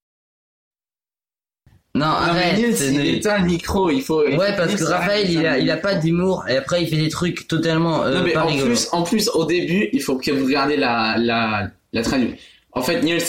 Non, 1.94 2.06
arrête. 2.06 2.58
Éteint 2.58 3.38
le 3.38 3.46
micro, 3.46 3.90
il 3.90 4.02
faut. 4.02 4.22
Ouais, 4.22 4.54
parce 4.56 4.74
que 4.76 4.84
Raphaël, 4.84 5.28
il 5.30 5.44
a, 5.46 5.58
il 5.58 5.70
a 5.70 5.76
pas 5.78 5.94
d'humour 5.94 6.44
et 6.48 6.56
après 6.56 6.82
il 6.82 6.88
fait 6.88 6.96
des 6.96 7.08
trucs 7.08 7.48
totalement 7.48 8.04
euh, 8.04 8.14
non, 8.18 8.22
mais 8.24 8.32
pas 8.32 8.44
en 8.44 8.46
rigolos. 8.46 8.66
plus, 8.66 8.88
en 8.92 9.02
plus, 9.02 9.28
au 9.30 9.44
début, 9.46 9.88
il 9.92 10.00
faut 10.02 10.16
que 10.16 10.30
vous 10.30 10.44
regardiez 10.46 10.76
la, 10.76 11.16
la, 11.18 11.70
la 11.92 12.02
traduction. 12.02 12.36
En 12.72 12.82
fait, 12.82 13.02
Niels, 13.02 13.22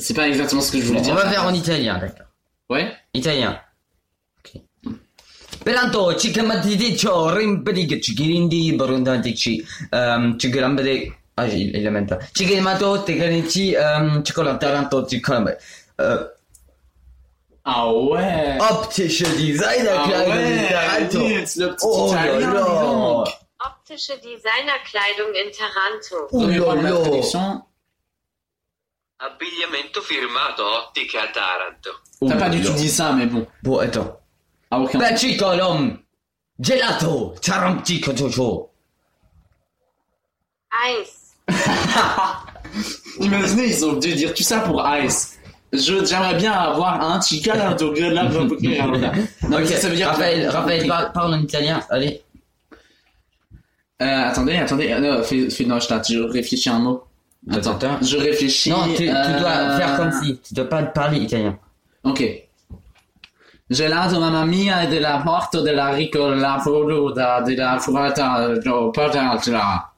c'est 0.00 0.14
pas 0.14 0.28
exactement 0.28 0.60
ce 0.60 0.72
que 0.72 0.78
je 0.80 0.84
voulais 0.86 0.98
Bon, 0.98 1.04
dire. 1.04 1.14
on 1.14 1.16
va 1.16 1.30
faire 1.30 1.44
en 1.44 1.54
italien, 1.54 1.98
d'accord. 1.98 2.26
Ouais? 2.68 2.92
Italien. 3.14 3.58
Ok. 4.44 4.60
Cicamatiticio, 6.18 7.24
rimpedic, 7.26 8.04
cicirindi, 8.04 8.72
borundantici, 8.72 9.62
um, 9.92 10.36
cicirambede, 10.38 11.08
ah, 11.08 11.14
il, 11.46 11.76
il 11.76 11.82
la 11.84 11.90
même 11.90 12.06
pas. 12.06 12.18
Cicirimato, 12.34 12.98
tecanici, 12.98 13.74
um, 13.76 14.22
cicolataranto, 14.24 15.06
cicalambe. 15.06 15.56
Euh, 16.00 16.26
Ah 17.64 17.92
ouais! 17.92 18.56
optische 18.58 19.22
Designer, 19.36 20.00
Ah 20.00 20.08
Kleidung, 20.08 20.34
ouais, 20.34 20.68
Taranto. 20.70 21.18
Nils, 21.18 21.56
le 21.56 21.66
petit 21.74 21.86
Oh 21.86 22.08
italien, 22.08 22.38
là 22.38 22.38
dis 22.38 22.54
là. 22.54 22.80
donc. 22.82 23.28
Optische 23.66 24.12
Designerkleidung 24.22 25.34
in 25.36 25.50
Taranto. 25.58 26.28
Oh 26.32 26.46
Mais 26.46 26.58
là 26.58 26.64
pas 26.64 26.74
la 26.76 26.82
là. 26.90 27.00
traduction. 27.02 27.62
Abbigliamento 29.18 30.00
firmato 30.00 30.62
Ottica 30.64 31.26
Taranto. 31.34 31.90
T'as 32.26 32.26
Oh 32.26 32.28
pas 32.38 32.38
là 32.38 32.48
du 32.48 32.62
tout 32.62 32.68
là. 32.70 32.74
dit 32.74 32.88
ça, 32.88 33.12
mais 33.12 33.26
bon. 33.26 33.46
Bon, 33.62 33.78
attends. 33.78 34.18
Ah, 34.70 34.80
aucun. 34.80 34.98
Bacicolum, 34.98 35.98
gelato, 36.58 37.34
tarantico, 37.42 38.12
ciao. 38.14 38.70
Eis. 40.72 41.19
Imaginez, 43.20 43.66
ils 43.68 43.84
ont 43.84 43.94
dû 43.94 44.14
dire 44.14 44.32
tout 44.34 44.42
ça 44.42 44.60
pour 44.60 44.86
Ice. 45.04 45.38
Je, 45.72 46.04
j'aimerais 46.04 46.34
bien 46.34 46.52
avoir 46.52 47.00
un 47.00 47.20
chica 47.20 47.52
de 47.74 47.84
mais 48.60 49.56
Ok, 49.56 49.66
ça, 49.66 49.76
ça 49.76 49.88
veut 49.88 49.94
dire 49.94 50.08
Raphaël, 50.08 50.48
Raphaël, 50.48 50.86
parle, 50.88 51.12
parle 51.12 51.34
en 51.34 51.40
italien, 51.40 51.80
allez. 51.90 52.22
Euh, 54.02 54.28
attendez, 54.28 54.56
attendez, 54.56 54.92
euh, 54.92 54.98
non, 54.98 55.22
fais, 55.22 55.50
fais, 55.50 55.64
non, 55.64 55.78
je 55.78 55.86
je 55.86 56.22
réfléchis 56.22 56.70
un 56.70 56.78
mot. 56.78 57.04
Attends, 57.50 57.72
Attends. 57.72 57.98
je 58.02 58.16
réfléchis. 58.16 58.70
Non, 58.70 58.84
tu, 58.88 58.96
tu 58.96 59.08
euh, 59.08 59.38
dois 59.38 59.76
faire 59.76 59.96
comme 59.96 60.12
si, 60.12 60.38
tu 60.38 60.54
dois 60.54 60.68
pas 60.68 60.82
parler 60.84 61.18
italien. 61.18 61.58
Ok. 62.04 62.24
Gelato 63.70 64.18
mamma 64.18 64.44
mia 64.46 64.86
de 64.86 64.98
la 64.98 65.18
porta 65.18 65.60
de 65.60 65.70
la 65.70 65.90
ricola 65.90 66.58
voluta 66.64 67.40
de 67.42 67.54
la 67.54 67.78
furata 67.78 68.56
do 68.64 68.90
patata. 68.90 69.89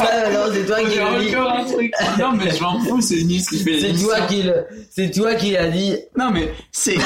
Ah, 0.00 0.30
non, 0.32 0.52
c'est 0.52 0.64
toi 0.66 0.80
qui 0.82 0.96
l'as 0.96 1.20
dit. 1.20 1.36
encore 1.36 1.52
un 1.52 1.64
truc. 1.64 1.92
Non, 2.18 2.32
mais 2.32 2.50
je 2.50 2.62
m'en 2.62 2.78
fous, 2.80 3.00
c'est 3.00 3.22
Nice 3.22 3.48
qui 3.48 3.58
fait 3.58 3.80
C'est 3.80 3.92
toi 4.02 4.18
émissions. 4.18 4.26
qui 4.28 4.42
le, 4.42 4.54
c'est 4.90 5.10
toi 5.10 5.34
qui 5.34 5.50
l'as 5.52 5.68
dit. 5.68 5.96
Non, 6.16 6.30
mais 6.30 6.52
c'est. 6.72 6.96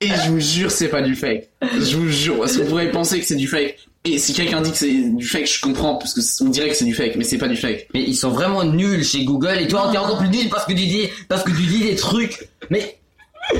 Et 0.00 0.08
je 0.08 0.30
vous 0.30 0.40
jure, 0.40 0.70
c'est 0.70 0.88
pas 0.88 1.02
du 1.02 1.14
fake. 1.14 1.48
Je 1.62 1.96
vous 1.96 2.08
jure, 2.08 2.38
parce 2.38 2.56
que 2.56 2.62
vous 2.62 2.68
pourrez 2.68 2.90
penser 2.90 3.20
que 3.20 3.26
c'est 3.26 3.36
du 3.36 3.48
fake. 3.48 3.78
Et 4.06 4.18
si 4.18 4.34
quelqu'un 4.34 4.60
dit 4.60 4.70
que 4.70 4.76
c'est 4.76 4.92
du 4.92 5.24
fake, 5.26 5.46
je 5.50 5.60
comprends, 5.62 5.96
parce 5.96 6.12
que 6.12 6.20
on 6.44 6.48
dirait 6.50 6.68
que 6.68 6.74
c'est 6.74 6.84
du 6.84 6.94
fake, 6.94 7.16
mais 7.16 7.24
c'est 7.24 7.38
pas 7.38 7.48
du 7.48 7.56
fake. 7.56 7.88
Mais 7.94 8.02
ils 8.02 8.16
sont 8.16 8.28
vraiment 8.30 8.62
nuls 8.64 9.02
chez 9.02 9.24
Google 9.24 9.58
et 9.60 9.66
toi, 9.68 9.88
t'es 9.90 9.96
encore 9.98 10.18
plus 10.18 10.28
nul 10.28 10.50
parce 10.50 10.66
que 10.66 10.72
tu 10.72 10.86
dis, 10.86 11.08
parce 11.28 11.42
que 11.42 11.50
tu 11.50 11.62
dis 11.62 11.84
des 11.84 11.96
trucs. 11.96 12.48
Mais, 12.68 12.98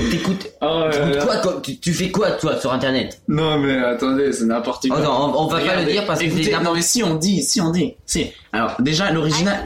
t'écoutes, 0.09 0.47
Oh, 0.61 0.89
quoi, 1.21 1.37
toi, 1.37 1.61
tu, 1.63 1.79
tu 1.79 1.93
fais 1.93 2.09
quoi, 2.11 2.31
toi, 2.31 2.59
sur 2.59 2.71
internet? 2.73 3.21
Non, 3.27 3.59
mais 3.59 3.77
attendez, 3.77 4.33
c'est 4.33 4.45
n'importe 4.45 4.87
quoi. 4.87 4.97
Oh 4.99 5.03
non, 5.03 5.11
on, 5.11 5.43
on 5.43 5.47
va 5.47 5.57
pas 5.57 5.61
Regardez, 5.63 5.85
le 5.85 5.91
dire 5.91 6.05
parce 6.05 6.19
que 6.19 6.25
écoutez, 6.25 6.43
c'est 6.45 6.51
n'importe- 6.51 6.65
Non, 6.69 6.73
mais 6.75 6.81
si 6.81 7.03
on 7.03 7.15
dit, 7.15 7.43
si 7.43 7.61
on 7.61 7.69
dit. 7.71 7.95
Si. 8.05 8.31
Alors, 8.51 8.75
déjà, 8.79 9.11
l'original. 9.11 9.65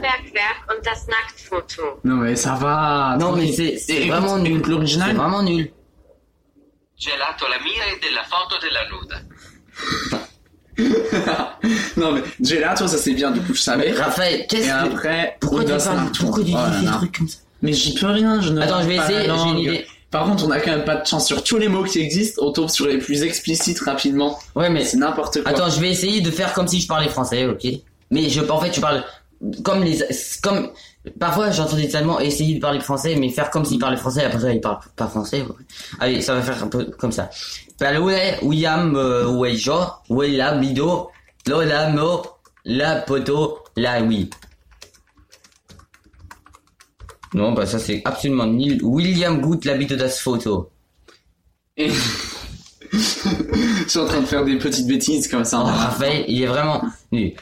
Non, 2.04 2.16
mais 2.16 2.36
ça 2.36 2.54
va. 2.54 3.16
Non, 3.18 3.32
mais 3.32 3.52
c'est, 3.52 3.76
c'est 3.78 4.06
vraiment 4.06 4.38
nul. 4.38 4.62
L'original. 4.66 5.10
C'est 5.10 5.16
vraiment 5.16 5.42
nul. 5.42 5.72
Gelato 6.98 7.46
la 7.48 7.58
mia 7.58 7.86
e 7.94 7.98
della 7.98 8.22
foto 8.24 8.58
della 8.60 8.86
nuda. 8.90 9.22
non, 11.96 12.12
mais 12.12 12.22
Gelato, 12.40 12.86
ça 12.86 12.98
c'est 12.98 13.12
bien, 13.14 13.30
du 13.30 13.40
coup, 13.40 13.54
je 13.54 13.60
savais. 13.60 13.92
Raphaël, 13.92 14.46
qu'est-ce 14.48 14.66
que, 14.66 14.72
après, 14.94 15.36
pourquoi 15.40 15.64
tu 15.64 15.70
parles, 15.70 16.10
pourquoi 16.18 16.42
tu 16.44 16.50
dis 16.50 16.56
Oh 16.56 16.78
des 16.80 16.84
là. 16.86 16.92
trucs 16.92 17.16
comme 17.18 17.28
ça? 17.28 17.38
Mais 17.62 17.72
j'y 17.72 17.94
peux 17.94 18.06
rien, 18.06 18.40
je 18.40 18.50
ne 18.52 18.60
Attends, 18.60 18.82
je 18.82 18.86
vais 18.88 18.96
pas 18.96 19.04
essayer, 19.10 19.24
j'ai 19.24 19.48
une 19.50 19.58
idée. 19.58 19.86
Par 20.10 20.24
contre, 20.26 20.44
on 20.46 20.50
a 20.50 20.58
quand 20.60 20.72
même 20.72 20.84
pas 20.84 20.96
de 20.96 21.06
chance 21.06 21.26
sur 21.26 21.44
tous 21.44 21.56
les 21.58 21.68
mots 21.68 21.84
qui 21.84 22.00
existent. 22.00 22.42
On 22.44 22.52
tombe 22.52 22.68
sur 22.68 22.86
les 22.86 22.98
plus 22.98 23.22
explicites 23.22 23.80
rapidement. 23.80 24.38
Ouais, 24.56 24.68
mais, 24.68 24.84
C'est 24.84 24.96
n'importe 24.96 25.42
quoi. 25.42 25.50
attends, 25.50 25.70
je 25.70 25.80
vais 25.80 25.90
essayer 25.90 26.20
de 26.20 26.30
faire 26.30 26.52
comme 26.52 26.66
si 26.66 26.80
je 26.80 26.88
parlais 26.88 27.08
français, 27.08 27.46
ok? 27.46 27.64
Mais 28.10 28.28
je, 28.28 28.40
en 28.40 28.60
fait, 28.60 28.74
je 28.74 28.80
parle 28.80 29.04
comme 29.62 29.82
les, 29.84 29.98
comme, 30.42 30.70
parfois 31.18 31.50
j'entends 31.50 31.76
des 31.76 31.94
Allemands 31.96 32.20
essayer 32.20 32.54
de 32.56 32.60
parler 32.60 32.80
français, 32.80 33.16
mais 33.16 33.28
faire 33.30 33.50
comme 33.50 33.64
s'ils 33.64 33.78
parlaient 33.78 33.96
français, 33.96 34.24
après 34.24 34.54
ils 34.56 34.60
parlent 34.60 34.80
pas 34.96 35.06
français. 35.06 35.42
ouais. 35.42 35.48
Allez, 35.98 36.20
ça 36.20 36.34
va 36.34 36.42
faire 36.42 36.62
un 36.62 36.68
peu 36.68 36.84
comme 36.98 37.12
ça. 37.12 37.30
Palue, 37.78 38.12
William, 38.42 38.94
euh, 38.96 39.26
Weijo, 39.40 39.78
Wella, 40.10 40.56
Mido, 40.56 41.10
Lola, 41.46 41.88
Mo, 41.88 42.22
La 42.66 42.96
Poto, 42.96 43.60
La 43.76 44.02
Oui. 44.02 44.28
Non, 47.34 47.52
bah 47.52 47.66
ça 47.66 47.78
c'est 47.78 48.02
absolument 48.04 48.46
nul. 48.46 48.80
William 48.82 49.40
Gout, 49.40 49.60
l'habit 49.64 49.86
das 49.86 50.18
photo. 50.20 50.70
Et- 51.76 51.90
je 52.92 52.98
suis 53.88 53.98
en 53.98 54.06
train 54.06 54.20
de 54.20 54.26
faire 54.26 54.44
des 54.44 54.58
petites 54.58 54.86
bêtises 54.86 55.28
comme 55.28 55.44
ça. 55.44 55.60
Oh, 55.62 55.66
Raphaël, 55.66 56.24
il 56.28 56.42
est 56.42 56.46
vraiment 56.46 56.82
nul. 57.12 57.32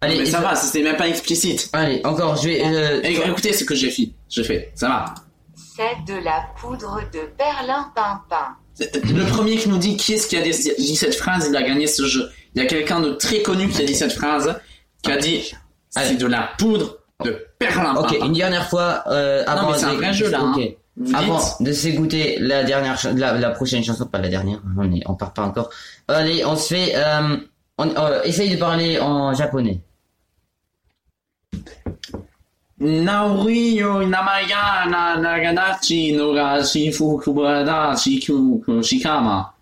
Allez, 0.00 0.18
mais 0.18 0.26
ça 0.26 0.40
va, 0.40 0.54
c'était 0.54 0.82
même 0.82 0.96
pas 0.96 1.08
explicite. 1.08 1.68
Allez, 1.72 2.00
encore, 2.04 2.36
je 2.36 2.48
vais. 2.48 2.62
euh, 2.64 3.00
Et 3.02 3.14
écoutez 3.16 3.52
ce 3.52 3.64
que 3.64 3.74
j'ai 3.74 3.90
fait. 3.90 4.10
Je 4.30 4.42
fais. 4.42 4.70
Ça 4.74 4.88
va. 4.88 5.14
C'est 5.54 6.04
de 6.14 6.18
la 6.22 6.46
poudre 6.60 7.00
de 7.12 7.20
perlimpinpin. 7.36 8.56
Le 8.78 9.26
premier 9.30 9.56
qui 9.56 9.68
nous 9.70 9.78
dit 9.78 9.96
qui 9.96 10.14
est-ce 10.14 10.26
qui 10.28 10.36
a 10.36 10.42
dit 10.42 10.52
cette 10.96 11.14
phrase, 11.14 11.46
il 11.48 11.56
a 11.56 11.62
gagné 11.62 11.86
ce 11.86 12.06
jeu. 12.06 12.28
Il 12.54 12.62
y 12.62 12.64
a 12.64 12.68
quelqu'un 12.68 13.00
de 13.00 13.12
très 13.12 13.42
connu 13.42 13.68
qui 13.68 13.82
a 13.82 13.84
dit 13.84 13.94
cette 13.94 14.12
phrase, 14.12 14.54
qui 15.02 15.10
a 15.12 15.16
dit 15.16 15.52
c'est 15.90 16.16
de 16.16 16.26
la 16.26 16.50
poudre 16.58 16.98
de 17.24 17.46
perlimpinpin. 17.58 18.00
Ok, 18.14 18.18
une 18.26 18.32
dernière 18.32 18.68
fois. 18.68 19.02
Euh, 19.08 19.42
avant 19.46 19.70
mais 19.72 19.78
c'est 19.78 19.84
un 19.86 19.92
de- 19.92 19.96
vrai 19.96 20.12
jeu, 20.12 20.30
là, 20.30 20.42
Ok. 20.42 20.58
hein. 20.60 20.68
Vous 20.98 21.14
Avant 21.14 21.38
dites 21.38 21.66
de 21.66 21.72
s'écouter 21.72 22.38
la 22.40 22.64
dernière, 22.64 22.98
la, 23.14 23.32
la 23.34 23.50
prochaine 23.50 23.84
chanson, 23.84 24.06
pas 24.06 24.18
la 24.18 24.28
dernière, 24.28 24.60
on 24.78 24.90
est, 24.92 25.02
on 25.06 25.14
part 25.14 25.32
pas 25.34 25.42
encore. 25.42 25.68
Allez, 26.08 26.42
on 26.44 26.56
se 26.56 26.74
fait, 26.74 26.92
euh, 26.96 27.36
on, 27.76 27.88
euh, 27.96 28.22
essaye 28.22 28.50
de 28.50 28.56
parler 28.56 28.98
en 28.98 29.34
japonais. 29.34 29.80
Naori 32.78 33.74
yo 33.76 34.02
inamaya 34.02 34.86
na 34.90 35.16
naganachi 35.16 36.12
no 36.12 36.34
ga 36.34 36.62
shifukubada 36.62 37.94
shiku 37.96 38.62
shikama. 38.82 39.52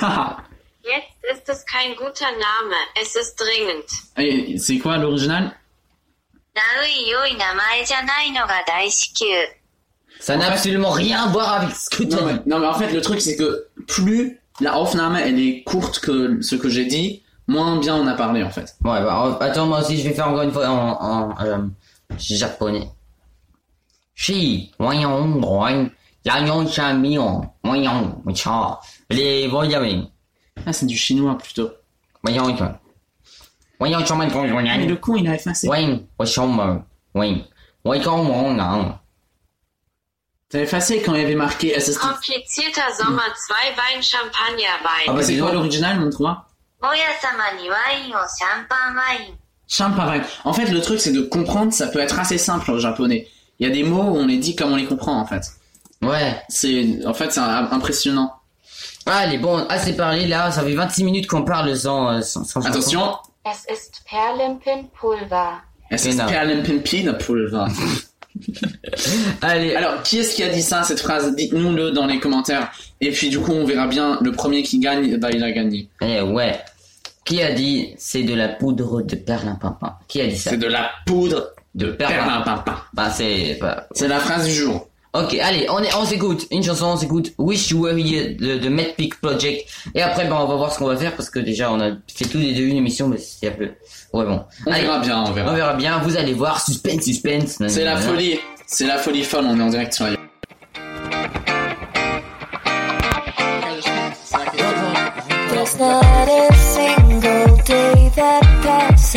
Haha. 0.00 0.36
ist 1.32 1.48
es 1.48 1.64
kein 1.64 1.94
guter 1.96 2.30
Name. 2.32 2.74
Es 3.00 3.16
ist 3.16 3.42
c'est 4.58 4.78
quoi 4.78 4.96
l'original? 4.98 5.52
Ça 10.20 10.36
n'a 10.36 10.50
absolument 10.50 10.90
rien 10.90 11.24
à 11.24 11.26
voir 11.28 11.52
avec 11.54 11.74
Scooter. 11.74 12.20
Non 12.20 12.26
mais, 12.26 12.40
non 12.46 12.58
mais 12.58 12.66
en 12.66 12.74
fait 12.74 12.92
le 12.92 13.00
truc 13.00 13.20
c'est 13.20 13.36
que 13.36 13.68
plus 13.86 14.40
la 14.60 14.76
Aufnahme 14.76 15.16
elle 15.16 15.38
est 15.38 15.62
courte 15.62 16.00
que 16.00 16.42
ce 16.42 16.56
que 16.56 16.68
j'ai 16.68 16.86
dit, 16.86 17.22
moins 17.46 17.76
bien 17.78 17.94
on 17.94 18.06
a 18.06 18.14
parlé 18.14 18.42
en 18.42 18.50
fait. 18.50 18.74
Bah, 18.80 19.26
oh, 19.26 19.42
attends 19.42 19.66
moi 19.66 19.80
aussi 19.80 19.96
je 19.98 20.08
vais 20.08 20.14
faire 20.14 20.28
encore 20.28 20.42
une 20.42 20.52
fois 20.52 20.68
en, 20.68 21.34
euh, 21.40 21.58
japonais. 22.18 22.88
Ah, 30.66 30.72
c'est 30.72 30.86
du 30.86 30.96
chinois 30.96 31.36
plutôt. 31.38 31.70
Mais 32.24 32.32
le 34.86 34.96
con, 34.96 35.16
il 35.16 35.28
a 35.28 35.34
effacé. 35.34 35.68
Wayne, 35.68 36.06
T'as 40.50 40.60
effacé 40.60 41.02
quand 41.02 41.14
il 41.14 41.20
y 41.20 41.24
avait 41.24 41.34
marqué 41.34 41.76
Assassin's 41.76 41.98
Komplizierter 41.98 42.80
Sommer 42.96 43.18
2 43.18 43.54
Wein 43.76 44.02
Champagner 44.02 44.64
Wein. 44.82 45.04
Ah 45.06 45.12
bah 45.12 45.22
c'est 45.22 45.36
quoi 45.36 45.52
l'original, 45.52 46.00
mon 46.00 46.08
3 46.08 46.48
Champagne. 49.68 50.22
En 50.44 50.54
fait, 50.54 50.66
le 50.66 50.80
truc, 50.80 51.00
c'est 51.00 51.12
de 51.12 51.20
comprendre, 51.20 51.72
ça 51.72 51.88
peut 51.88 51.98
être 51.98 52.18
assez 52.18 52.38
simple 52.38 52.70
en 52.70 52.78
japonais. 52.78 53.28
Il 53.58 53.68
y 53.68 53.70
a 53.70 53.74
des 53.74 53.82
mots, 53.82 54.02
où 54.02 54.16
on 54.16 54.26
les 54.26 54.38
dit 54.38 54.56
comme 54.56 54.72
on 54.72 54.76
les 54.76 54.86
comprend, 54.86 55.20
en 55.20 55.26
fait. 55.26 55.42
Ouais. 56.00 56.40
C'est, 56.48 57.04
en 57.04 57.12
fait, 57.12 57.30
c'est 57.30 57.40
impressionnant. 57.40 58.32
Allez, 59.08 59.38
bon, 59.38 59.66
assez 59.68 59.94
parlé, 59.96 60.26
là, 60.26 60.50
ça 60.50 60.62
fait 60.62 60.74
26 60.74 61.04
minutes 61.04 61.26
qu'on 61.26 61.42
parle 61.42 61.74
sans, 61.76 62.08
euh, 62.08 62.20
sans, 62.20 62.44
sans 62.44 62.64
Attention. 62.66 63.16
Es 63.44 63.72
ist 63.72 64.02
Perlenpinpulver. 64.10 65.62
Est-ce 65.90 66.08
que 66.08 66.12
c'est 66.12 66.26
Perlenpinpulver 66.26 67.64
Allez. 69.42 69.74
Alors, 69.74 70.02
qui 70.02 70.18
est-ce 70.18 70.36
qui 70.36 70.42
a 70.42 70.48
dit 70.48 70.62
ça, 70.62 70.82
cette 70.82 71.00
phrase? 71.00 71.34
Dites-nous-le 71.34 71.90
dans 71.92 72.06
les 72.06 72.20
commentaires. 72.20 72.70
Et 73.00 73.10
puis, 73.10 73.30
du 73.30 73.38
coup, 73.38 73.52
on 73.52 73.64
verra 73.64 73.86
bien. 73.86 74.18
Le 74.20 74.32
premier 74.32 74.62
qui 74.62 74.78
gagne, 74.78 75.16
bah, 75.16 75.30
il 75.32 75.42
a 75.42 75.50
gagné. 75.50 75.88
Eh 76.02 76.20
ouais. 76.20 76.60
Qui 77.24 77.42
a 77.42 77.52
dit 77.52 77.94
c'est 77.98 78.22
de 78.22 78.34
la 78.34 78.48
poudre 78.48 79.02
de 79.02 79.14
perlimpinpin? 79.14 79.96
Qui 80.08 80.20
a 80.20 80.26
dit 80.26 80.36
ça? 80.38 80.50
C'est 80.50 80.56
de 80.56 80.66
la 80.66 80.90
poudre 81.06 81.50
de 81.74 81.90
perlimpinpin. 81.90 82.76
Bah 82.94 83.10
c'est 83.10 83.58
pas... 83.60 83.86
C'est 83.92 84.08
la 84.08 84.18
phrase 84.18 84.46
du 84.46 84.54
jour. 84.54 84.87
Ok, 85.14 85.34
allez, 85.40 85.66
on 85.70 85.82
est, 85.82 85.94
on 85.94 86.04
s'écoute. 86.04 86.46
Une 86.50 86.62
chanson, 86.62 86.86
on 86.86 86.96
s'écoute 86.96 87.32
Wish 87.38 87.70
You 87.70 87.82
Were 87.82 87.96
Here 87.96 88.34
de, 88.34 88.58
de 88.58 88.68
Met 88.68 88.94
Peak 88.96 89.18
Project. 89.20 89.66
Et 89.94 90.02
après, 90.02 90.26
ben, 90.26 90.36
on 90.38 90.46
va 90.46 90.56
voir 90.56 90.72
ce 90.72 90.78
qu'on 90.78 90.86
va 90.86 90.96
faire 90.96 91.16
parce 91.16 91.30
que 91.30 91.38
déjà, 91.38 91.72
on 91.72 91.80
a 91.80 91.92
fait 92.14 92.26
tous 92.26 92.36
les 92.36 92.52
deux 92.52 92.64
une 92.64 92.76
émission, 92.76 93.08
mais 93.08 93.16
c'est 93.16 93.48
un 93.48 93.52
peu... 93.52 93.70
Ouais, 94.12 94.26
bon. 94.26 94.44
On 94.66 94.70
Allez, 94.70 94.82
verra 94.82 94.98
bien, 94.98 95.24
on 95.26 95.32
verra. 95.32 95.50
On 95.50 95.54
verra 95.54 95.74
bien, 95.74 95.98
vous 96.00 96.16
allez 96.16 96.34
voir. 96.34 96.60
Suspense, 96.60 97.04
suspense. 97.04 97.56
C'est 97.68 97.84
la 97.84 97.96
folie. 97.96 98.38
C'est 98.66 98.86
la 98.86 98.98
folie 98.98 99.24
folle, 99.24 99.46
on 99.46 99.58
est 99.58 99.62
en 99.62 99.70
direct 99.70 99.94
sur 99.94 100.04
la 100.04 100.16
There's 105.50 105.78
not 105.78 106.28
a 106.28 106.54
single 106.54 107.56
day 107.64 108.10
that 108.14 108.42
passes 108.62 109.16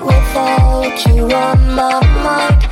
without 0.00 1.06
you 1.06 1.24
on 1.24 1.74
my 1.74 2.00
mind. 2.22 2.63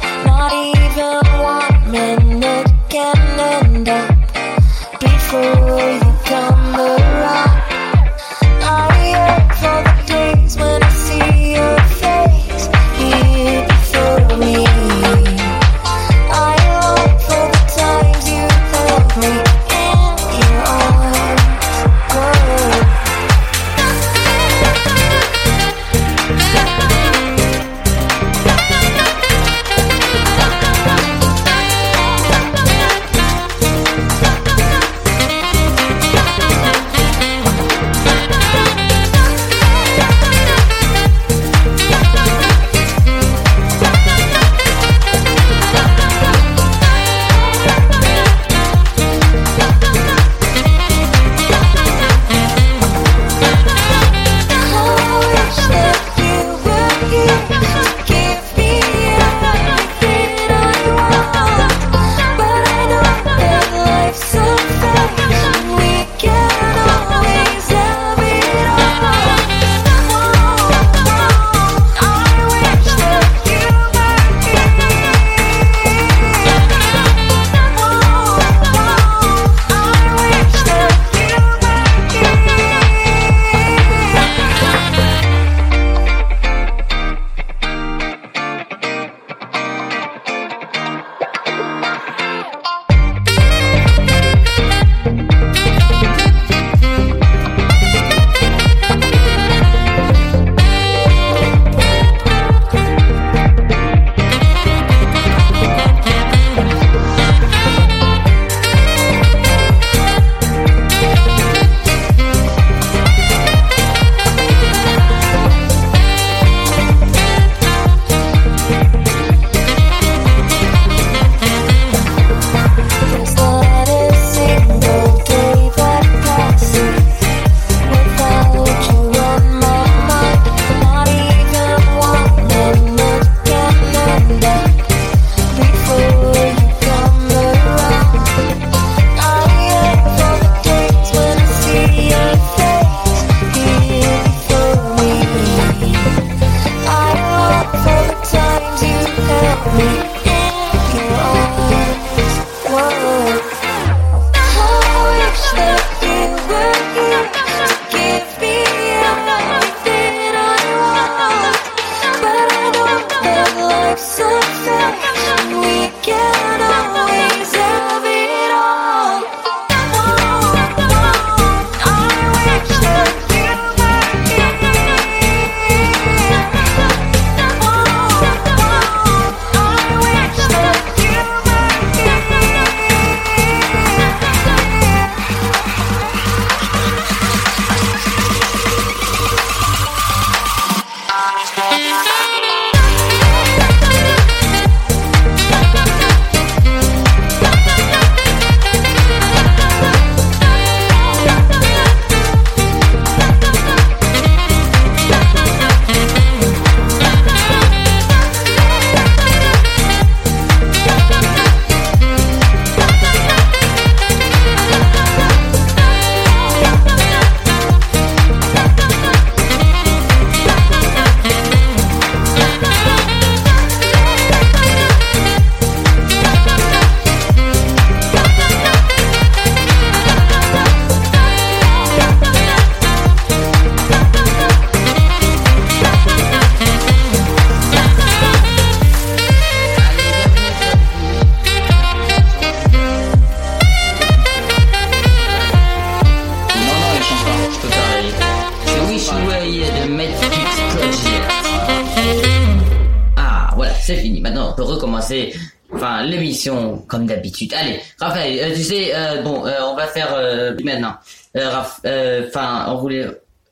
Allez, 257.52 257.80
Raphaël, 258.00 258.38
euh, 258.52 258.54
tu 258.54 258.62
sais, 258.62 258.92
euh, 258.94 259.22
bon, 259.22 259.46
euh, 259.46 259.52
on 259.64 259.74
va 259.74 259.86
faire 259.86 260.14
maintenant. 260.62 260.94
Enfin, 261.36 262.66
on 262.68 262.76
voulait. 262.76 263.06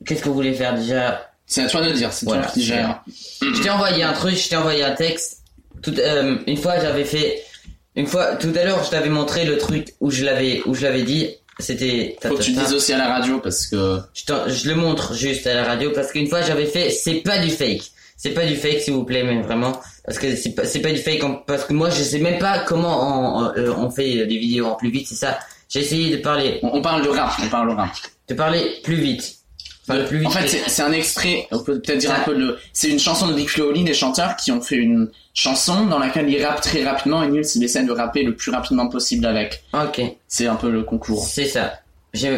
Qu'est-ce 0.04 0.22
qu'on 0.22 0.30
voulait 0.32 0.54
faire 0.54 0.74
déjà? 0.74 1.30
C'est 1.46 1.64
à 1.64 1.68
toi 1.68 1.82
de 1.82 1.92
dire, 1.92 2.12
c'est 2.12 2.26
Voilà, 2.26 2.42
toi 2.42 2.52
qui 2.52 2.62
gère. 2.62 3.02
Je 3.08 3.62
t'ai 3.62 3.70
envoyé 3.70 4.02
un 4.02 4.12
truc, 4.12 4.36
je 4.36 4.48
t'ai 4.48 4.56
envoyé 4.56 4.84
un 4.84 4.92
texte. 4.94 5.42
Tout, 5.82 5.94
une 6.46 6.56
fois, 6.56 6.78
j'avais 6.80 7.04
fait. 7.04 7.42
Une 7.96 8.06
fois, 8.06 8.36
tout 8.36 8.52
à 8.54 8.64
l'heure, 8.64 8.84
je 8.84 8.90
t'avais 8.90 9.08
montré 9.08 9.44
le 9.44 9.58
truc 9.58 9.94
où 10.00 10.10
je 10.10 10.24
l'avais, 10.24 10.62
où 10.66 10.74
je 10.74 10.82
l'avais 10.82 11.02
dit. 11.02 11.28
C'était. 11.58 12.16
Faut 12.22 12.36
que 12.36 12.42
tu 12.42 12.52
dises 12.52 12.72
aussi 12.72 12.92
à 12.92 12.98
la 12.98 13.08
radio 13.08 13.40
parce 13.40 13.66
que. 13.66 14.00
Je 14.14 14.68
le 14.68 14.74
montre 14.74 15.14
juste 15.14 15.46
à 15.46 15.54
la 15.54 15.64
radio 15.64 15.90
parce 15.90 16.12
qu'une 16.12 16.28
fois 16.28 16.42
j'avais 16.42 16.66
fait, 16.66 16.90
c'est 16.90 17.16
pas 17.16 17.38
du 17.38 17.50
fake. 17.50 17.90
C'est 18.16 18.30
pas 18.30 18.44
du 18.44 18.54
fake 18.54 18.80
s'il 18.80 18.92
vous 18.92 19.04
plaît, 19.04 19.22
mais 19.22 19.40
vraiment. 19.40 19.80
Parce 20.10 20.18
que 20.18 20.34
c'est 20.34 20.56
pas, 20.56 20.64
c'est 20.64 20.80
pas 20.80 20.90
du 20.90 20.96
fake 20.96 21.22
parce 21.46 21.66
que 21.66 21.72
moi 21.72 21.88
je 21.88 22.02
sais 22.02 22.18
même 22.18 22.40
pas 22.40 22.58
comment 22.64 23.36
on, 23.38 23.44
euh, 23.56 23.72
on 23.76 23.90
fait 23.90 24.26
des 24.26 24.38
vidéos 24.38 24.66
en 24.66 24.74
plus 24.74 24.90
vite, 24.90 25.06
c'est 25.06 25.14
ça. 25.14 25.38
J'ai 25.68 25.82
essayé 25.82 26.16
de 26.16 26.20
parler. 26.20 26.58
On, 26.64 26.70
on 26.78 26.82
parle 26.82 27.04
de 27.04 27.10
rap, 27.10 27.30
on 27.40 27.48
parle 27.48 27.68
de 27.70 27.74
rap. 27.76 27.90
De 28.26 28.34
parler 28.34 28.80
plus 28.82 28.96
vite. 28.96 29.36
Enfin, 29.86 30.00
le 30.00 30.06
plus 30.06 30.18
vite. 30.18 30.26
En 30.26 30.30
fait, 30.32 30.48
c'est 30.66 30.82
un 30.82 30.90
extrait, 30.90 31.46
on 31.52 31.60
peut 31.60 31.80
peut-être 31.80 31.98
dire 31.98 32.10
un 32.12 32.24
peu 32.24 32.34
le. 32.34 32.58
C'est 32.72 32.88
une 32.88 32.98
chanson 32.98 33.28
de 33.28 33.34
Dick 33.34 33.50
Flowley, 33.50 33.84
des 33.84 33.94
chanteurs 33.94 34.34
qui 34.34 34.50
ont 34.50 34.60
fait 34.60 34.74
une 34.78 35.12
chanson 35.32 35.86
dans 35.86 36.00
laquelle 36.00 36.28
ils 36.28 36.44
rappent 36.44 36.60
très 36.60 36.82
rapidement 36.82 37.22
et 37.22 37.28
Nils 37.28 37.46
il 37.54 37.62
essaie 37.62 37.84
de 37.84 37.92
rapper 37.92 38.24
le 38.24 38.34
plus 38.34 38.50
rapidement 38.50 38.88
possible 38.88 39.26
avec. 39.26 39.62
Ok. 39.72 40.02
C'est 40.26 40.48
un 40.48 40.56
peu 40.56 40.70
le 40.72 40.82
concours. 40.82 41.24
C'est 41.24 41.46
ça. 41.46 41.74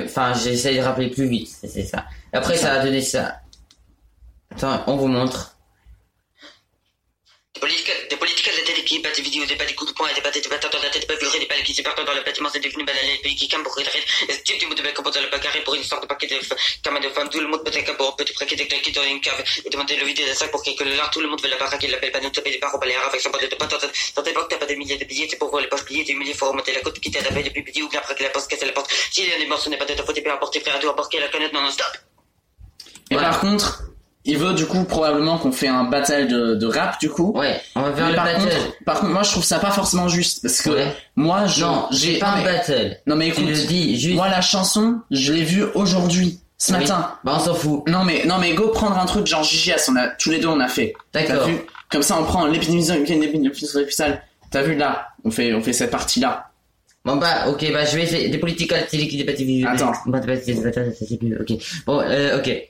Enfin, 0.05 0.35
j'ai 0.35 0.53
essayé 0.53 0.79
de 0.79 0.85
rappeler 0.85 1.09
plus 1.09 1.27
vite, 1.27 1.49
c'est 1.49 1.69
c'est 1.69 1.85
ça. 1.85 2.05
Après, 2.35 2.59
ça 2.59 2.75
a 2.75 2.85
donné 2.85 3.01
ça. 3.01 3.37
Attends, 4.55 4.83
on 4.89 4.97
vous 4.97 5.09
montre. 5.09 5.57
Des 7.63 8.17
politiques, 8.17 8.51
des 8.51 8.61
de 8.61 8.67
tête 8.67 8.85
qui 8.85 8.99
battent 8.99 9.15
des 9.15 9.23
vidéos, 9.23 9.47
des 9.47 9.55
pas 9.55 9.65
des 9.65 9.75
coups 9.75 9.93
de 9.93 9.97
poing, 9.97 10.13
des 10.13 10.21
pas 10.21 10.33
des 10.33 10.41
battants 10.41 10.69
dans 10.69 10.83
la 10.83 10.91
tête, 10.91 11.07
pas 11.07 11.15
violer, 11.15 11.39
des 11.39 11.47
balles 11.47 11.63
qui 11.63 11.73
se 11.73 11.81
partent 11.81 12.05
dans 12.05 12.13
le 12.13 12.23
bâtiment, 12.23 12.49
c'est 12.53 12.59
devenu 12.59 12.83
banal, 12.85 13.07
les 13.07 13.19
pays 13.19 13.37
qui 13.37 13.47
campent 13.47 13.63
pour 13.63 13.77
rire, 13.77 13.87
et 13.95 14.43
tu 14.43 14.59
tu 14.59 14.67
me 14.67 14.75
devais 14.75 14.93
composer 14.93 15.21
le 15.21 15.29
bagarre 15.29 15.53
pour 15.65 15.77
une 15.77 15.85
sorte 15.85 16.03
de 16.03 16.09
paquet 16.09 16.27
de 16.27 16.41
comme 16.83 16.99
de 16.99 17.09
femmes, 17.11 17.29
tout 17.29 17.39
le 17.39 17.47
monde 17.47 17.63
peut 17.65 17.71
un 17.71 18.13
petit 18.17 18.33
paquet 18.35 18.57
de 18.57 18.65
claquettes 18.65 18.95
dans 18.97 19.05
une 19.05 19.21
cave, 19.21 19.45
et 19.65 19.71
demander 19.71 19.95
le 19.95 20.05
vider 20.07 20.25
des 20.25 20.35
sacs 20.35 20.51
pour 20.51 20.61
quelque 20.65 20.83
l'art, 20.83 21.11
tout 21.13 21.21
le 21.21 21.29
monde 21.29 21.41
veut 21.41 21.51
la 21.51 21.57
baraque, 21.57 21.85
il 21.85 21.91
l'appelle 21.93 22.11
pas 22.11 22.21
nous 22.21 22.31
taper 22.31 22.51
des 22.51 22.59
barres 22.59 22.75
au 22.75 22.79
balai 22.79 22.97
avec 22.97 23.21
son 23.21 23.31
pote 23.31 23.49
de 23.49 23.55
patates. 23.55 23.93
Dans 24.17 24.23
tes 24.25 24.33
banques, 24.33 24.49
t'as 24.49 24.57
pas 24.57 24.67
des 24.67 24.75
milliers 24.75 24.99
de 24.99 25.05
billets, 25.05 25.29
c'est 25.31 25.39
pour 25.39 25.57
les 25.61 25.69
poches 25.69 25.85
pliées, 25.85 26.03
des 26.03 26.15
milliers, 26.15 26.35
faut 26.35 26.49
remonter 26.49 26.73
la 26.73 26.81
côte, 26.81 26.99
quitter 26.99 27.21
la 27.21 27.31
veille 27.31 27.45
depuis 27.45 27.63
petit 27.63 27.83
ou 27.83 27.89
bien 27.89 28.01
que 28.01 28.23
la 28.25 28.31
poste 28.31 28.51
casse 28.51 28.63
la 28.63 28.73
porte. 28.73 28.93
Si 29.13 29.25
les 29.25 29.47
morceaux 29.47 29.71
n'est 29.71 29.79
pas 29.79 29.85
de 29.85 29.95
ta 29.95 30.05
faute, 30.05 30.19
et 30.19 30.21
bien 30.21 30.35
apporter 30.35 30.59
frère 30.59 30.75
à 30.75 30.79
tout, 30.81 30.93
la 31.21 31.29
canette, 31.29 31.53
non, 31.53 31.63
non, 31.63 31.71
stop. 31.71 31.97
Et 33.11 33.15
par 33.15 33.41
contre, 33.41 33.92
il 34.25 34.39
veut 34.39 34.55
du 34.55 34.67
coup 34.67 34.85
probablement 34.85 35.39
qu'on 35.39 35.51
fait 35.53 35.69
un 35.69 35.85
battle 35.85 36.29
de, 36.29 36.55
de 36.55 36.67
rap 36.67 37.01
du 37.01 37.09
coup. 37.11 37.33
Ouais, 37.37 37.61
on 37.75 37.83
va 37.83 37.93
faire 37.93 38.09
le 38.11 38.15
par 38.15 38.25
battle. 38.25 38.41
Contre, 38.45 38.85
par 38.85 39.01
contre, 39.01 39.13
moi 39.13 39.23
je 39.23 39.31
trouve 39.31 39.45
ça 39.45 39.59
pas 39.59 39.71
forcément 39.71 40.09
juste 40.09 40.43
parce 40.43 40.61
que 40.63 40.71
Ouais. 40.71 40.95
moi 41.17 41.47
je 41.47 41.65
Non, 41.65 41.87
j'ai 41.91 42.19
pas 42.19 42.29
un 42.29 42.43
battle. 42.45 42.99
Non 43.07 43.17
mais 43.17 43.27
Tu 43.27 43.41
écoute, 43.41 43.49
le 43.49 43.67
dis 43.67 43.99
juste. 44.01 44.15
moi 44.15 44.29
la 44.29 44.41
chanson, 44.41 45.01
je 45.11 45.33
l'ai 45.33 45.43
vue 45.45 45.65
aujourd'hui, 45.75 46.41
ce 46.59 46.73
Oui. 46.73 46.79
matin. 46.81 47.11
Bah, 47.25 47.33
on 47.37 47.41
s'en 47.41 47.55
fout. 47.55 47.83
Non 47.89 48.05
mais 48.05 48.25
non 48.25 48.39
mais 48.39 48.55
go 48.55 48.69
prendre 48.69 48.99
un 48.99 49.07
truc 49.07 49.27
genre 49.27 49.43
JJS, 49.43 49.89
on 49.91 49.97
a 49.97 50.09
tous 50.09 50.31
les 50.31 50.39
deux 50.39 50.49
on 50.49 50.61
a 50.61 50.69
fait. 50.69 50.93
D'accord. 51.13 51.49
Comme 51.91 52.03
ça 52.03 52.17
on 52.21 52.25
prend 52.25 52.47
l'épidémie 52.47 52.87
l'épidémie 52.87 53.51
T'as 54.51 54.63
vu 54.63 54.77
là 54.77 55.09
On 55.25 55.31
fait 55.31 55.53
on 55.55 55.63
fait 55.63 55.73
cette 55.73 55.91
partie 55.91 56.21
là. 56.21 56.49
Bon 57.05 57.17
bah 57.17 57.49
ok 57.49 57.73
bah 57.73 57.85
je 57.85 57.97
vais 57.97 58.05
essayer 58.05 58.29
des 58.29 58.39
politiques 58.39 58.73
télé 58.89 59.09
qui 59.09 59.17
débattent 59.17 59.41
Attends. 59.67 59.93
ok 61.41 61.53
bon 61.85 62.01
euh, 62.01 62.39
ok 62.39 62.69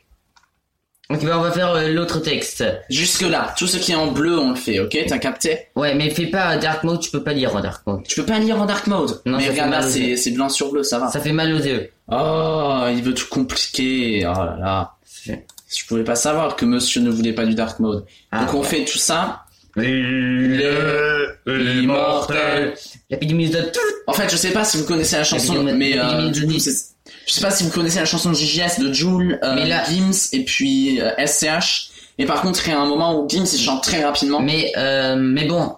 ok 1.11 1.25
bah 1.25 1.39
on 1.39 1.43
va 1.43 1.51
faire 1.53 1.73
euh, 1.75 1.89
l'autre 1.89 2.21
texte 2.21 2.65
Jusque 2.89 3.23
là, 3.23 3.55
tout 3.59 3.67
ce 3.67 3.77
qui 3.77 3.93
est 3.93 3.97
en 3.97 4.13
bleu 4.13 4.39
on 4.39 4.51
le 4.51 4.57
fait, 4.57 4.81
ok? 4.81 4.97
T'as 5.09 5.19
capté? 5.19 5.67
Ouais 5.77 5.95
mais 5.95 6.09
fais 6.11 6.27
pas 6.27 6.57
dark 6.57 6.85
mode 6.85 7.01
tu 7.01 7.11
peux 7.11 7.23
pas 7.23 7.33
lire 7.33 7.55
en 7.55 7.61
dark 7.61 7.87
mode 7.87 8.03
Tu 8.05 8.15
peux 8.21 8.27
pas 8.27 8.39
lire 8.39 8.61
en 8.61 8.67
dark 8.67 8.87
mode? 8.87 9.21
Non, 9.27 9.37
mais 9.39 9.45
ça 9.47 9.53
fait 9.53 9.63
regarde 9.63 9.71
là, 9.83 9.87
aux 9.87 9.91
c'est 9.91 10.01
yeux. 10.01 10.17
c'est 10.17 10.31
blanc 10.31 10.49
sur 10.49 10.71
bleu, 10.73 10.83
ça 10.83 10.99
va. 10.99 11.09
ça 11.09 11.21
fait 11.21 11.33
mal 11.33 11.53
aux 11.53 11.59
yeux 11.59 11.91
Oh, 12.11 12.85
il 12.91 13.03
veut 13.03 13.15
tout 13.15 13.27
compliquer. 13.31 14.25
Oh 14.27 14.33
là 14.45 14.57
là. 14.61 14.93
Je 15.27 15.87
pouvais 15.87 16.05
pas 16.05 16.15
savoir 16.17 16.57
que 16.57 16.65
monsieur 16.67 17.01
ne 17.01 17.11
voulait 17.11 17.33
pas 17.33 17.47
du 17.47 17.55
dark 17.55 17.79
mode. 17.81 18.05
Ah, 18.31 18.45
Donc 18.45 18.55
on 18.55 18.61
ouais. 18.61 18.67
fait 18.67 18.85
tout 18.85 18.99
ça. 18.99 19.45
il 19.79 20.61
est 20.63 21.83
immortel 21.83 22.75
l'épidémie 23.11 23.49
de 23.49 23.59
En 24.07 24.13
fait, 24.13 24.31
je 24.31 24.37
sais 24.37 24.51
pas 24.51 24.65
si 24.65 24.77
vous 24.79 24.85
connaissez 24.85 25.17
la 25.17 25.25
chanson, 25.25 25.63
mais 25.63 25.99
euh, 25.99 26.29
du 26.31 26.47
coup, 26.47 26.59
c'est- 26.59 26.92
je 27.27 27.33
sais 27.33 27.41
pas 27.41 27.51
si 27.51 27.65
vous 27.65 27.71
connaissez 27.71 27.99
la 27.99 28.05
chanson 28.05 28.33
JJS 28.33 28.81
de 28.81 28.93
Joule, 28.93 29.39
euh, 29.43 29.55
Mais 29.55 29.67
là- 29.67 29.85
Gims 29.85 30.29
et 30.33 30.45
puis 30.45 31.01
euh, 31.01 31.11
SCH. 31.27 31.91
Et 32.19 32.27
par 32.27 32.43
contre, 32.43 32.67
il 32.67 32.71
y 32.71 32.75
a 32.75 32.81
un 32.81 32.87
moment 32.87 33.19
où 33.21 33.29
Gims 33.29 33.47
chante 33.47 33.83
très 33.83 34.05
rapidement. 34.05 34.41
mais 34.41 34.73
euh, 34.77 35.17
mais 35.17 35.45
bon 35.47 35.77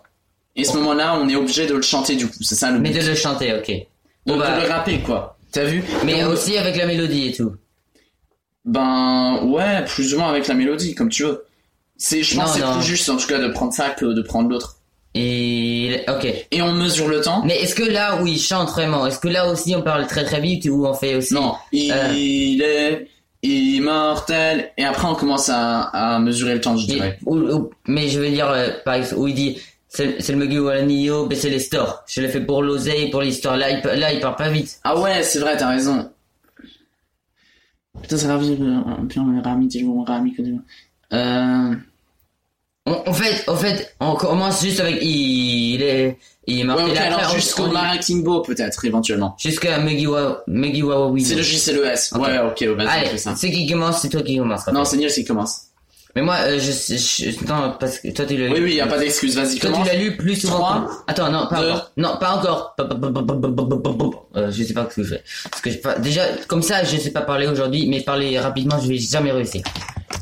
Et 0.57 0.65
ce 0.65 0.75
moment-là, 0.77 1.19
on 1.21 1.29
est 1.29 1.37
obligé 1.37 1.67
de 1.67 1.75
le 1.75 1.83
chanter 1.83 2.17
du 2.17 2.27
coup. 2.27 2.43
C'est 2.43 2.55
ça 2.57 2.71
le 2.71 2.79
mais 2.81 2.91
but. 2.91 3.03
de 3.03 3.09
le 3.09 3.15
chanter 3.15 3.53
ok 3.55 3.73
Bon, 4.27 4.35
de 4.37 4.41
bah, 4.41 4.59
le 4.61 4.69
rapper 4.69 5.01
quoi. 5.01 5.37
T'as 5.53 5.65
vu 5.65 5.85
mais 6.05 6.25
aussi 6.25 6.57
avec 6.59 6.77
la 6.77 6.87
mélodie 6.87 7.29
et 7.29 7.33
tout 7.33 7.55
Ben 8.65 9.41
ouais, 9.45 9.85
plus 9.85 10.15
ou 10.15 10.19
moins 10.19 10.29
avec 10.31 10.49
la 10.49 10.55
mélodie, 10.55 10.95
comme 10.95 11.11
tu 11.11 11.23
veux. 11.25 11.45
C'est, 11.97 12.23
je 12.23 12.35
pense 12.37 12.55
c'est 12.55 12.63
plus 12.63 12.83
juste 12.83 13.09
en 13.09 13.17
tout 13.17 13.27
cas 13.29 13.39
de 13.39 13.49
prendre 13.49 13.73
ça 13.73 13.91
que 13.91 14.07
de 14.07 14.23
prendre 14.23 14.49
l'autre. 14.49 14.77
et 15.15 15.74
ok 16.09 16.47
Et 16.51 16.63
on 16.63 16.73
mesure 16.73 17.09
le 17.09 17.21
temps. 17.21 17.43
mais 17.45 17.57
est-ce 17.61 17.75
que 17.75 17.83
là 17.83 18.21
où 18.21 18.27
il 18.27 18.39
chante 18.39 18.71
vraiment 18.71 19.07
est-ce 19.07 19.19
que 19.19 19.29
là 19.29 19.49
aussi 19.51 19.75
on 19.77 19.83
parle 19.83 20.07
très 20.07 20.25
très 20.25 20.41
vite 20.41 20.67
ou 20.71 20.87
on 20.87 20.95
fait 20.95 21.15
aussi 21.17 21.35
Non, 21.35 21.55
il 21.73 21.93
Euh. 21.93 22.13
est 22.13 23.09
immortel. 23.47 24.71
Et 24.79 24.85
après, 24.85 25.07
on 25.07 25.15
commence 25.15 25.49
à, 25.51 25.83
à 25.83 26.19
mesurer 26.19 26.55
le 26.55 26.61
temps, 26.63 26.77
je 26.79 26.85
Et- 26.85 26.95
dirais. 26.95 27.19
ou- 27.27 27.37
ou- 27.37 27.71
mais 27.87 28.09
je 28.09 28.19
veux 28.19 28.31
dire, 28.31 28.49
euh, 28.49 28.69
par 28.87 28.95
exemple, 28.95 29.21
où 29.21 29.29
il 29.29 29.35
dit, 29.35 29.59
c'est 29.89 30.29
le 30.31 30.37
Mugi 30.37 30.59
ou 30.59 30.71
Nio, 30.83 31.27
mais 31.29 31.35
c'est 31.37 31.51
les 31.51 31.59
stores. 31.59 32.03
Je 32.09 32.21
l'ai 32.23 32.29
fait 32.29 32.41
pour 32.41 32.63
l'oseille, 32.63 33.11
pour 33.11 33.21
l'histoire. 33.21 33.57
Là, 33.59 33.71
il, 33.71 33.83
là, 34.01 34.13
il 34.15 34.21
part 34.21 34.37
pas 34.37 34.49
vite. 34.49 34.79
Ah 34.83 34.99
ouais, 34.99 35.23
c'est 35.23 35.39
vrai, 35.41 35.57
t'as 35.59 35.69
raison. 35.69 36.11
Putain, 38.03 38.17
grave, 38.17 38.43
un 38.43 39.07
peu 39.07 39.21
un 39.21 39.43
rami, 39.43 39.69
t'es 39.69 39.83
un 39.83 40.05
rami 40.05 40.33
que 40.35 40.43
Euh. 41.13 41.75
On, 42.87 43.03
en 43.07 43.13
fait, 43.15 43.45
en 43.49 43.57
fait, 43.57 43.95
on 44.01 44.15
commence 44.15 44.63
juste 44.63 44.81
avec, 44.81 44.99
il 45.01 45.81
est, 45.83 46.19
il 46.47 46.59
est 46.59 46.61
Ouais, 46.61 46.65
marqué 46.67 46.83
ok, 46.85 46.95
là, 46.95 47.07
alors 47.07 47.19
après, 47.21 47.33
on- 47.33 47.35
jusqu'au 47.37 47.67
Marakimbo, 47.69 48.43
peut-être, 48.43 48.85
éventuellement. 48.85 49.35
Jusqu'à 49.39 49.79
Mugi 49.79 50.07
wa, 50.07 50.43
Mugi 50.47 50.83
wa 50.83 51.07
oui. 51.09 51.25
C'est 51.25 51.35
le 51.35 51.43
J, 51.43 51.59
c'est 51.59 51.73
le 51.73 51.87
S. 51.87 52.13
Ouais, 52.13 52.39
ok, 52.41 52.63
vas-y, 52.77 52.87
on 52.87 52.91
Allez, 52.91 53.07
fait 53.07 53.17
ça. 53.19 53.35
c'est 53.37 53.51
qui 53.51 53.67
commence, 53.67 54.03
c'est 54.03 54.11
toi 54.11 54.21
qui 54.23 54.37
commence. 54.37 54.67
Non, 54.67 54.85
c'est 54.85 54.99
Niels 54.99 55.11
qui 55.13 55.25
commence. 55.25 55.63
Mais 56.17 56.23
moi, 56.23 56.37
euh, 56.43 56.59
je, 56.61 56.71
je, 56.71 57.45
non, 57.47 57.75
parce 57.79 57.99
que 57.99 58.09
toi 58.09 58.25
tu 58.25 58.37
l'as 58.37 58.47
lu. 58.49 58.55
Oui, 58.55 58.61
oui, 58.63 58.75
y 58.75 58.81
a 58.81 58.87
pas 58.87 58.99
d'excuse, 58.99 59.37
vas-y. 59.37 59.59
Toi 59.59 59.71
tu 59.73 59.87
l'as 59.87 59.97
lu 59.97 60.17
plus 60.17 60.37
souvent. 60.37 60.59
3, 60.59 61.05
Attends, 61.09 61.31
non, 61.31 61.47
pas 61.49 61.59
encore. 61.59 61.93
Non, 61.97 62.17
pas 62.21 62.35
encore. 62.37 62.75
Je 64.37 64.63
sais 64.63 64.75
pas 64.75 64.89
ce 64.89 64.95
que 64.95 65.03
je 65.03 65.15
fais. 65.15 65.25
Parce 65.51 65.61
que 65.63 66.01
déjà, 66.01 66.23
comme 66.47 66.63
ça, 66.63 66.85
je 66.85 66.97
sais 66.97 67.11
pas 67.11 67.23
parler 67.23 67.49
aujourd'hui, 67.49 67.89
mais 67.89 68.01
parler 68.03 68.39
rapidement, 68.39 68.79
je 68.81 68.89
vais 68.89 68.99
jamais 68.99 69.33
réussir. 69.33 69.63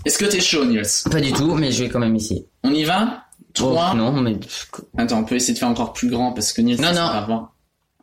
Est-ce 0.05 0.19
que 0.19 0.25
t'es 0.25 0.41
chaud, 0.41 0.65
Niels? 0.65 0.87
Pas 1.11 1.21
du 1.21 1.33
tout, 1.33 1.55
mais 1.55 1.71
je 1.71 1.85
vais 1.85 1.89
quand 1.89 2.01
même 2.01 2.17
essayer. 2.17 2.47
On 2.65 2.73
y 2.73 2.85
va? 2.85 3.25
3. 3.55 3.91
Oh, 3.93 3.97
non, 3.97 4.13
mais. 4.13 4.37
Attends, 4.97 5.19
on 5.21 5.25
peut 5.25 5.35
essayer 5.37 5.55
de 5.55 5.59
faire 5.59 5.69
encore 5.69 5.93
plus 5.93 6.09
grand 6.09 6.33
parce 6.33 6.53
que 6.53 6.63
Niels. 6.63 6.81
Non, 6.81 6.89
non. 6.93 7.07
Pas 7.07 7.27
non, 7.29 7.49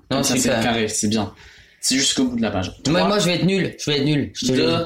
Comme 0.10 0.24
ça 0.24 0.38
c'est 0.38 0.50
carré, 0.50 0.88
c'est 0.88 1.08
bien. 1.08 1.34
C'est 1.82 1.96
jusqu'au 1.96 2.26
bout 2.26 2.36
de 2.36 2.42
la 2.42 2.52
page. 2.52 2.74
moi, 2.88 3.06
moi, 3.06 3.20
je 3.20 3.26
vais 3.26 3.36
être 3.36 3.46
nul. 3.46 3.76
Je 3.80 3.90
vais 3.90 3.98
être 3.98 4.06
nul. 4.06 4.32
Je 4.34 4.48
te 4.48 4.86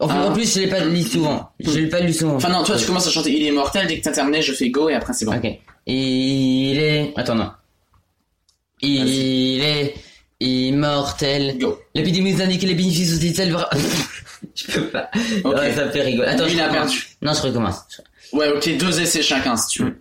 ah. 0.00 0.28
En 0.28 0.32
plus, 0.32 0.54
je 0.54 0.60
l'ai 0.60 0.68
pas 0.68 0.80
lu 0.80 1.02
souvent. 1.02 1.50
Je 1.60 1.78
l'ai 1.78 1.88
pas 1.88 2.00
lu 2.00 2.12
souvent. 2.12 2.36
Enfin, 2.36 2.48
non, 2.48 2.62
toi, 2.62 2.76
tu 2.76 2.86
commences 2.86 3.06
à 3.06 3.10
chanter 3.10 3.32
Il 3.32 3.46
est 3.46 3.52
mortel. 3.52 3.86
Dès 3.86 3.98
que 3.98 4.04
t'intervenais, 4.04 4.40
je 4.40 4.52
fais 4.52 4.70
go 4.70 4.88
et 4.88 4.94
après, 4.94 5.12
c'est 5.12 5.26
bon. 5.26 5.36
Ok. 5.36 5.46
Il 5.86 6.78
est. 6.78 7.12
Attends, 7.16 7.34
non. 7.34 7.50
Il 8.80 9.62
est 9.62 9.94
immortel. 10.40 11.58
Go. 11.58 11.78
L'épidémie 11.94 12.32
nous 12.32 12.40
indique 12.40 12.62
les 12.62 12.74
bénéfices 12.74 13.12
sociétales. 13.12 13.54
je 14.54 14.72
peux 14.72 14.86
pas. 14.86 15.10
Okay. 15.44 15.74
Ça 15.74 15.90
fait 15.90 16.02
rigoler. 16.02 16.28
Attends, 16.28 16.46
il 16.46 16.60
a 16.60 16.70
perdu. 16.70 17.08
Non, 17.20 17.34
je 17.34 17.42
recommence. 17.42 18.00
Ouais, 18.32 18.48
ok, 18.48 18.76
deux 18.78 19.00
essais 19.00 19.22
chacun 19.22 19.56
si 19.56 19.68
tu 19.68 19.84
veux. 19.84 20.00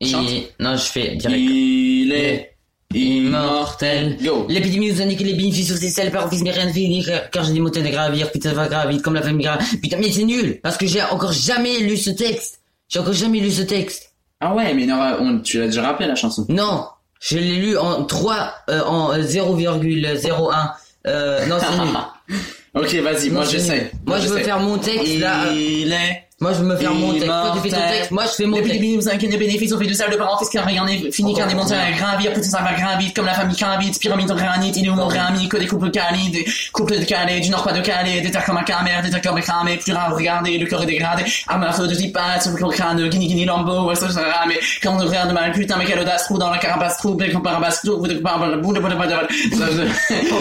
Il... 0.00 0.44
Non, 0.60 0.76
je 0.76 0.84
fais. 0.84 1.16
Il 1.16 2.12
est 2.12 2.57
Immortel. 2.94 4.16
L'épidémie 4.48 4.90
nous 4.92 5.02
indique 5.02 5.20
les 5.20 5.34
bénéfices 5.34 5.68
sociétals 5.68 6.10
par 6.10 6.26
office, 6.26 6.42
mais 6.42 6.50
rien 6.50 6.66
ne 6.66 6.72
finit, 6.72 7.04
car- 7.04 7.30
car 7.30 7.44
j'ai 7.44 7.52
des 7.52 7.60
montagnes 7.60 7.86
à 7.86 7.90
gravir, 7.90 8.30
putain, 8.32 8.52
va 8.52 8.68
gravir, 8.68 9.02
comme 9.02 9.14
la 9.14 9.22
famille 9.22 9.44
grave. 9.44 9.60
Putain, 9.82 9.98
mais 9.98 10.10
c'est 10.10 10.24
nul, 10.24 10.60
parce 10.62 10.76
que 10.76 10.86
j'ai 10.86 11.02
encore 11.02 11.32
jamais 11.32 11.78
lu 11.80 11.96
ce 11.96 12.10
texte. 12.10 12.60
J'ai 12.88 12.98
encore 13.00 13.12
jamais 13.12 13.40
lu 13.40 13.50
ce 13.50 13.62
texte. 13.62 14.12
Ah 14.40 14.54
ouais, 14.54 14.72
mais 14.74 14.86
non, 14.86 14.98
on, 15.20 15.40
tu 15.40 15.58
l'as 15.58 15.66
déjà 15.66 15.82
rappelé 15.82 16.08
la 16.08 16.14
chanson. 16.14 16.46
Non, 16.48 16.86
je 17.20 17.38
l'ai 17.38 17.56
lu 17.56 17.76
en 17.76 18.04
3, 18.04 18.54
euh, 18.70 18.82
en 18.84 19.12
euh, 19.12 19.22
0,01. 19.22 20.70
Euh, 21.06 21.46
non, 21.46 21.56
c'est 21.60 21.78
nul. 21.78 22.38
Ok, 22.74 22.94
vas-y, 22.96 23.30
moi 23.30 23.44
j'essaie. 23.44 23.78
nul. 23.80 23.90
Moi, 24.06 24.18
je 24.20 24.28
veux 24.28 24.38
faire 24.38 24.60
mon 24.60 24.78
texte, 24.78 25.18
là. 25.18 25.46
euh, 25.46 25.54
Il 25.54 25.90
est 25.92 26.27
Moi, 26.40 26.52
je 26.52 26.58
veux 26.58 26.66
me 26.66 26.76
faire 26.76 26.94
mon 26.94 27.10
texte. 27.14 27.26
Toi, 27.26 27.52
tu 27.56 27.68
fais 27.68 27.76
ton 27.76 27.82
texte. 27.88 28.10
Moi, 28.12 28.22
je 28.26 28.30
fais 28.30 28.46
mon 28.46 28.58
Les 28.58 28.62
texte. 28.62 28.80
bénéfices, 28.80 29.22
les 29.22 29.36
bénéfices, 29.36 29.72
on 29.72 29.78
fait 29.80 29.86
du 29.86 29.94
sable 29.94 30.12
de 30.12 30.18
parents, 30.18 30.38
fiscal, 30.38 30.62
rien 30.64 30.84
n'est 30.84 31.10
fini, 31.10 31.34
car 31.34 31.48
des 31.48 31.56
montagnes 31.56 31.80
à 31.80 31.90
gravir, 31.90 32.32
tout 32.32 32.44
ça 32.44 32.62
va 32.62 32.74
gravir, 32.74 33.12
comme 33.12 33.26
la 33.26 33.34
famille 33.34 33.56
gravite, 33.56 33.98
pyramide 33.98 34.30
en 34.30 34.36
granit, 34.36 34.70
il 34.76 34.86
est 34.86 34.88
où 34.88 34.94
mon 34.94 35.08
granit, 35.08 35.48
que 35.48 35.56
des 35.56 35.66
couples 35.66 35.90
calés, 35.90 36.30
des 36.30 36.46
couples 36.72 37.00
de 37.00 37.04
calais, 37.04 37.40
du 37.40 37.50
nord 37.50 37.64
pas 37.64 37.72
de 37.72 37.80
calais, 37.80 38.20
des 38.20 38.30
terres 38.30 38.44
comme 38.44 38.56
un 38.56 38.62
camère, 38.62 39.02
des 39.02 39.10
terres 39.10 39.20
comme 39.20 39.36
un 39.36 39.40
cramé, 39.40 39.78
plus 39.78 39.92
rare, 39.92 40.14
regardez, 40.14 40.58
le 40.58 40.66
corps 40.66 40.84
est 40.84 40.86
dégradé, 40.86 41.24
arme 41.48 41.64
à 41.64 41.72
feu 41.72 41.88
de 41.88 41.94
tipas, 41.96 42.38
sur 42.40 42.52
le 42.52 42.72
crâne, 42.72 43.08
guini 43.08 43.26
guini 43.26 43.44
lambeau, 43.44 43.88
ouais, 43.88 43.96
ça, 43.96 44.08
ça, 44.08 44.22
mais, 44.46 44.60
quand 44.80 44.94
on 44.94 45.04
regarde 45.04 45.32
mal, 45.32 45.50
putain, 45.50 45.76
mais 45.76 45.86
quel 45.86 45.98
audace, 45.98 46.26
trou 46.26 46.38
dans 46.38 46.50
la 46.50 46.58
carapace, 46.58 46.98
trou, 46.98 47.14
bec, 47.14 47.32
on 47.34 47.40
parabasse, 47.40 47.82
trou, 47.82 47.98
vous 47.98 48.06
de 48.06 48.14
parle, 48.14 48.60
boule, 48.60 48.78
boule, 48.78 48.94
boule, 48.94 49.06
boule, 49.06 49.28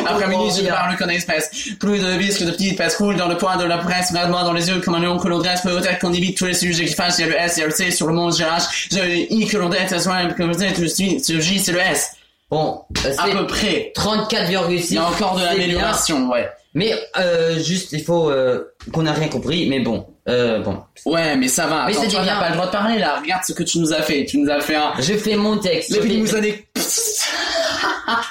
après 0.08 0.28
midi, 0.28 0.62
je 0.62 0.70
parle 0.70 0.96
comme 0.96 1.10
espèce, 1.10 1.50
plus 1.80 1.98
de 2.00 2.18
bisques 2.18 2.44
de 2.44 2.52
petites 2.52 2.78
fesses 2.78 2.98
roulent 2.98 3.18
dans 3.18 3.28
le 3.28 3.36
coin 3.36 3.58
de 3.58 3.64
la 3.64 3.80
presse, 3.80 4.12
vraiment 4.12 4.44
dans 4.44 4.54
les 4.54 4.70
yeux, 4.70 4.80
comme 4.80 4.94
un 4.94 5.00
lion 5.00 5.18
que 5.18 5.28
l'on 5.28 5.40
dresse, 5.40 5.64
qu'on 5.96 6.14
évite 6.14 6.38
tous 6.38 6.46
les 6.46 6.54
sujets 6.54 6.86
qui 6.86 6.94
fâchent, 6.94 7.16
il 7.20 7.22
y 7.22 7.24
a 7.26 7.28
le 7.28 7.36
S, 7.36 7.58
il 7.58 7.60
y 7.62 7.64
a 7.64 7.66
le 7.68 7.72
C, 7.72 7.92
sur 7.92 8.08
le 8.08 8.14
monde, 8.14 8.36
j'ai 8.36 8.44
H, 8.44 8.88
j'ai 8.92 9.02
le 9.02 9.34
I 9.34 9.48
que 9.48 9.58
l'on 9.58 9.70
dresse, 9.70 9.90
ça 9.90 10.00
soit, 10.00 10.26
que 10.26 10.88
suis, 10.88 11.20
ce 11.20 11.40
J, 11.40 11.60
c'est 11.60 11.72
le 11.72 11.80
S. 11.80 12.12
Bon, 12.50 12.82
euh, 13.06 13.14
À 13.18 13.28
peu 13.30 13.46
près. 13.46 13.92
34,6. 13.96 14.88
Il 14.90 14.94
y 14.94 14.98
a 14.98 15.08
encore 15.08 15.36
de 15.36 15.44
l'amélioration, 15.44 16.30
ouais. 16.30 16.50
Mais 16.78 16.94
euh, 17.18 17.58
juste, 17.58 17.92
il 17.94 18.04
faut 18.04 18.30
euh, 18.30 18.66
qu'on 18.94 19.02
n'a 19.02 19.12
rien 19.12 19.30
compris, 19.30 19.68
mais 19.68 19.80
bon, 19.80 20.06
euh, 20.30 20.60
bon. 20.60 20.78
Ouais, 21.08 21.36
mais 21.36 21.48
ça 21.48 21.66
va. 21.66 21.88
Mais 21.88 21.98
Attends, 21.98 22.08
toi, 22.08 22.22
bien. 22.22 22.36
t'as 22.36 22.40
pas 22.40 22.50
le 22.50 22.54
droit 22.54 22.68
de 22.68 22.72
parler, 22.72 23.00
là. 23.00 23.20
Regarde 23.20 23.44
ce 23.44 23.54
que 23.54 23.64
tu 23.64 23.80
nous 23.80 23.94
as 23.94 24.04
fait. 24.04 24.26
Tu 24.26 24.38
nous 24.38 24.48
as 24.48 24.62
fait 24.62 24.76
un... 24.76 24.94
Je 25.00 25.16
fais 25.16 25.36
mon 25.36 25.58
texte. 25.58 25.90
Les 25.90 26.02
fais- 26.02 26.20
vous 26.20 26.36
a 26.36 26.40
des... 26.40 26.68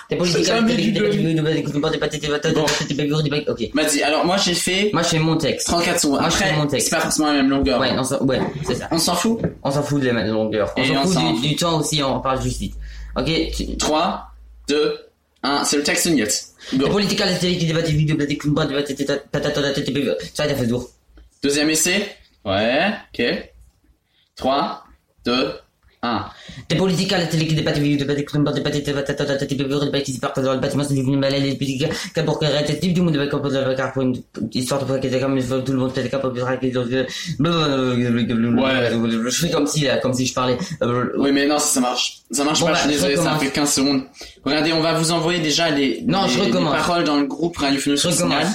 T'es 0.09 0.15
politique. 0.15 0.47
Ok. 3.49 3.71
Vas-y, 3.75 4.03
alors 4.05 4.25
moi 4.25 4.37
j'ai 4.37 4.55
fait 4.55 4.91
Moi, 4.93 5.03
je 5.03 5.09
fais 5.09 5.19
mon 5.19 5.37
texte. 5.37 5.67
34 5.67 6.01
secondes. 6.01 6.21
Moi, 6.21 6.31
je 6.31 6.37
fais 6.37 6.53
mon 6.53 6.67
texte. 6.69 6.89
c'est 6.89 6.95
pas 6.95 7.03
forcément 7.03 7.27
la 7.27 7.35
même 7.35 7.51
longueur. 7.51 7.81
Ouais, 7.81 7.91
on 7.99 8.05
s'en, 8.05 8.25
ouais, 8.27 8.39
c'est 8.65 8.77
ça. 8.77 8.87
On 8.93 8.99
s'en 8.99 9.17
fout 9.17 9.41
On 9.65 9.73
s'en 9.73 9.83
fout 9.83 10.01
de 10.01 10.09
la 10.09 10.25
longueur. 10.25 10.73
On 10.77 10.85
s'en 10.85 11.03
fout 11.03 11.43
du, 11.43 11.57
temps 11.57 11.81
aussi, 11.81 12.01
on 12.01 12.21
parle 12.21 12.41
juste 12.41 12.61
vite. 12.61 12.75
Ok, 13.17 13.29
tu... 13.57 13.77
3, 13.77 14.31
2, 14.69 14.99
1, 15.43 15.65
c'est 15.65 15.79
le 15.79 15.83
texte 15.83 16.07
Newt. 16.07 16.56
Political 16.71 17.29
tata, 19.31 19.51
ça, 20.35 20.47
t'as 20.49 20.55
fait. 20.55 20.69
Deuxième 21.43 21.71
essai 21.71 22.17
Ouais, 22.45 22.91
ok. 23.13 23.51
3, 24.37 24.85
2, 25.25 25.53
1. 26.15 26.27
Des 26.69 26.77
des 28.63 28.83
tata, 28.83 29.03
tata, 29.03 29.25
tata, 29.27 29.47
des 29.47 29.55
bébés, 29.55 30.03
qui 30.03 30.13
se 30.13 30.21
partent 30.21 30.41
dans 30.41 30.55
le 30.55 30.61
bâtiment, 30.61 30.85
c'est 30.85 30.95
devenu 30.95 31.17
malade, 31.17 31.43
les 31.43 31.55
petits 31.55 31.77
gars, 31.79 31.89
qu'à 32.15 32.23
pour 32.23 32.39
qu'elle 32.39 32.53
arrête, 32.55 32.81
type 32.81 32.93
du 32.95 33.03
monde 33.03 33.17
avec 33.17 33.33
un 33.33 33.39
peu 33.39 33.51
de 33.51 33.57
histoire 34.53 34.85
de 34.85 34.93
paquet, 34.93 35.21
comme 35.21 35.39
tout 35.65 35.73
le 35.73 35.79
monde, 35.79 35.93
t'es 35.93 36.09
capable 36.09 36.37
de 36.37 36.43
raquer, 36.43 36.73
je 39.31 39.31
fais 39.31 39.51
comme 39.51 39.67
si, 39.67 39.85
là, 39.85 39.99
comme 39.99 40.15
si 40.15 40.27
je 40.27 40.35
parlais. 40.35 40.57
Euh, 40.83 41.11
Oui, 41.19 41.33
mais 41.33 41.47
non, 41.47 41.59
ça, 41.59 41.81
marche. 41.81 42.19
Ça 42.31 42.45
marche 42.45 42.61
Bon, 42.61 42.67
pas, 42.67 42.73
bah, 42.73 42.79
je 42.85 42.89
suis 42.89 42.99
je 42.99 43.07
désolé, 43.07 43.17
ça 43.17 43.37
fait 43.39 43.51
15 43.51 43.73
secondes. 43.73 44.03
Regardez, 44.45 44.73
on 44.73 44.81
va 44.81 44.95
vous 44.95 45.13
envoyer 45.13 45.41
déjà 45.41 45.71
les, 45.71 46.03
Non, 46.07 46.27
je 46.27 46.41
recommence. 46.41 46.75
paroles 46.75 47.05
dans 47.05 47.17
le 47.17 47.27
groupe 47.27 47.57
Je. 47.57 47.97
Signal. 47.97 48.47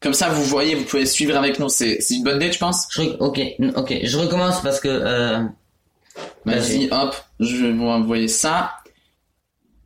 Comme 0.00 0.12
ça, 0.14 0.28
vous 0.28 0.44
voyez, 0.44 0.74
vous 0.74 0.84
pouvez 0.84 1.06
suivre 1.06 1.36
avec 1.36 1.58
nous. 1.58 1.68
C'est 1.70 1.98
une 2.10 2.24
bonne 2.24 2.36
idée, 2.36 2.50
tu 2.50 2.58
penses 2.58 2.86
Je 2.90 3.02
ok, 3.20 3.40
ok, 3.76 3.94
je 4.02 4.18
recommence 4.18 4.60
parce 4.62 4.78
que, 4.78 4.88
euh, 4.88 5.38
Vas-y, 6.44 6.88
hop, 6.90 7.14
je 7.40 7.56
vais 7.56 7.72
vous 7.72 7.86
envoyer 7.86 8.28
ça. 8.28 8.72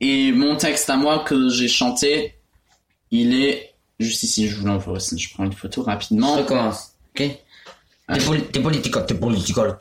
Et 0.01 0.33
mon 0.33 0.57
texte 0.57 0.91
à 0.91 0.97
moi 0.97 1.25
que 1.27 1.49
j'ai 1.49 1.69
chanté, 1.69 2.35
il 3.11 3.35
est 3.35 3.75
juste 3.99 4.23
ici, 4.23 4.49
je 4.49 4.57
vous 4.57 4.67
l'envoie 4.67 4.95
aussi. 4.95 5.19
Je 5.19 5.33
prends 5.33 5.45
une 5.45 5.53
photo 5.53 5.83
rapidement. 5.83 6.37
je 6.37 6.43
recommence. 6.43 6.93
Ok? 7.15 7.29
Poli 8.25 8.43
des 8.53 8.61
political, 8.61 9.05
des 9.07 9.15
political, 9.15 9.77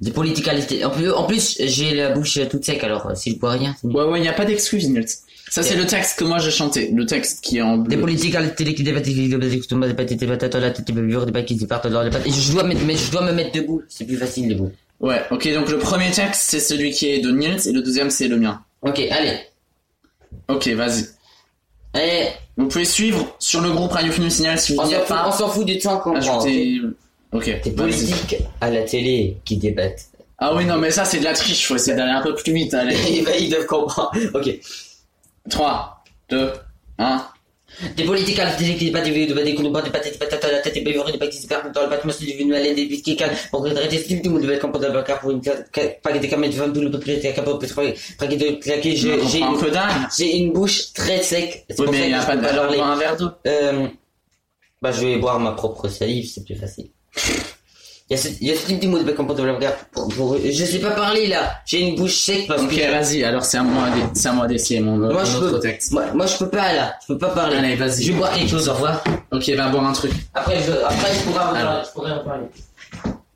des 0.00 0.10
political, 0.12 0.62
en 0.84 0.90
plus, 0.90 1.10
en 1.10 1.24
plus, 1.24 1.56
j'ai 1.58 1.92
la 1.92 2.10
bouche 2.10 2.38
toute 2.48 2.64
sec, 2.64 2.84
alors, 2.84 3.06
euh, 3.06 3.14
si 3.16 3.32
je 3.32 3.36
bois 3.38 3.50
rien, 3.52 3.74
Ouais, 3.82 4.04
ouais, 4.04 4.20
il 4.20 4.22
n'y 4.22 4.28
a 4.28 4.32
pas 4.32 4.44
d'excuse, 4.44 4.88
Nils. 4.88 5.08
Ça, 5.50 5.64
c'est 5.64 5.74
le 5.74 5.84
texte 5.84 6.20
que 6.20 6.24
moi 6.24 6.38
j'ai 6.38 6.52
chanté. 6.52 6.92
Le 6.92 7.04
texte 7.06 7.42
qui 7.42 7.58
est 7.58 7.62
en 7.62 7.78
bleu. 7.78 7.88
Des. 7.88 7.96
Et 12.24 12.30
je 12.30 12.52
dois 12.52 12.62
me, 12.62 12.74
mais 12.74 12.94
je 12.94 13.10
dois 13.10 13.22
me 13.22 13.32
mettre 13.32 13.50
debout. 13.50 13.82
C'est 13.88 14.04
plus 14.04 14.16
facile 14.16 14.48
debout. 14.48 14.70
Ouais, 15.00 15.22
ok, 15.30 15.52
donc 15.54 15.70
le 15.70 15.78
premier 15.78 16.10
texte, 16.10 16.42
c'est 16.50 16.60
celui 16.60 16.90
qui 16.90 17.08
est 17.10 17.20
de 17.20 17.30
Nils 17.30 17.66
et 17.66 17.72
le 17.72 17.82
deuxième, 17.82 18.10
c'est 18.10 18.28
le 18.28 18.36
mien. 18.36 18.62
Ok, 18.82 19.00
allez. 19.10 19.38
Ok, 20.48 20.68
vas-y. 20.68 21.06
Allez. 21.94 22.28
Vous 22.56 22.68
pouvez 22.68 22.84
suivre 22.84 23.34
sur 23.38 23.62
le 23.62 23.72
groupe 23.72 23.92
Radio 23.92 24.12
Funus 24.12 24.34
Signal 24.34 24.58
si 24.58 24.74
vous 24.74 24.82
pas. 25.08 25.28
on 25.28 25.32
s'en 25.32 25.48
fout 25.48 25.64
du 25.64 25.78
temps 25.78 25.98
qu'on 25.98 26.12
prend. 26.12 26.40
Ajoutez... 26.40 26.80
Ok, 27.32 27.62
Des 27.62 27.70
politiques 27.70 28.36
à 28.60 28.70
la 28.70 28.82
télé 28.82 29.36
qui 29.44 29.56
débattent. 29.56 30.06
Ah 30.36 30.54
oui, 30.54 30.64
non, 30.64 30.78
mais 30.78 30.90
ça, 30.90 31.04
c'est 31.04 31.20
de 31.20 31.24
la 31.24 31.32
triche. 31.32 31.66
Faut 31.66 31.76
essayer 31.76 31.96
d'aller 31.96 32.12
un 32.12 32.22
peu 32.22 32.34
plus 32.34 32.52
vite. 32.52 32.74
Allez. 32.74 32.96
Ils 33.40 33.50
doivent 33.50 33.66
comprendre. 33.66 34.10
Ok. 34.34 34.50
3, 35.48 36.04
2, 36.30 36.52
1. 36.98 37.26
Des 37.96 38.04
politiques 38.04 38.38
à 38.38 38.50
qui 38.52 38.74
débattent 38.86 39.04
des 39.04 39.10
vidéos, 39.10 39.34
des 39.36 39.54
combats, 39.54 39.82
des 39.82 39.90
patates, 39.90 40.12
des 40.12 40.18
patates, 40.18 40.44
la 40.50 40.58
tête, 40.60 40.74
des 40.74 40.80
bavures, 40.82 41.04
des 41.10 41.28
qui 41.28 41.46
dans 41.46 41.82
le 41.82 41.88
bâtiment, 41.88 42.12
c'est 42.16 42.26
devenu 42.26 42.50
malade, 42.52 42.74
des 42.74 42.86
biscuits 42.86 43.16
calmes, 43.16 43.34
pour 43.50 43.62
que 43.62 43.68
arrêter 43.76 43.98
ce 43.98 44.08
type 44.08 44.22
de 44.22 44.28
monde 44.28 44.42
devait 44.42 44.54
être 44.54 44.60
comporté 44.62 44.88
dans 44.88 45.02
car 45.02 45.20
pour 45.20 45.30
une 45.30 45.40
paquet 45.40 46.18
de 46.20 46.26
caméras 46.26 46.52
de 46.52 46.58
22, 46.58 46.80
le 46.82 46.90
peuple 46.90 47.10
était 47.10 47.32
capable 47.32 47.58
de 47.60 47.66
paquet 48.18 48.36
de 48.36 48.50
claquer, 48.60 48.96
j'ai, 48.96 49.18
une- 49.40 49.48
j'ai 50.16 50.38
bouche 50.52 50.92
très 50.92 51.22
sec. 51.22 51.64
Oui, 51.78 51.86
mais 51.90 52.08
il 52.08 52.14
a 52.14 52.24
pas 52.24 52.36
de 52.36 52.42
dans 52.42 52.82
un 52.82 52.96
verre 52.96 53.16
d'eau. 53.16 53.30
Euh, 53.46 53.86
bah, 54.82 54.92
je 54.92 55.00
vais 55.06 55.16
boire 55.16 55.38
ma 55.40 55.52
propre 55.52 55.88
salive, 55.88 56.28
c'est 56.32 56.44
plus 56.44 56.56
facile. 56.56 56.88
Il 58.10 58.16
y 58.16 58.18
a 58.18 58.22
ce, 58.22 58.28
il 58.40 58.48
y 58.48 58.50
a 58.50 58.56
ce 58.56 58.66
type 58.66 58.80
de 58.80 58.88
mot 58.88 58.98
de 58.98 59.04
le 59.04 59.14
pour, 59.92 60.36
je 60.44 60.64
sais 60.64 60.80
pas 60.80 60.90
parler 60.90 61.28
là. 61.28 61.54
J'ai 61.64 61.78
une 61.80 61.94
bouche 61.94 62.16
sec 62.18 62.48
parce 62.48 62.60
Ok, 62.62 62.70
que. 62.70 62.90
vas-y, 62.90 63.22
alors 63.22 63.44
c'est 63.44 63.58
à 63.58 63.62
moi 63.62 63.84
d'e- 63.90 64.10
c'est 64.14 64.28
à 64.28 64.32
moi 64.32 64.48
d'essayer 64.48 64.80
mon, 64.80 64.96
Moi, 64.96 65.22
je 65.24 65.36
autre 65.36 65.50
peux, 65.52 65.60
texte. 65.60 65.92
moi, 65.92 66.06
moi, 66.12 66.26
je 66.26 66.36
peux 66.36 66.48
pas 66.48 66.72
là. 66.72 66.96
Je 67.02 67.12
peux 67.12 67.18
pas 67.18 67.28
parler. 67.28 67.56
Allez, 67.58 67.76
vas-y. 67.76 68.02
Je 68.02 68.10
vais 68.12 68.18
boire 68.18 68.32
quelque 68.32 68.50
chose, 68.50 68.68
au 68.68 68.72
revoir. 68.72 69.04
Ok, 69.30 69.48
va 69.50 69.68
boire 69.68 69.86
un 69.86 69.92
truc. 69.92 70.10
Après, 70.34 70.56
je, 70.60 70.72
après, 70.72 71.14
je 71.14 71.20
pourrais 71.20 71.44
en 71.44 71.54
Alors. 71.54 71.70
parler. 71.72 71.84
Je 71.86 71.92
pourrais 71.92 72.10
en. 72.10 72.24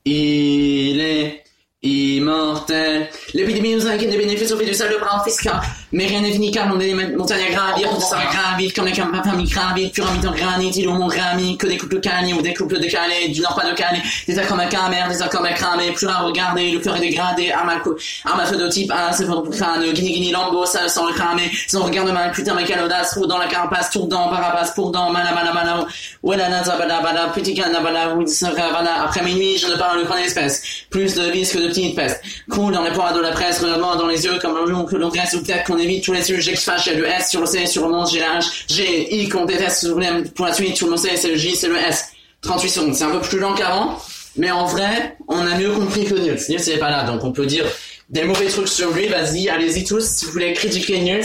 Il 0.07 1.01
est 1.01 1.45
immortel. 1.83 3.09
L'épidémie 3.33 3.75
nous 3.77 3.87
inquiète 3.87 4.11
des 4.11 4.19
bénéfices 4.19 4.51
au 4.51 4.57
fait 4.57 4.67
du 4.67 4.75
sale 4.75 4.91
bras 4.99 5.23
fiscal. 5.25 5.61
Mais 5.95 6.07
rien 6.07 6.23
n'est 6.23 6.33
fini 6.33 6.51
car 6.51 6.67
on 6.75 6.81
est 6.81 6.87
des 6.87 6.95
montagnes 6.95 7.45
à 7.49 7.51
gravir, 7.53 7.89
tout 7.89 8.01
ça 8.01 8.17
va 8.17 8.25
gravir, 8.25 8.73
comme 8.75 8.87
les 8.87 8.95
famille 8.95 9.49
gravir, 9.49 9.93
pyramide 9.93 10.27
en 10.27 10.33
granit, 10.33 10.71
îlot 10.71 10.95
mon 10.95 11.07
granit, 11.07 11.57
que 11.57 11.69
des 11.69 11.79
couples 11.79 12.01
calés 12.01 12.33
ou 12.33 12.43
des 12.43 12.53
couples 12.53 12.81
décalés, 12.81 13.29
du 13.29 13.41
nord 13.41 13.55
pas 13.55 13.71
de 13.71 13.77
calé, 13.77 14.01
des 14.27 14.37
accords 14.37 14.59
à 14.59 14.67
camère, 14.67 15.09
des 15.09 15.23
accords 15.23 15.45
à 15.45 15.53
cramé, 15.53 15.93
plus 15.93 16.09
rare 16.09 16.27
regarder, 16.27 16.73
le 16.73 16.81
cœur 16.81 16.97
est 16.97 17.01
dégradé, 17.01 17.53
à 17.53 17.61
arme 17.61 18.41
à 18.41 18.45
feu 18.45 18.57
de 18.57 18.67
type 18.67 18.91
1, 18.91 19.13
c'est 19.13 19.25
pour 19.25 19.49
crâne, 19.51 19.93
guini 19.93 20.15
guini 20.15 20.33
lambeau, 20.33 20.67
ça 20.67 20.89
sent 20.89 21.01
le 21.07 21.15
cramé, 21.15 21.49
son 21.69 21.85
regard 21.85 22.07
de 22.07 22.11
mal, 22.11 22.33
putain 22.33 22.55
mais 22.55 22.65
audace, 22.83 23.17
roue 23.17 23.27
dans 23.27 23.39
la 23.39 23.47
carapace, 23.47 23.91
tour 23.91 24.09
dans, 24.09 24.29
parapace, 24.29 24.73
pour 24.75 24.91
dans, 24.91 25.13
mana 25.13 25.33
mana 25.33 25.53
mana, 25.53 25.87
ouela 26.25 26.49
naza 26.49 26.77
bada 26.77 27.03
bada, 27.03 27.29
petit 27.29 27.55
cana 27.55 27.79
bada, 27.79 28.17
ou 28.17 28.25
bada, 28.25 29.05
après 29.05 29.23
minuit, 29.23 29.59
je 29.59 29.69
ne 29.69 29.77
parle 29.77 30.05
qu'en 30.07 30.17
espèce, 30.17 30.61
plus 30.91 31.15
de 31.15 31.31
vis 31.31 31.53
que 31.53 31.59
de 31.59 31.69
petites 31.69 31.95
pestes, 31.95 32.21
coule 32.51 32.73
dans 32.73 32.83
les 32.83 32.91
poids 32.91 33.13
de 33.13 33.21
la 33.21 33.31
presse, 33.31 33.61
regardement 33.61 33.95
dans 33.95 34.09
les 34.09 34.25
yeux, 34.25 34.41
comme 34.43 34.57
le 34.57 34.73
lion 34.73 34.85
que 34.85 34.97
l'on 34.97 35.09
dresse, 35.09 35.35
ou 35.35 35.43
peut-être 35.45 35.63
qu'on 35.65 35.84
évite 35.85 36.05
tous 36.05 36.13
les 36.13 36.23
sujets 36.23 36.53
qui 36.53 36.63
fâchent, 36.63 36.87
il 36.87 36.93
y 36.93 36.97
a 36.97 36.99
le 36.99 37.07
S 37.07 37.31
sur 37.31 37.41
le 37.41 37.47
C, 37.47 37.67
sur 37.67 37.87
le 37.87 37.93
monde, 37.93 38.09
j'ai 38.11 38.21
la 38.21 38.39
H, 38.39 38.65
G, 38.69 39.15
I 39.15 39.29
qu'on 39.29 39.45
déteste, 39.45 39.85
sur 39.87 39.99
le 39.99 40.05
M, 40.05 40.29
pour 40.31 40.47
la 40.47 40.53
suite, 40.53 40.77
tout 40.77 40.87
le 40.87 40.93
monde 40.93 41.01
sait, 41.01 41.17
c'est 41.17 41.29
le 41.29 41.37
J, 41.37 41.55
c'est 41.57 41.69
le 41.69 41.77
S. 41.77 42.07
38 42.43 42.69
secondes, 42.69 42.95
c'est 42.95 43.05
un 43.05 43.11
peu 43.11 43.21
plus 43.21 43.39
lent 43.39 43.55
qu'avant, 43.55 43.99
mais 44.37 44.51
en 44.51 44.67
vrai, 44.67 45.17
on 45.29 45.39
a 45.39 45.57
mieux 45.57 45.73
compris 45.73 46.05
que 46.05 46.15
Nils. 46.15 46.41
Nils 46.49 46.67
n'est 46.67 46.79
pas 46.79 46.91
là, 46.91 47.05
donc 47.05 47.25
on 47.25 47.33
peut 47.33 47.47
dire 47.47 47.65
des 48.11 48.25
mauvais 48.25 48.49
trucs 48.49 48.69
sur 48.69 48.91
lui, 48.93 49.09
vas-y, 49.09 49.49
allez-y 49.49 49.85
tous, 49.85 50.05
si 50.05 50.25
vous 50.27 50.33
voulez 50.33 50.53
critiquer 50.53 51.01
Nils. 51.01 51.25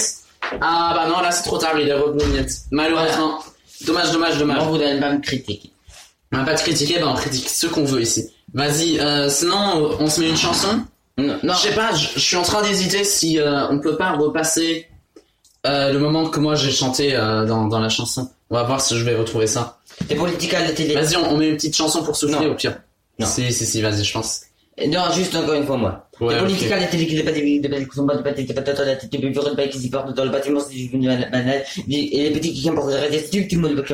Ah 0.62 0.93
bah 0.95 1.07
non, 1.10 1.22
là 1.22 1.32
c'est 1.32 1.43
trop 1.43 1.57
tard, 1.57 1.78
il 1.80 1.88
est 1.88 1.93
revenu 1.93 2.24
Nils. 2.32 2.49
Malheureusement. 2.72 3.39
Dommage, 3.86 4.12
dommage, 4.12 4.38
dommage. 4.38 4.60
Bon, 4.60 4.66
vous 4.72 4.78
n'allez 4.78 4.99
pas 4.99 5.12
me 5.12 5.22
critiquer. 5.22 5.72
On 6.32 6.38
va 6.38 6.43
pas 6.43 6.55
te 6.55 6.62
critiquer, 6.62 6.99
bah 6.99 7.07
on 7.10 7.16
critique 7.16 7.49
ce 7.49 7.68
qu'on 7.68 7.86
veut 7.86 8.01
ici. 8.01 8.30
Vas-y, 8.53 8.99
euh, 8.99 9.30
sinon 9.30 9.97
on 9.99 10.07
se 10.07 10.20
met 10.22 10.30
une 10.30 10.38
chanson. 10.38 10.82
Non, 11.20 11.39
non. 11.43 11.53
Je 11.53 11.59
sais 11.59 11.76
pas, 11.76 11.93
je 11.93 12.20
suis 12.20 12.36
en 12.38 12.41
train 12.43 12.61
d'hésiter 12.61 13.03
si 13.03 13.39
euh, 13.39 13.67
on 13.70 13.80
peut 13.80 13.97
pas 13.97 14.11
repasser 14.13 14.88
euh, 15.65 15.91
le 15.91 15.99
moment 15.99 16.28
que 16.30 16.39
moi 16.39 16.55
j'ai 16.55 16.72
chanté 16.72 17.15
euh, 17.15 17.45
dans, 17.45 17.65
dans 17.67 17.80
la 17.80 17.89
chanson. 17.89 18.30
On 18.49 18.55
va 18.55 18.63
voir 18.63 18.82
si 18.82 18.97
je 18.97 19.03
vais 19.03 19.15
retrouver 19.15 19.47
ça. 19.47 19.80
Politiques 20.17 20.53
à 20.53 20.61
la 20.61 20.72
télé. 20.72 20.93
Vas-y, 20.95 21.17
on, 21.17 21.34
on 21.34 21.38
met 21.38 21.49
une 21.49 21.55
petite 21.55 21.76
chanson 21.76 22.03
pour 22.03 22.15
souffler 22.15 22.45
Non. 22.47 22.51
au 22.51 22.55
pire. 22.55 22.78
Non. 23.20 23.26
Si, 23.28 23.51
si, 23.51 23.65
si, 23.65 23.82
vas-y, 23.82 24.03
je 24.03 24.13
pense. 24.13 24.41
Non, 24.88 25.11
juste 25.13 25.36
encore 25.36 25.53
une 25.53 25.65
fois, 25.65 25.77
moi. 25.77 26.05
Ouais, 26.21 26.34
les 26.34 26.41
ok. 26.41 26.45
politiques, 26.47 26.69
les 26.69 26.88
télé, 26.88 27.05
les 27.05 27.23
pâtés, 27.23 27.41
les 27.41 27.69
pâtés, 27.69 27.88
qui 27.88 27.95
sont 27.95 28.05
pas 28.05 28.15
de 28.15 28.41
des 28.41 28.53
patates, 28.53 28.80
la 28.80 28.95
tête, 28.97 29.09
des 29.09 29.17
bureaux 29.30 29.49
de 29.49 29.61
qui 29.63 29.80
s'y 29.80 29.89
portent 29.89 30.13
dans 30.13 30.25
le 30.25 30.30
bâtiment, 30.30 30.59
c'est 30.59 30.75
une 30.75 31.05
banale, 31.05 31.63
et 31.89 32.23
les 32.23 32.32
petits 32.32 32.53
qui 32.53 32.61
viennent 32.61 32.75
pour 32.75 32.89
arrêter, 32.89 33.19
c'est 33.19 33.47
tout 33.47 33.55
le 33.55 33.61
monde 33.61 33.84
qui 33.86 33.93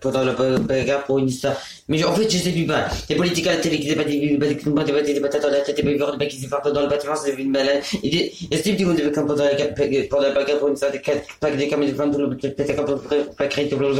pour 0.00 0.10
la 0.10 0.32
bagarre 0.58 1.04
pour 1.04 1.18
une 1.18 1.28
histoire. 1.28 1.54
Mais 1.86 2.02
en 2.04 2.12
fait, 2.14 2.28
je 2.28 2.38
sais 2.38 2.50
plus 2.50 2.66
pas. 2.66 2.88
Les 3.08 3.14
politiques, 3.14 3.46
la 3.46 3.58
télé, 3.58 3.78
qui 3.78 3.94
pas 3.94 4.04
de 4.04 4.92
pâtés, 4.92 5.14
des 5.14 5.20
patates, 5.20 5.44
la 5.44 5.60
tête, 5.60 5.76
des 5.76 5.82
bureaux 5.82 6.16
de 6.16 6.24
qui 6.24 6.48
dans 6.48 6.80
le 6.80 6.88
bâtiment, 6.88 7.14
c'est 7.14 7.32
une 7.34 7.52
banale, 7.52 7.80
et 8.02 8.32
c'est 8.50 8.76
tout 8.76 8.82
le 8.82 8.86
monde 8.86 8.96
qui 8.96 9.02
la, 9.02 10.30
bagarre 10.32 10.58
pour 10.58 10.68
une 10.68 10.74
histoire, 10.74 10.90
des 10.90 11.00
quatre, 11.00 11.22
pas 11.38 11.50
des 11.50 11.68
caméras 11.68 11.92
de 11.92 11.96
femmes, 11.96 12.10
tout 12.10 12.18
le 12.18 12.36
pété, 12.36 12.74
comme 12.74 13.00
pas 13.38 13.46
créer, 13.46 13.68
tout 13.68 13.78
le 13.78 13.92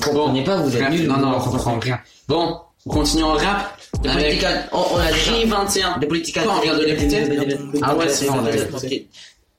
comprenez 0.00 0.44
pas, 0.44 0.56
vous 0.56 0.74
êtes 0.74 0.90
nuls. 0.90 1.06
Non, 1.06 1.18
non, 1.18 1.34
on 1.36 1.38
vous 1.38 1.50
comprend 1.50 1.78
rien. 1.78 2.00
Bon, 2.28 2.56
on 2.86 2.90
continue 2.90 3.22
en 3.22 3.32
rap. 3.32 3.78
Des 4.02 4.08
Avec 4.08 4.40
politiques, 4.40 4.48
on, 4.72 4.84
on 4.94 4.98
a 4.98 5.12
déjà. 5.12 5.32
J21. 5.32 5.98
Des 6.00 6.06
politiques, 6.06 6.42
Quoi, 6.42 6.54
on 6.58 6.60
vient 6.60 6.76
de 6.76 6.84
l'écouter 6.84 7.22
Ah 7.82 7.96
ouais, 7.96 8.08
c'est 8.08 8.28
on 8.28 8.34
on 8.34 8.44
a 8.44 8.48
avait 8.48 8.62
écouté. 8.62 9.08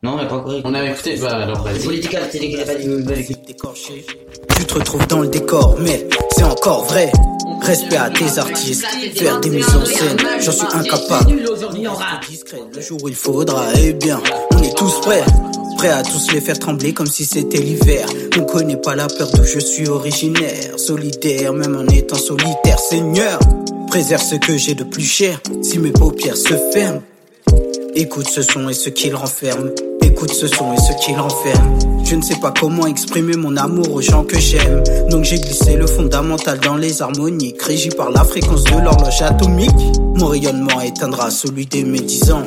Non, 0.03 0.13
on 0.13 0.17
n'a 0.17 0.26
pas 0.26 0.36
encore 0.36 0.53
écouté. 0.53 0.69
On 0.69 0.73
avait 0.73 0.91
écouté, 0.91 1.17
bah 1.17 1.36
alors 1.36 1.63
vas-y. 1.63 1.80
c'est 2.32 2.39
des 2.39 2.65
pas 2.65 2.76
du 2.76 3.05
Tu 4.57 4.65
te 4.65 4.73
retrouves 4.76 5.07
dans 5.07 5.21
le 5.21 5.28
décor, 5.30 5.76
mais 5.80 6.07
c'est 6.36 6.43
encore 6.43 6.86
vrai. 6.86 7.11
Respect 7.61 7.97
à 7.97 8.09
tes 8.11 8.38
artistes, 8.38 8.86
faire 9.15 9.39
des 9.39 9.49
mises 9.49 9.76
en 9.76 9.86
scène, 9.86 10.17
j'en 10.39 10.51
suis 10.51 10.67
incapable. 10.73 11.32
Discret, 12.30 12.59
le 12.71 12.82
jour 12.82 12.99
où 13.01 13.09
il 13.09 13.15
faudra, 13.15 13.67
eh 13.82 13.93
bien, 13.93 14.21
on 14.51 14.61
est 14.61 14.76
tous 14.78 14.99
prêts. 15.01 15.23
À 15.88 16.01
tous 16.01 16.31
les 16.33 16.41
faire 16.41 16.57
trembler 16.57 16.93
comme 16.93 17.05
si 17.05 17.25
c'était 17.25 17.59
l'hiver. 17.59 18.07
On 18.39 18.43
connaît 18.43 18.75
pas 18.75 18.95
la 18.95 19.05
peur 19.07 19.29
d'où 19.31 19.43
je 19.43 19.59
suis 19.59 19.88
originaire. 19.88 20.77
Solidaire, 20.77 21.53
même 21.53 21.75
en 21.75 21.86
étant 21.93 22.17
solitaire, 22.17 22.79
Seigneur. 22.79 23.39
Préserve 23.88 24.23
ce 24.23 24.36
que 24.36 24.57
j'ai 24.57 24.73
de 24.73 24.83
plus 24.83 25.03
cher, 25.03 25.39
si 25.61 25.77
mes 25.77 25.91
paupières 25.91 26.38
se 26.38 26.55
ferment. 26.73 27.03
Écoute 27.93 28.27
ce 28.27 28.41
son 28.41 28.67
et 28.67 28.73
ce 28.73 28.89
qu'il 28.89 29.13
renferme. 29.13 29.71
Écoute 30.01 30.33
ce 30.33 30.47
son 30.47 30.73
et 30.73 30.77
ce 30.77 31.05
qu'il 31.05 31.19
renferme. 31.19 31.77
Je 32.03 32.15
ne 32.15 32.23
sais 32.23 32.38
pas 32.41 32.51
comment 32.59 32.88
exprimer 32.88 33.36
mon 33.36 33.55
amour 33.55 33.93
aux 33.93 34.01
gens 34.01 34.23
que 34.23 34.39
j'aime. 34.39 34.81
Donc 35.11 35.23
j'ai 35.23 35.39
glissé 35.39 35.75
le 35.75 35.86
fondamental 35.86 36.59
dans 36.61 36.77
les 36.77 37.03
harmoniques. 37.03 37.61
Régi 37.61 37.89
par 37.89 38.09
la 38.09 38.23
fréquence 38.23 38.63
de 38.63 38.79
l'horloge 38.79 39.21
atomique. 39.21 39.69
Mon 40.15 40.27
rayonnement 40.27 40.81
éteindra 40.81 41.29
celui 41.29 41.67
des 41.67 41.83
médisants. 41.83 42.45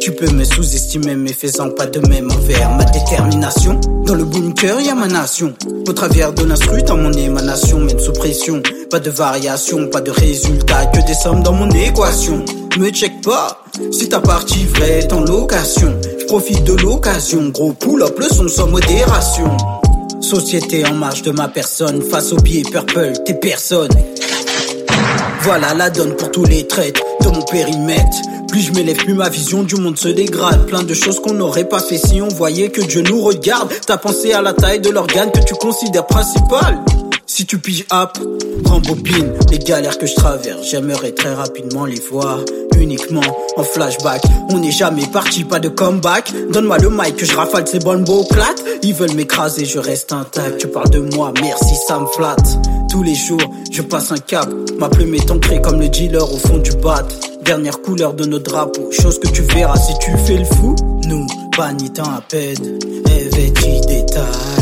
Tu 0.00 0.12
peux 0.12 0.30
me 0.30 0.44
sous-estimer, 0.44 1.14
mais 1.14 1.34
faisant 1.34 1.68
pas 1.68 1.84
de 1.84 2.00
même 2.08 2.30
envers 2.30 2.70
ma 2.70 2.84
détermination. 2.84 3.78
Dans 4.06 4.14
le 4.14 4.24
bunker, 4.24 4.80
y 4.80 4.88
a 4.88 4.94
ma 4.94 5.08
nation. 5.08 5.52
Au 5.86 5.92
travers 5.92 6.32
de 6.32 6.44
l'instru, 6.44 6.82
dans 6.82 6.96
mon 6.96 7.12
émanation, 7.12 7.80
mène 7.80 7.98
sous 7.98 8.12
pression. 8.12 8.62
Pas 8.90 8.98
de 8.98 9.10
variation, 9.10 9.88
pas 9.88 10.00
de 10.00 10.10
résultat, 10.10 10.86
que 10.86 11.06
des 11.06 11.12
sommes 11.12 11.42
dans 11.42 11.52
mon 11.52 11.68
équation. 11.70 12.42
Me 12.78 12.88
check 12.88 13.20
pas, 13.20 13.62
si 13.92 14.08
ta 14.08 14.20
partie 14.20 14.64
vraie 14.64 15.00
est 15.00 15.12
en 15.12 15.20
location. 15.20 15.94
Je 16.18 16.24
profite 16.24 16.64
de 16.64 16.72
l'occasion, 16.74 17.50
gros 17.50 17.74
pull-up, 17.74 18.18
le 18.18 18.28
son 18.28 18.48
sans 18.48 18.68
modération. 18.68 19.54
Société 20.22 20.86
en 20.86 20.94
marge 20.94 21.22
de 21.22 21.30
ma 21.30 21.48
personne, 21.48 22.00
face 22.00 22.32
au 22.32 22.36
biais 22.36 22.62
purple, 22.62 23.12
t'es 23.26 23.34
personne. 23.34 23.90
Voilà 25.42 25.72
la 25.72 25.88
donne 25.88 26.16
pour 26.16 26.30
tous 26.30 26.44
les 26.44 26.66
traites 26.66 27.00
de 27.22 27.28
mon 27.28 27.42
périmètre. 27.42 28.16
Plus 28.48 28.60
je 28.60 28.72
m'élève, 28.72 28.96
plus 28.96 29.14
ma 29.14 29.28
vision 29.28 29.62
du 29.62 29.76
monde 29.76 29.96
se 29.96 30.08
dégrade. 30.08 30.66
Plein 30.66 30.82
de 30.82 30.92
choses 30.92 31.18
qu'on 31.20 31.32
n'aurait 31.32 31.68
pas 31.68 31.80
fait 31.80 31.96
si 31.96 32.20
on 32.20 32.28
voyait 32.28 32.68
que 32.68 32.82
Dieu 32.82 33.02
nous 33.02 33.22
regarde. 33.22 33.72
T'as 33.86 33.96
pensé 33.96 34.32
à 34.32 34.42
la 34.42 34.52
taille 34.52 34.80
de 34.80 34.90
l'organe 34.90 35.30
que 35.30 35.40
tu 35.40 35.54
considères 35.54 36.06
principal. 36.06 36.78
Si 37.40 37.46
tu 37.46 37.56
piges 37.56 37.86
up, 37.90 38.18
rembobine 38.66 39.32
les 39.50 39.58
galères 39.60 39.96
que 39.96 40.04
je 40.04 40.14
traverse. 40.14 40.60
J'aimerais 40.70 41.12
très 41.12 41.32
rapidement 41.32 41.86
les 41.86 41.98
voir 41.98 42.40
uniquement 42.78 43.22
en 43.56 43.62
flashback. 43.62 44.20
On 44.50 44.58
n'est 44.58 44.70
jamais 44.70 45.06
parti, 45.06 45.44
pas 45.44 45.58
de 45.58 45.70
comeback. 45.70 46.34
Donne-moi 46.52 46.76
le 46.76 46.90
mic 46.90 47.16
que 47.16 47.24
je 47.24 47.34
rafale 47.34 47.66
ces 47.66 47.78
bonnes 47.78 48.04
plates. 48.28 48.62
Ils 48.82 48.92
veulent 48.92 49.14
m'écraser, 49.14 49.64
je 49.64 49.78
reste 49.78 50.12
intact. 50.12 50.58
Tu 50.58 50.68
parles 50.68 50.90
de 50.90 50.98
moi, 50.98 51.32
merci, 51.40 51.74
ça 51.88 51.98
me 51.98 52.06
flatte. 52.08 52.58
Tous 52.90 53.02
les 53.02 53.14
jours, 53.14 53.40
je 53.70 53.80
passe 53.80 54.12
un 54.12 54.18
cap. 54.18 54.46
Ma 54.78 54.90
plume 54.90 55.14
est 55.14 55.30
ancrée 55.30 55.62
comme 55.62 55.80
le 55.80 55.88
dealer 55.88 56.30
au 56.30 56.36
fond 56.36 56.58
du 56.58 56.72
bat. 56.72 57.08
Dernière 57.42 57.80
couleur 57.80 58.12
de 58.12 58.26
nos 58.26 58.38
drapeaux, 58.38 58.90
chose 58.92 59.18
que 59.18 59.28
tu 59.28 59.40
verras 59.40 59.78
si 59.78 59.94
tu 59.98 60.10
fais 60.26 60.36
le 60.36 60.44
fou. 60.44 60.76
Nous, 61.06 61.26
pas 61.56 61.72
ni 61.72 61.90
à 62.00 62.20
peine, 62.28 62.78
vêtis 63.32 63.80
détail. 63.86 64.59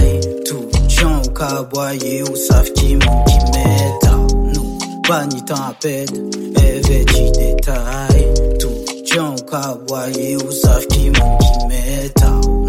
Caboyer 1.39 2.25
ou 2.25 2.35
savent 2.35 2.73
qui 2.73 2.97
m'ont 2.97 3.25
qui 3.25 3.39
m'aide. 3.53 4.53
Nous, 4.55 4.79
pas 5.07 5.25
ni 5.27 5.41
temps 5.45 5.55
à 5.55 5.73
peine, 5.81 6.31
vêtis 6.57 7.31
détail. 7.31 8.35
Tout 8.59 8.75
gens 9.07 9.37
au 9.37 9.43
caboyer 9.43 10.37
ou 10.37 10.51
savent 10.51 10.89
qui 10.89 11.11
m'ont 11.11 11.39
qui 11.39 11.67
m'aide. 11.69 12.13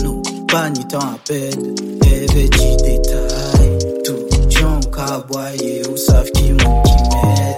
Nous, 0.04 0.22
pas 0.48 0.70
ni 0.70 0.88
temps 0.88 1.00
à 1.00 1.18
peine, 1.28 1.76
vêtis 2.32 2.78
détail. 2.78 3.78
Tout 4.06 4.28
gens 4.52 4.80
au 4.80 4.90
caboyer 4.92 5.82
ou 5.92 5.98
savent 5.98 6.30
qui 6.32 6.52
m'ont 6.52 6.84
qui 6.84 6.94
m'aide. 6.94 7.50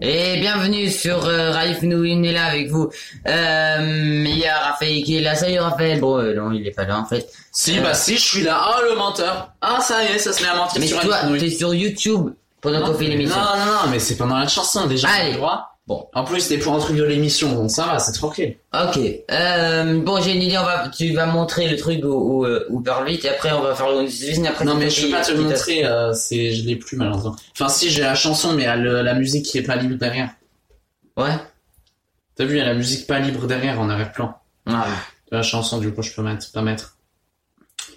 Et 0.00 0.38
bienvenue 0.38 0.90
sur 0.90 1.24
euh, 1.26 1.52
on 1.52 2.22
est 2.22 2.32
là 2.32 2.46
avec 2.46 2.68
vous. 2.68 2.90
Euh, 3.28 4.24
il 4.26 4.38
y 4.38 4.46
a 4.46 4.58
Raphaël 4.58 5.02
qui 5.04 5.16
est 5.16 5.20
là, 5.20 5.34
salut 5.34 5.58
Raphaël. 5.58 6.00
Bon, 6.00 6.18
euh, 6.18 6.34
non, 6.34 6.50
il 6.52 6.66
est 6.66 6.72
pas 6.72 6.84
là 6.84 6.98
en 6.98 7.04
fait. 7.04 7.28
Si, 7.52 7.78
Euh, 7.78 7.82
bah 7.82 7.94
si, 7.94 8.16
je 8.16 8.22
suis 8.22 8.42
là. 8.42 8.60
Ah, 8.60 8.80
le 8.88 8.96
menteur. 8.96 9.52
Ah, 9.60 9.80
ça 9.80 10.02
y 10.02 10.06
est, 10.08 10.18
ça 10.18 10.32
se 10.32 10.42
met 10.42 10.48
à 10.48 10.56
mentir 10.56 10.80
Mais 10.80 10.86
sur 10.86 11.00
toi, 11.00 11.18
t'es 11.38 11.50
sur 11.50 11.74
YouTube 11.74 12.30
pendant 12.60 12.84
qu'on 12.84 12.94
fait 12.94 13.04
l'émission. 13.04 13.36
Non, 13.36 13.58
non, 13.58 13.72
non, 13.72 13.90
mais 13.90 13.98
c'est 13.98 14.16
pendant 14.16 14.38
la 14.38 14.48
chanson 14.48 14.86
déjà. 14.86 15.08
Allez. 15.08 15.34
droit. 15.34 15.73
Bon. 15.86 16.08
En 16.14 16.24
plus, 16.24 16.40
c'était 16.40 16.58
pour 16.62 16.74
un 16.74 16.78
truc 16.78 16.96
de 16.96 17.04
l'émission, 17.04 17.52
donc 17.52 17.70
ça 17.70 17.84
va, 17.84 17.98
c'est 17.98 18.12
tranquille. 18.12 18.56
Ok. 18.72 18.98
Euh, 19.30 20.00
bon, 20.00 20.20
j'ai 20.20 20.34
une 20.34 20.42
idée. 20.42 20.56
On 20.56 20.64
va, 20.64 20.88
tu 20.88 21.12
vas 21.12 21.26
montrer 21.26 21.68
le 21.68 21.76
truc 21.76 22.02
où, 22.02 22.08
où, 22.08 22.46
euh, 22.46 22.66
vite 23.06 23.26
et 23.26 23.28
après 23.28 23.52
on 23.52 23.60
va 23.60 23.74
faire 23.74 23.90
le 23.90 24.04
et 24.04 24.48
après. 24.48 24.64
Non, 24.64 24.76
mais 24.76 24.88
je 24.88 25.04
peux 25.04 25.10
pas 25.10 25.22
te 25.22 25.32
le 25.32 25.42
montrer, 25.42 25.84
euh, 25.84 26.12
c'est, 26.14 26.52
je 26.52 26.64
l'ai 26.64 26.76
plus 26.76 26.96
malheureusement. 26.96 27.36
Enfin, 27.52 27.68
si, 27.68 27.90
j'ai 27.90 28.02
la 28.02 28.14
chanson, 28.14 28.54
mais 28.54 28.64
la 28.64 29.14
musique 29.14 29.44
qui 29.44 29.58
est 29.58 29.62
pas 29.62 29.76
libre 29.76 29.96
derrière. 29.96 30.30
Ouais. 31.16 31.36
T'as 32.36 32.44
vu, 32.44 32.56
il 32.56 32.58
y 32.58 32.62
a 32.62 32.66
la 32.66 32.74
musique 32.74 33.06
pas 33.06 33.20
libre 33.20 33.46
derrière 33.46 33.80
en 33.80 33.88
arrière-plan. 33.88 34.36
Ah. 34.66 34.86
La 35.30 35.42
chanson, 35.42 35.78
du 35.78 35.92
coup, 35.92 36.02
je 36.02 36.12
peux 36.12 36.22
mettre, 36.22 36.50
pas 36.52 36.62
mettre. 36.62 36.96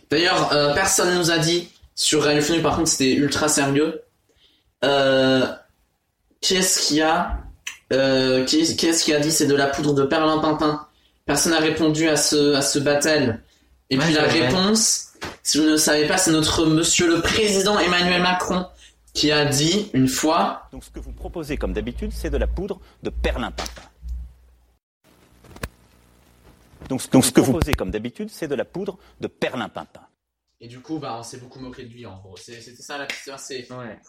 D'ailleurs, 0.09 0.53
euh, 0.53 0.73
personne 0.73 1.17
nous 1.17 1.31
a 1.31 1.37
dit 1.37 1.69
sur 1.95 2.23
Radio 2.23 2.61
par 2.61 2.75
contre, 2.75 2.89
c'était 2.89 3.13
ultra 3.13 3.47
sérieux. 3.47 4.03
Euh, 4.83 5.47
qu'est-ce 6.41 6.87
qu'il 6.87 6.97
y 6.97 7.01
a 7.01 7.39
euh, 7.93 8.43
qui- 8.45 8.75
Qu'est-ce 8.75 9.03
qui 9.03 9.13
a 9.13 9.19
dit? 9.19 9.31
C'est 9.31 9.47
de 9.47 9.55
la 9.55 9.67
poudre 9.67 9.93
de 9.93 10.03
perlimpinpin 10.03 10.87
Personne 11.25 11.51
n'a 11.51 11.59
répondu 11.59 12.07
à 12.07 12.15
ce 12.15 12.53
à 12.55 12.61
ce 12.61 12.79
battle. 12.79 13.41
Et 13.89 13.97
Ouais, 13.97 14.03
puis 14.05 14.13
la 14.13 14.27
vrai. 14.27 14.47
réponse, 14.47 15.13
si 15.43 15.57
vous 15.57 15.65
ne 15.65 15.71
le 15.71 15.77
savez 15.77 16.07
pas, 16.07 16.17
c'est 16.17 16.31
notre 16.31 16.65
Monsieur 16.65 17.07
le 17.07 17.21
Président 17.21 17.77
Emmanuel 17.79 18.21
Macron 18.21 18.65
qui 19.13 19.31
a 19.31 19.45
dit 19.45 19.89
une 19.93 20.07
fois. 20.07 20.69
Donc 20.71 20.83
ce 20.85 20.89
que 20.89 20.99
vous 20.99 21.11
proposez 21.11 21.57
comme 21.57 21.73
d'habitude, 21.73 22.11
c'est 22.13 22.29
de 22.29 22.37
la 22.37 22.47
poudre 22.47 22.79
de 23.03 23.09
perlimpinpin. 23.09 23.81
Donc 26.89 27.01
ce 27.01 27.07
que, 27.07 27.17
vous 27.41 27.51
proposez 27.51 27.73
comme 27.73 27.91
d'habitude, 27.91 28.29
c'est 28.31 28.47
de 28.47 28.55
la 28.55 28.63
poudre 28.65 28.97
de 29.19 29.27
perlimpinpin. 29.27 30.01
Et 30.61 30.67
du 30.67 30.79
coup, 30.79 30.99
bah, 30.99 31.17
on 31.19 31.23
s'est 31.23 31.37
beaucoup 31.37 31.59
moqué 31.59 31.83
de 31.83 31.89
lui 31.93 32.05
en 32.05 32.17
gros. 32.19 32.37
C'était 32.37 32.61
ça 32.81 32.97
la 32.97 33.07
c'est 33.37 33.69
Ouais. 33.71 33.99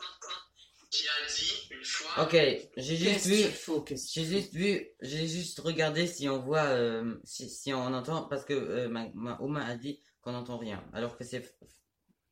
Qui 0.91 1.05
a 1.07 1.27
dit 1.29 1.69
une 1.71 1.85
fois. 1.85 2.23
Ok, 2.25 2.33
j'ai 2.33 2.97
juste 2.97 3.05
Qu'est-ce 3.05 3.29
vu, 3.29 3.37
qu'il 3.43 3.53
faut, 3.53 3.81
qu'est-ce 3.83 4.11
j'ai 4.15 4.25
juste 4.25 4.55
vu, 4.55 4.87
j'ai 5.01 5.29
juste 5.29 5.61
regardé 5.61 6.07
si 6.07 6.29
on 6.31 6.39
voit, 6.41 6.65
euh, 6.65 7.19
si, 7.25 7.51
si 7.51 7.75
on 7.75 7.93
entend, 7.93 8.25
parce 8.25 8.45
que 8.47 8.55
euh, 8.55 8.89
ma, 8.89 9.07
ma 9.13 9.39
Oma 9.41 9.67
a 9.67 9.77
dit 9.77 10.03
qu'on 10.23 10.33
n'entend 10.33 10.57
rien, 10.57 10.83
alors 10.95 11.17
que 11.19 11.25
c'est. 11.25 11.43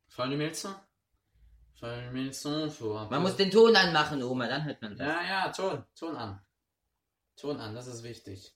Faut 0.08 0.22
allumer 0.22 0.48
le 0.48 0.54
son. 0.54 0.74
Faut 1.78 1.84
allumer 1.86 2.24
le 2.24 2.32
son, 2.32 2.70
faut 2.70 2.96
un 2.96 3.08
Man 3.10 3.20
peu- 3.22 3.28
muss 3.28 3.36
den 3.36 3.50
Ton 3.50 3.74
anmachen, 3.74 4.22
Oma, 4.22 4.48
dann 4.48 4.64
hört 4.64 4.80
man 4.80 4.96
das. 4.96 5.06
Ja, 5.06 5.22
ja, 5.22 5.52
Ton, 5.52 5.84
Ton 5.94 6.16
an. 6.16 6.40
Ton 7.36 7.60
an, 7.60 7.74
das 7.74 7.86
ist 7.88 8.02
wichtig. 8.02 8.54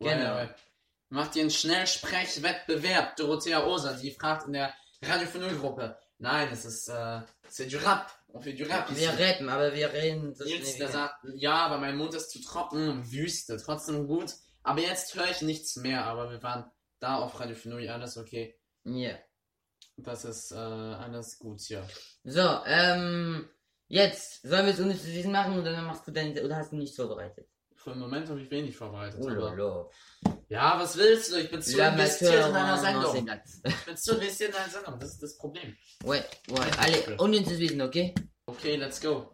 Genau. 0.00 0.34
Ouais, 0.34 0.46
ouais. 0.48 0.54
Macht 1.10 1.36
ihr 1.36 1.42
einen 1.42 1.50
Schnellsprechwettbewerb? 1.50 3.16
Dorothea 3.16 3.64
Oser, 3.66 3.94
die 3.94 4.10
fragt 4.10 4.46
in 4.46 4.54
der 4.54 4.74
Radio 5.02 5.28
Gruppe. 5.58 5.96
Nein, 6.20 6.50
es 6.52 6.66
ist, 6.66 6.88
äh, 6.88 7.20
c'est 7.48 7.66
du 7.66 7.78
Rap. 7.78 8.12
On 8.34 8.40
fait 8.40 8.52
du 8.52 8.64
Rap 8.64 8.90
ici. 8.90 9.00
Wir 9.00 9.12
rappen, 9.18 9.48
aber 9.48 9.74
wir 9.74 9.90
reden 9.90 10.34
so 10.34 10.44
Nils, 10.44 10.76
der 10.76 10.88
sagt, 10.88 11.14
ja, 11.34 11.64
aber 11.64 11.78
mein 11.78 11.96
Mund 11.96 12.14
ist 12.14 12.30
zu 12.30 12.42
trocken, 12.42 13.10
Wüste, 13.10 13.56
trotzdem 13.56 14.06
gut. 14.06 14.34
Aber 14.62 14.82
jetzt 14.82 15.14
höre 15.14 15.30
ich 15.30 15.40
nichts 15.40 15.76
mehr, 15.76 16.04
aber 16.04 16.30
wir 16.30 16.42
waren 16.42 16.70
da 16.98 17.16
auf 17.16 17.40
Radio 17.40 17.56
Finui, 17.56 17.88
alles 17.88 18.18
okay. 18.18 18.54
Ja. 18.84 19.18
Das 19.96 20.26
ist 20.26 20.52
äh, 20.52 20.56
alles 20.56 21.38
gut 21.38 21.60
hier. 21.62 21.88
So, 22.24 22.60
ähm, 22.66 23.48
jetzt, 23.88 24.42
sollen 24.42 24.66
wir 24.66 24.74
es 24.74 24.80
unnützes 24.80 25.14
Wissen 25.14 25.32
machen 25.32 25.58
oder 25.58 25.72
dann 25.72 25.86
machst 25.86 26.06
du 26.06 26.12
dein, 26.12 26.38
oder 26.38 26.56
hast 26.56 26.72
du 26.72 26.76
nichts 26.76 26.96
vorbereitet? 26.96 27.48
Für 27.82 27.92
den 27.92 28.00
Moment 28.00 28.28
habe 28.28 28.42
ich 28.42 28.50
wenig 28.50 28.76
vorbereitet. 28.76 29.18
Oh. 29.22 29.90
Ja, 30.50 30.78
was 30.78 30.98
willst 30.98 31.32
du? 31.32 31.36
Ich 31.36 31.50
bin 31.50 31.62
zu 31.62 31.78
La 31.78 31.88
investiert 31.88 32.34
in 32.34 32.52
Mateur 32.52 32.62
einer 32.62 32.74
en 32.74 33.12
Sendung. 33.14 33.40
Ich 33.64 33.84
bin 33.86 33.96
zu 33.96 34.14
investiert 34.16 34.50
in 34.50 34.56
einer 34.56 34.68
Sendung, 34.68 35.00
das 35.00 35.12
ist 35.12 35.22
das 35.22 35.38
Problem. 35.38 35.74
Ouais, 36.04 36.22
ouais, 36.50 36.70
allez, 36.78 37.18
unnützes 37.18 37.58
Wissen, 37.58 37.80
okay? 37.80 38.14
Okay, 38.44 38.76
let's 38.76 39.00
go. 39.00 39.30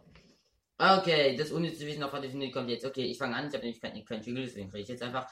Okay, 0.77 1.35
das 1.35 1.51
unnütze 1.51 1.85
Wissen 1.85 2.03
auf 2.03 2.11
Finui 2.11 2.49
kommt 2.49 2.69
jetzt. 2.69 2.85
Okay, 2.85 3.03
ich 3.03 3.17
fange 3.17 3.35
an, 3.35 3.47
ich 3.47 3.53
habe 3.53 3.63
nämlich 3.63 3.81
keinen 3.81 4.05
kein 4.05 4.21
Spiegel, 4.21 4.45
deswegen 4.45 4.69
kriege 4.69 4.83
ich 4.83 4.89
jetzt 4.89 5.03
einfach. 5.03 5.27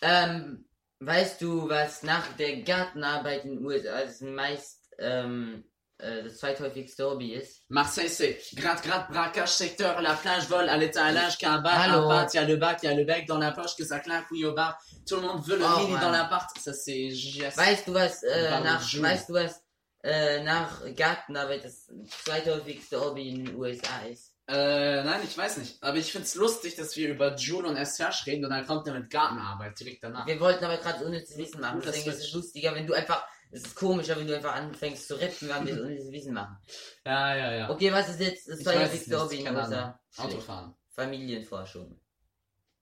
Ähm, 0.00 0.64
weißt 1.00 1.42
du, 1.42 1.68
was 1.68 2.02
nach 2.02 2.34
der 2.38 2.62
Gartenarbeit 2.62 3.44
in 3.44 3.56
den 3.56 3.66
USA 3.66 4.00
das 4.00 4.22
meist, 4.22 4.94
ähm, 4.98 5.64
äh, 6.04 6.22
das 6.22 6.38
zweithäufigste 6.38 7.04
Hobby 7.04 7.32
ist? 7.32 7.62
Marseille, 7.68 8.08
c'est 8.08 8.38
gratte, 8.54 8.86
gratte, 8.86 9.12
braquage, 9.12 9.50
secteur, 9.50 10.00
la 10.00 10.14
plage, 10.14 10.48
vol, 10.48 10.68
à 10.68 10.76
l'étalage, 10.76 11.38
un 11.42 11.58
bat, 11.58 11.86
il 12.32 12.36
y 12.36 12.38
a 12.38 12.44
le 12.44 12.56
bac, 12.56 12.78
il 12.82 12.86
y 12.86 12.88
a 12.88 12.94
le 12.94 13.04
bec 13.04 13.26
dans 13.26 13.38
la 13.38 13.52
poche, 13.52 13.76
que 13.76 13.84
ça 13.84 13.98
claque, 14.00 14.26
oui 14.30 14.44
au 14.44 14.52
bar. 14.52 14.78
Tout 15.06 15.16
le 15.16 15.22
monde 15.22 15.44
veut 15.44 15.56
le 15.56 15.64
Oh, 15.64 15.80
mini 15.80 15.98
dans 16.00 16.10
l'appart. 16.10 16.48
Ça, 16.58 16.72
c'est 16.72 17.08
JS. 17.08 17.56
Weißt 17.56 17.88
du 17.88 17.94
was, 17.94 18.22
äh, 18.22 18.60
nach, 18.62 18.82
weißt 18.82 19.28
du 19.28 19.34
was, 19.34 19.62
äh, 20.02 20.42
nach 20.42 20.82
Gartenarbeit 20.94 21.64
das 21.64 21.88
zweithäufigste 22.24 23.00
Hobby 23.00 23.30
in 23.30 23.44
den 23.46 23.56
USA 23.56 24.02
ist? 24.10 24.34
Äh, 24.46 25.02
nein, 25.04 25.20
ich 25.24 25.36
weiß 25.36 25.56
nicht. 25.56 25.82
Aber 25.82 25.96
ich 25.96 26.12
find's 26.12 26.34
lustig, 26.34 26.76
dass 26.76 26.96
wir 26.96 27.08
über 27.08 27.34
Joule 27.34 27.68
und 27.68 27.76
SH 27.76 28.26
reden 28.26 28.44
und 28.44 28.50
dann 28.50 28.66
kommt 28.66 28.86
er 28.86 28.92
mit 28.92 29.08
Gartenarbeit 29.08 29.78
direkt 29.80 30.04
danach. 30.04 30.26
Wir 30.26 30.38
wollten 30.38 30.64
aber 30.64 30.76
gerade 30.76 31.04
unnützes 31.04 31.38
Wissen 31.38 31.60
machen, 31.60 31.80
Gut, 31.80 31.88
deswegen 31.88 32.10
ist 32.10 32.20
es 32.20 32.32
lustiger, 32.32 32.74
wenn 32.74 32.86
du 32.86 32.92
einfach, 32.92 33.26
es 33.54 33.62
ist 33.62 33.76
komischer, 33.76 34.16
wenn 34.18 34.26
du 34.26 34.34
einfach 34.34 34.56
anfängst 34.56 35.06
zu 35.06 35.14
rappen, 35.14 35.48
wenn 35.48 35.66
wir 35.66 35.82
unnützes 35.82 36.10
Wissen 36.10 36.34
machen. 36.34 36.56
Ja, 37.06 37.36
ja, 37.36 37.54
ja. 37.54 37.70
Okay, 37.70 37.92
was 37.92 38.08
ist 38.08 38.20
jetzt 38.20 38.48
das 38.48 38.58
nicht, 38.58 39.12
Hobby 39.12 39.40
in 39.40 39.54
USA? 39.54 40.00
Autofahren. 40.16 40.74
Familienforschung. 40.90 42.00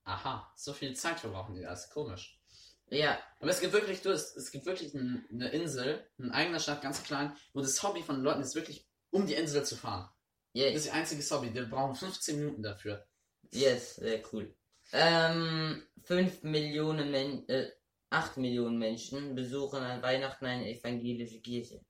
Aha, 0.04 0.50
so 0.56 0.72
viel 0.72 0.94
Zeit 0.94 1.20
verbrauchen 1.20 1.54
die, 1.54 1.62
das 1.62 1.84
ist 1.84 1.90
komisch. 1.90 2.40
Ja. 2.88 3.18
Aber 3.40 3.50
es 3.50 3.60
gibt 3.60 3.72
wirklich, 3.72 4.00
du, 4.00 4.10
es, 4.10 4.34
es 4.36 4.50
gibt 4.50 4.64
wirklich 4.64 4.94
ein, 4.94 5.26
eine 5.30 5.48
Insel, 5.50 6.06
eine 6.18 6.32
eigene 6.32 6.60
Stadt, 6.60 6.82
ganz 6.82 7.02
klein, 7.02 7.36
wo 7.52 7.60
das 7.60 7.82
Hobby 7.82 8.02
von 8.02 8.22
Leuten 8.22 8.40
ist, 8.40 8.54
wirklich 8.54 8.88
um 9.10 9.26
die 9.26 9.34
Insel 9.34 9.64
zu 9.64 9.76
fahren. 9.76 10.08
Yes. 10.54 10.72
Das 10.72 10.82
ist 10.82 10.86
ihr 10.86 10.94
einziges 10.94 11.30
Hobby, 11.30 11.50
die 11.50 11.60
brauchen 11.62 11.94
15 11.94 12.38
Minuten 12.38 12.62
dafür. 12.62 13.06
Yes, 13.50 13.96
sehr 13.96 14.22
cool. 14.32 14.54
Ähm, 14.92 15.82
5 16.04 16.42
Millionen 16.42 17.10
Men 17.10 17.48
äh, 17.48 17.70
8 18.12 18.36
Millionen 18.36 18.78
Menschen 18.78 19.34
besuchen 19.34 19.80
an 19.80 20.02
Weihnachten 20.02 20.46
eine 20.46 20.68
evangelische 20.68 21.40
Kirche. 21.40 21.80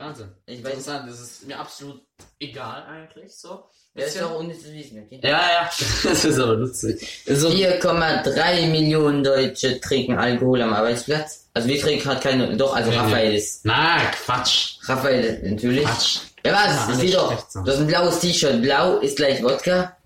Wahnsinn. 0.00 0.28
Ich 0.46 0.62
weiß 0.62 0.74
Interessant, 0.74 1.10
das 1.10 1.20
ist 1.20 1.46
mir 1.48 1.58
absolut 1.58 2.02
egal 2.38 2.84
eigentlich, 2.84 3.34
so. 3.36 3.64
Das 3.94 4.06
ist 4.06 4.12
Bisschen. 4.14 4.20
doch 4.28 4.38
unnützes 4.38 4.72
Wissen, 4.72 5.02
okay? 5.04 5.18
Ja, 5.24 5.30
ja, 5.30 5.70
das 6.04 6.24
ist 6.24 6.38
aber 6.38 6.54
lustig. 6.54 7.22
So, 7.26 7.48
4,3 7.48 8.66
Millionen 8.68 9.24
Deutsche 9.24 9.80
trinken 9.80 10.16
Alkohol 10.16 10.62
am 10.62 10.72
Arbeitsplatz. 10.72 11.48
Also 11.52 11.66
wir 11.68 11.80
trinken 11.80 12.04
gerade 12.04 12.20
keine, 12.20 12.56
doch, 12.56 12.76
also 12.76 12.90
Nee. 12.90 12.96
Raphael 12.96 13.34
ist. 13.34 13.64
Na, 13.64 13.98
Quatsch. 14.12 14.76
Raphael, 14.82 15.50
natürlich. 15.50 15.84
Quatsch. 15.84 16.18
Ja, 16.46 16.52
Ja, 16.52 16.58
was? 16.68 16.86
Das 16.86 17.00
sieht 17.00 17.14
doch. 17.14 17.48
so. 17.50 17.62
Du 17.64 17.70
hast 17.72 17.78
ein 17.80 17.86
blaues 17.88 18.20
T-Shirt. 18.20 18.62
Blau 18.62 18.98
ist 18.98 19.16
gleich 19.16 19.42
Wodka. 19.42 19.96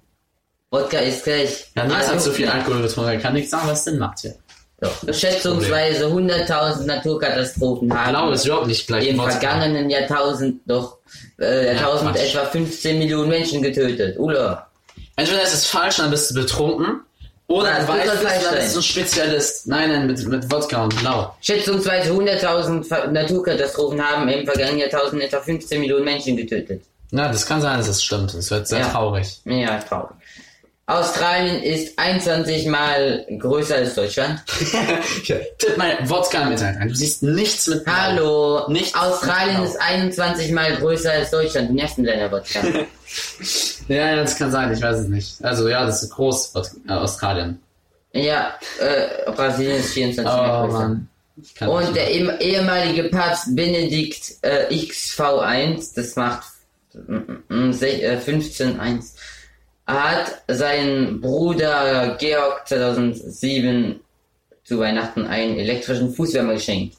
Wodka 0.71 1.01
ist 1.01 1.25
gleich. 1.25 1.67
ja, 1.77 1.85
Nils 1.85 2.07
hat 2.07 2.15
Also, 2.15 2.31
so 2.31 2.33
viel 2.35 2.49
Alkohol 2.49 2.81
getrunken, 2.81 3.11
er 3.11 3.19
kann 3.21 3.35
nichts 3.35 3.51
sagen, 3.51 3.69
was 3.69 3.85
Sinn 3.85 3.99
macht 3.99 4.21
hier. 4.21 4.35
Doch. 4.83 5.15
Schätzungsweise 5.15 6.07
100.000 6.07 6.87
Naturkatastrophen 6.87 7.93
haben. 7.97 8.11
Blau 8.11 8.31
ist 8.33 8.45
überhaupt 8.47 8.67
nicht 8.67 8.85
gleich 8.89 9.07
Im 9.09 9.21
vergangenen 9.21 9.89
Jahrtausend 9.89 10.61
doch 10.67 10.99
äh, 11.41 11.67
Jahrtausend 11.75 12.11
Quatsch. 12.17 12.35
etwa 12.35 12.45
15 12.47 12.99
Millionen 12.99 13.29
Menschen 13.29 13.63
getötet. 13.63 14.19
Ula. 14.19 14.67
Entweder 15.15 15.43
ist 15.43 15.55
es 15.55 15.67
falsch, 15.67 15.97
dann 15.99 16.11
bist 16.11 16.31
du 16.31 16.35
betrunken, 16.35 17.01
oder 17.47 17.69
Ja, 17.71 17.79
du 17.81 17.89
weißt 17.93 18.11
falsch 18.23 18.43
dann 18.45 18.55
bist 18.57 18.75
du 18.75 18.81
ein 18.81 18.83
Spezialist. 18.83 19.67
Nein, 19.69 19.91
nein, 19.91 20.07
mit, 20.09 20.27
mit 20.27 20.51
Wodka 20.51 20.83
und 20.85 20.97
Blau. 21.01 21.33
Schätzungsweise 21.43 22.11
100.000 22.11 22.83
Ver- 22.85 23.07
Naturkatastrophen 23.09 24.03
haben 24.03 24.29
im 24.29 24.45
vergangenen 24.45 24.79
Jahrtausend 24.81 25.23
etwa 25.23 25.39
15 25.41 25.81
Millionen 25.81 26.05
Menschen 26.05 26.37
getötet. 26.37 26.83
Na, 27.13 27.29
das 27.29 27.47
kann 27.47 27.61
sein, 27.61 27.79
dass 27.79 27.89
es 27.89 28.03
stimmt. 28.03 28.33
Es 28.35 28.51
wird 28.51 28.67
sehr 28.67 28.81
Ja. 28.81 28.89
traurig. 28.89 29.41
Ja, 29.45 29.79
traurig. 29.79 30.17
Australien 30.93 31.63
ist 31.63 31.99
21 31.99 32.67
Mal 32.67 33.27
größer 33.39 33.77
als 33.77 33.95
Deutschland. 33.95 34.43
Tipp 35.25 35.77
mal 35.77 35.97
im 36.01 36.07
Internet 36.53 36.81
ein. 36.81 36.89
Du 36.89 36.95
siehst 36.95 37.23
nichts 37.23 37.67
mit 37.67 37.85
Blau. 37.85 37.93
Hallo, 37.95 38.69
Nichts 38.69 38.95
Australien 38.95 39.61
mit 39.61 39.71
ist 39.71 39.81
21 39.81 40.53
Mal 40.53 40.77
größer 40.77 41.13
als 41.13 41.31
Deutschland. 41.31 41.71
Du 41.71 41.75
nervst 41.75 41.99
mit 41.99 42.09
deiner. 42.09 42.31
Ja, 43.89 44.17
das 44.17 44.37
kann 44.37 44.51
sein, 44.51 44.73
ich 44.73 44.83
weiß 44.83 45.01
es 45.01 45.09
nicht. 45.09 45.45
Also 45.45 45.69
ja, 45.69 45.85
das 45.85 46.03
ist 46.03 46.11
groß, 46.11 46.53
äh, 46.89 46.93
Australien. 46.93 47.61
ja, 48.13 48.55
äh, 48.81 49.31
Brasilien 49.33 49.79
ist 49.79 49.93
24 49.93 50.25
Mal 50.25 50.65
Oh 50.65 50.67
größer. 50.67 50.79
Mann. 50.79 51.09
Und 51.67 51.97
der 51.97 52.11
ehem- 52.11 52.39
ehemalige 52.41 53.05
Papst 53.05 53.57
Benedikt 53.57 54.33
äh, 54.43 54.67
XV1, 54.75 55.95
das 55.97 56.15
macht 56.15 56.45
mm, 56.95 57.15
mm, 57.49 57.71
sech- 57.71 58.03
äh, 58.03 58.19
15.1, 58.19 59.12
hat 59.93 60.43
seinen 60.49 61.21
Bruder 61.21 62.17
Georg 62.19 62.67
2007 62.69 64.01
zu 64.65 64.79
Weihnachten 64.79 65.27
einen 65.27 65.59
elektrischen 65.59 66.15
Fußwärmer 66.15 66.55
geschenkt. 66.55 66.97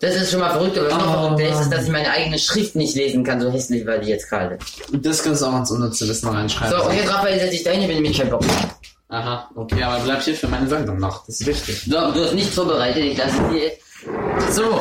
Das 0.00 0.14
ist 0.14 0.30
schon 0.30 0.40
mal 0.40 0.50
verrückt, 0.50 0.78
aber 0.78 0.88
noch 0.88 1.08
Oh, 1.08 1.36
verrückter 1.36 1.60
ist, 1.60 1.70
dass 1.70 1.84
ich 1.84 1.90
meine 1.90 2.08
eigene 2.10 2.38
Schrift 2.38 2.76
nicht 2.76 2.94
lesen 2.94 3.24
kann, 3.24 3.40
so 3.40 3.50
hässlich 3.50 3.84
war 3.84 3.98
die 3.98 4.08
jetzt 4.10 4.28
gerade. 4.28 4.56
Das 4.92 5.22
kannst 5.24 5.42
du 5.42 5.46
auch 5.46 5.58
ins 5.58 5.70
unnütze 5.72 6.08
Wissen 6.08 6.28
reinschreiben. 6.28 6.78
So, 6.78 6.90
jetzt 6.90 7.10
Raphael, 7.10 7.40
setz 7.40 7.50
dich 7.50 7.64
dahin, 7.64 7.80
ich 7.80 7.86
bin 7.88 7.96
nämlich 7.96 8.16
kein 8.16 8.30
Bock. 8.30 8.44
Aha, 9.10 9.50
okay, 9.54 9.82
aber 9.82 10.04
bleib 10.04 10.22
hier 10.22 10.34
für 10.34 10.48
meine 10.48 10.68
Sendung 10.68 10.98
noch. 10.98 11.24
Das 11.26 11.40
ist 11.40 11.46
wichtig. 11.46 11.82
So, 11.86 12.12
du 12.12 12.24
hast 12.24 12.34
nichts 12.34 12.54
vorbereitet, 12.54 13.02
ich 13.02 13.16
lasse 13.16 13.42
dir. 13.50 13.70
So, 14.50 14.80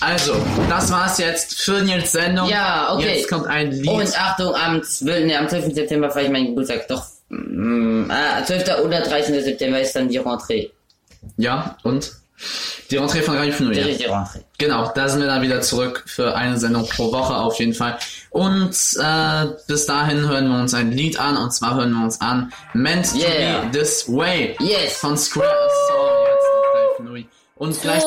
also, 0.00 0.34
das 0.68 0.90
war's 0.90 1.18
jetzt 1.18 1.60
für 1.60 1.80
Nils 1.82 2.12
Sendung. 2.12 2.48
Ja, 2.48 2.94
okay. 2.94 3.16
Jetzt 3.16 3.28
kommt 3.28 3.46
ein 3.46 3.70
Lied. 3.70 3.88
Und 3.88 4.20
Achtung, 4.20 4.54
am 4.54 4.82
12. 4.82 5.26
Nee, 5.26 5.36
am 5.36 5.48
12. 5.48 5.74
September 5.74 6.10
feiere 6.10 6.26
ich 6.26 6.32
meinen 6.32 6.46
Geburtstag. 6.48 6.88
Doch, 6.88 7.04
mm, 7.28 8.10
ah, 8.10 8.44
12. 8.44 8.80
oder 8.84 9.00
13. 9.00 9.40
September 9.42 9.80
ist 9.80 9.94
dann 9.94 10.08
die 10.08 10.18
Rentrée. 10.18 10.70
Ja, 11.36 11.76
und? 11.84 12.10
Die 12.90 12.98
Rentrée 12.98 13.22
von 13.22 13.36
Radio 13.36 13.52
Fenouil. 13.52 13.96
Die 13.96 14.06
Rentrée. 14.06 14.42
Genau, 14.58 14.90
da 14.94 15.08
sind 15.08 15.20
wir 15.20 15.28
dann 15.28 15.42
wieder 15.42 15.60
zurück 15.60 16.02
für 16.06 16.34
eine 16.34 16.58
Sendung 16.58 16.88
pro 16.88 17.12
Woche 17.12 17.34
auf 17.34 17.58
jeden 17.60 17.74
Fall. 17.74 17.98
Und 18.32 18.74
äh, 18.98 19.46
bis 19.66 19.86
dahin 19.86 20.26
hören 20.26 20.48
wir 20.48 20.58
uns 20.58 20.72
ein 20.72 20.90
Lied 20.90 21.20
an 21.20 21.36
und 21.36 21.52
zwar 21.52 21.74
hören 21.74 21.92
wir 21.92 22.04
uns 22.04 22.20
an 22.20 22.50
Meant 22.72 23.14
Yeah. 23.14 23.60
to 23.60 23.66
Be 23.66 23.78
This 23.78 24.08
Way 24.08 24.56
yes. 24.58 24.96
von 24.96 25.16
Square. 25.18 25.46
So, 25.88 25.94
jetzt 26.24 26.46
Radio 26.74 26.96
Fenouil. 26.96 27.26
Und 27.56 27.80
gleich 27.82 28.02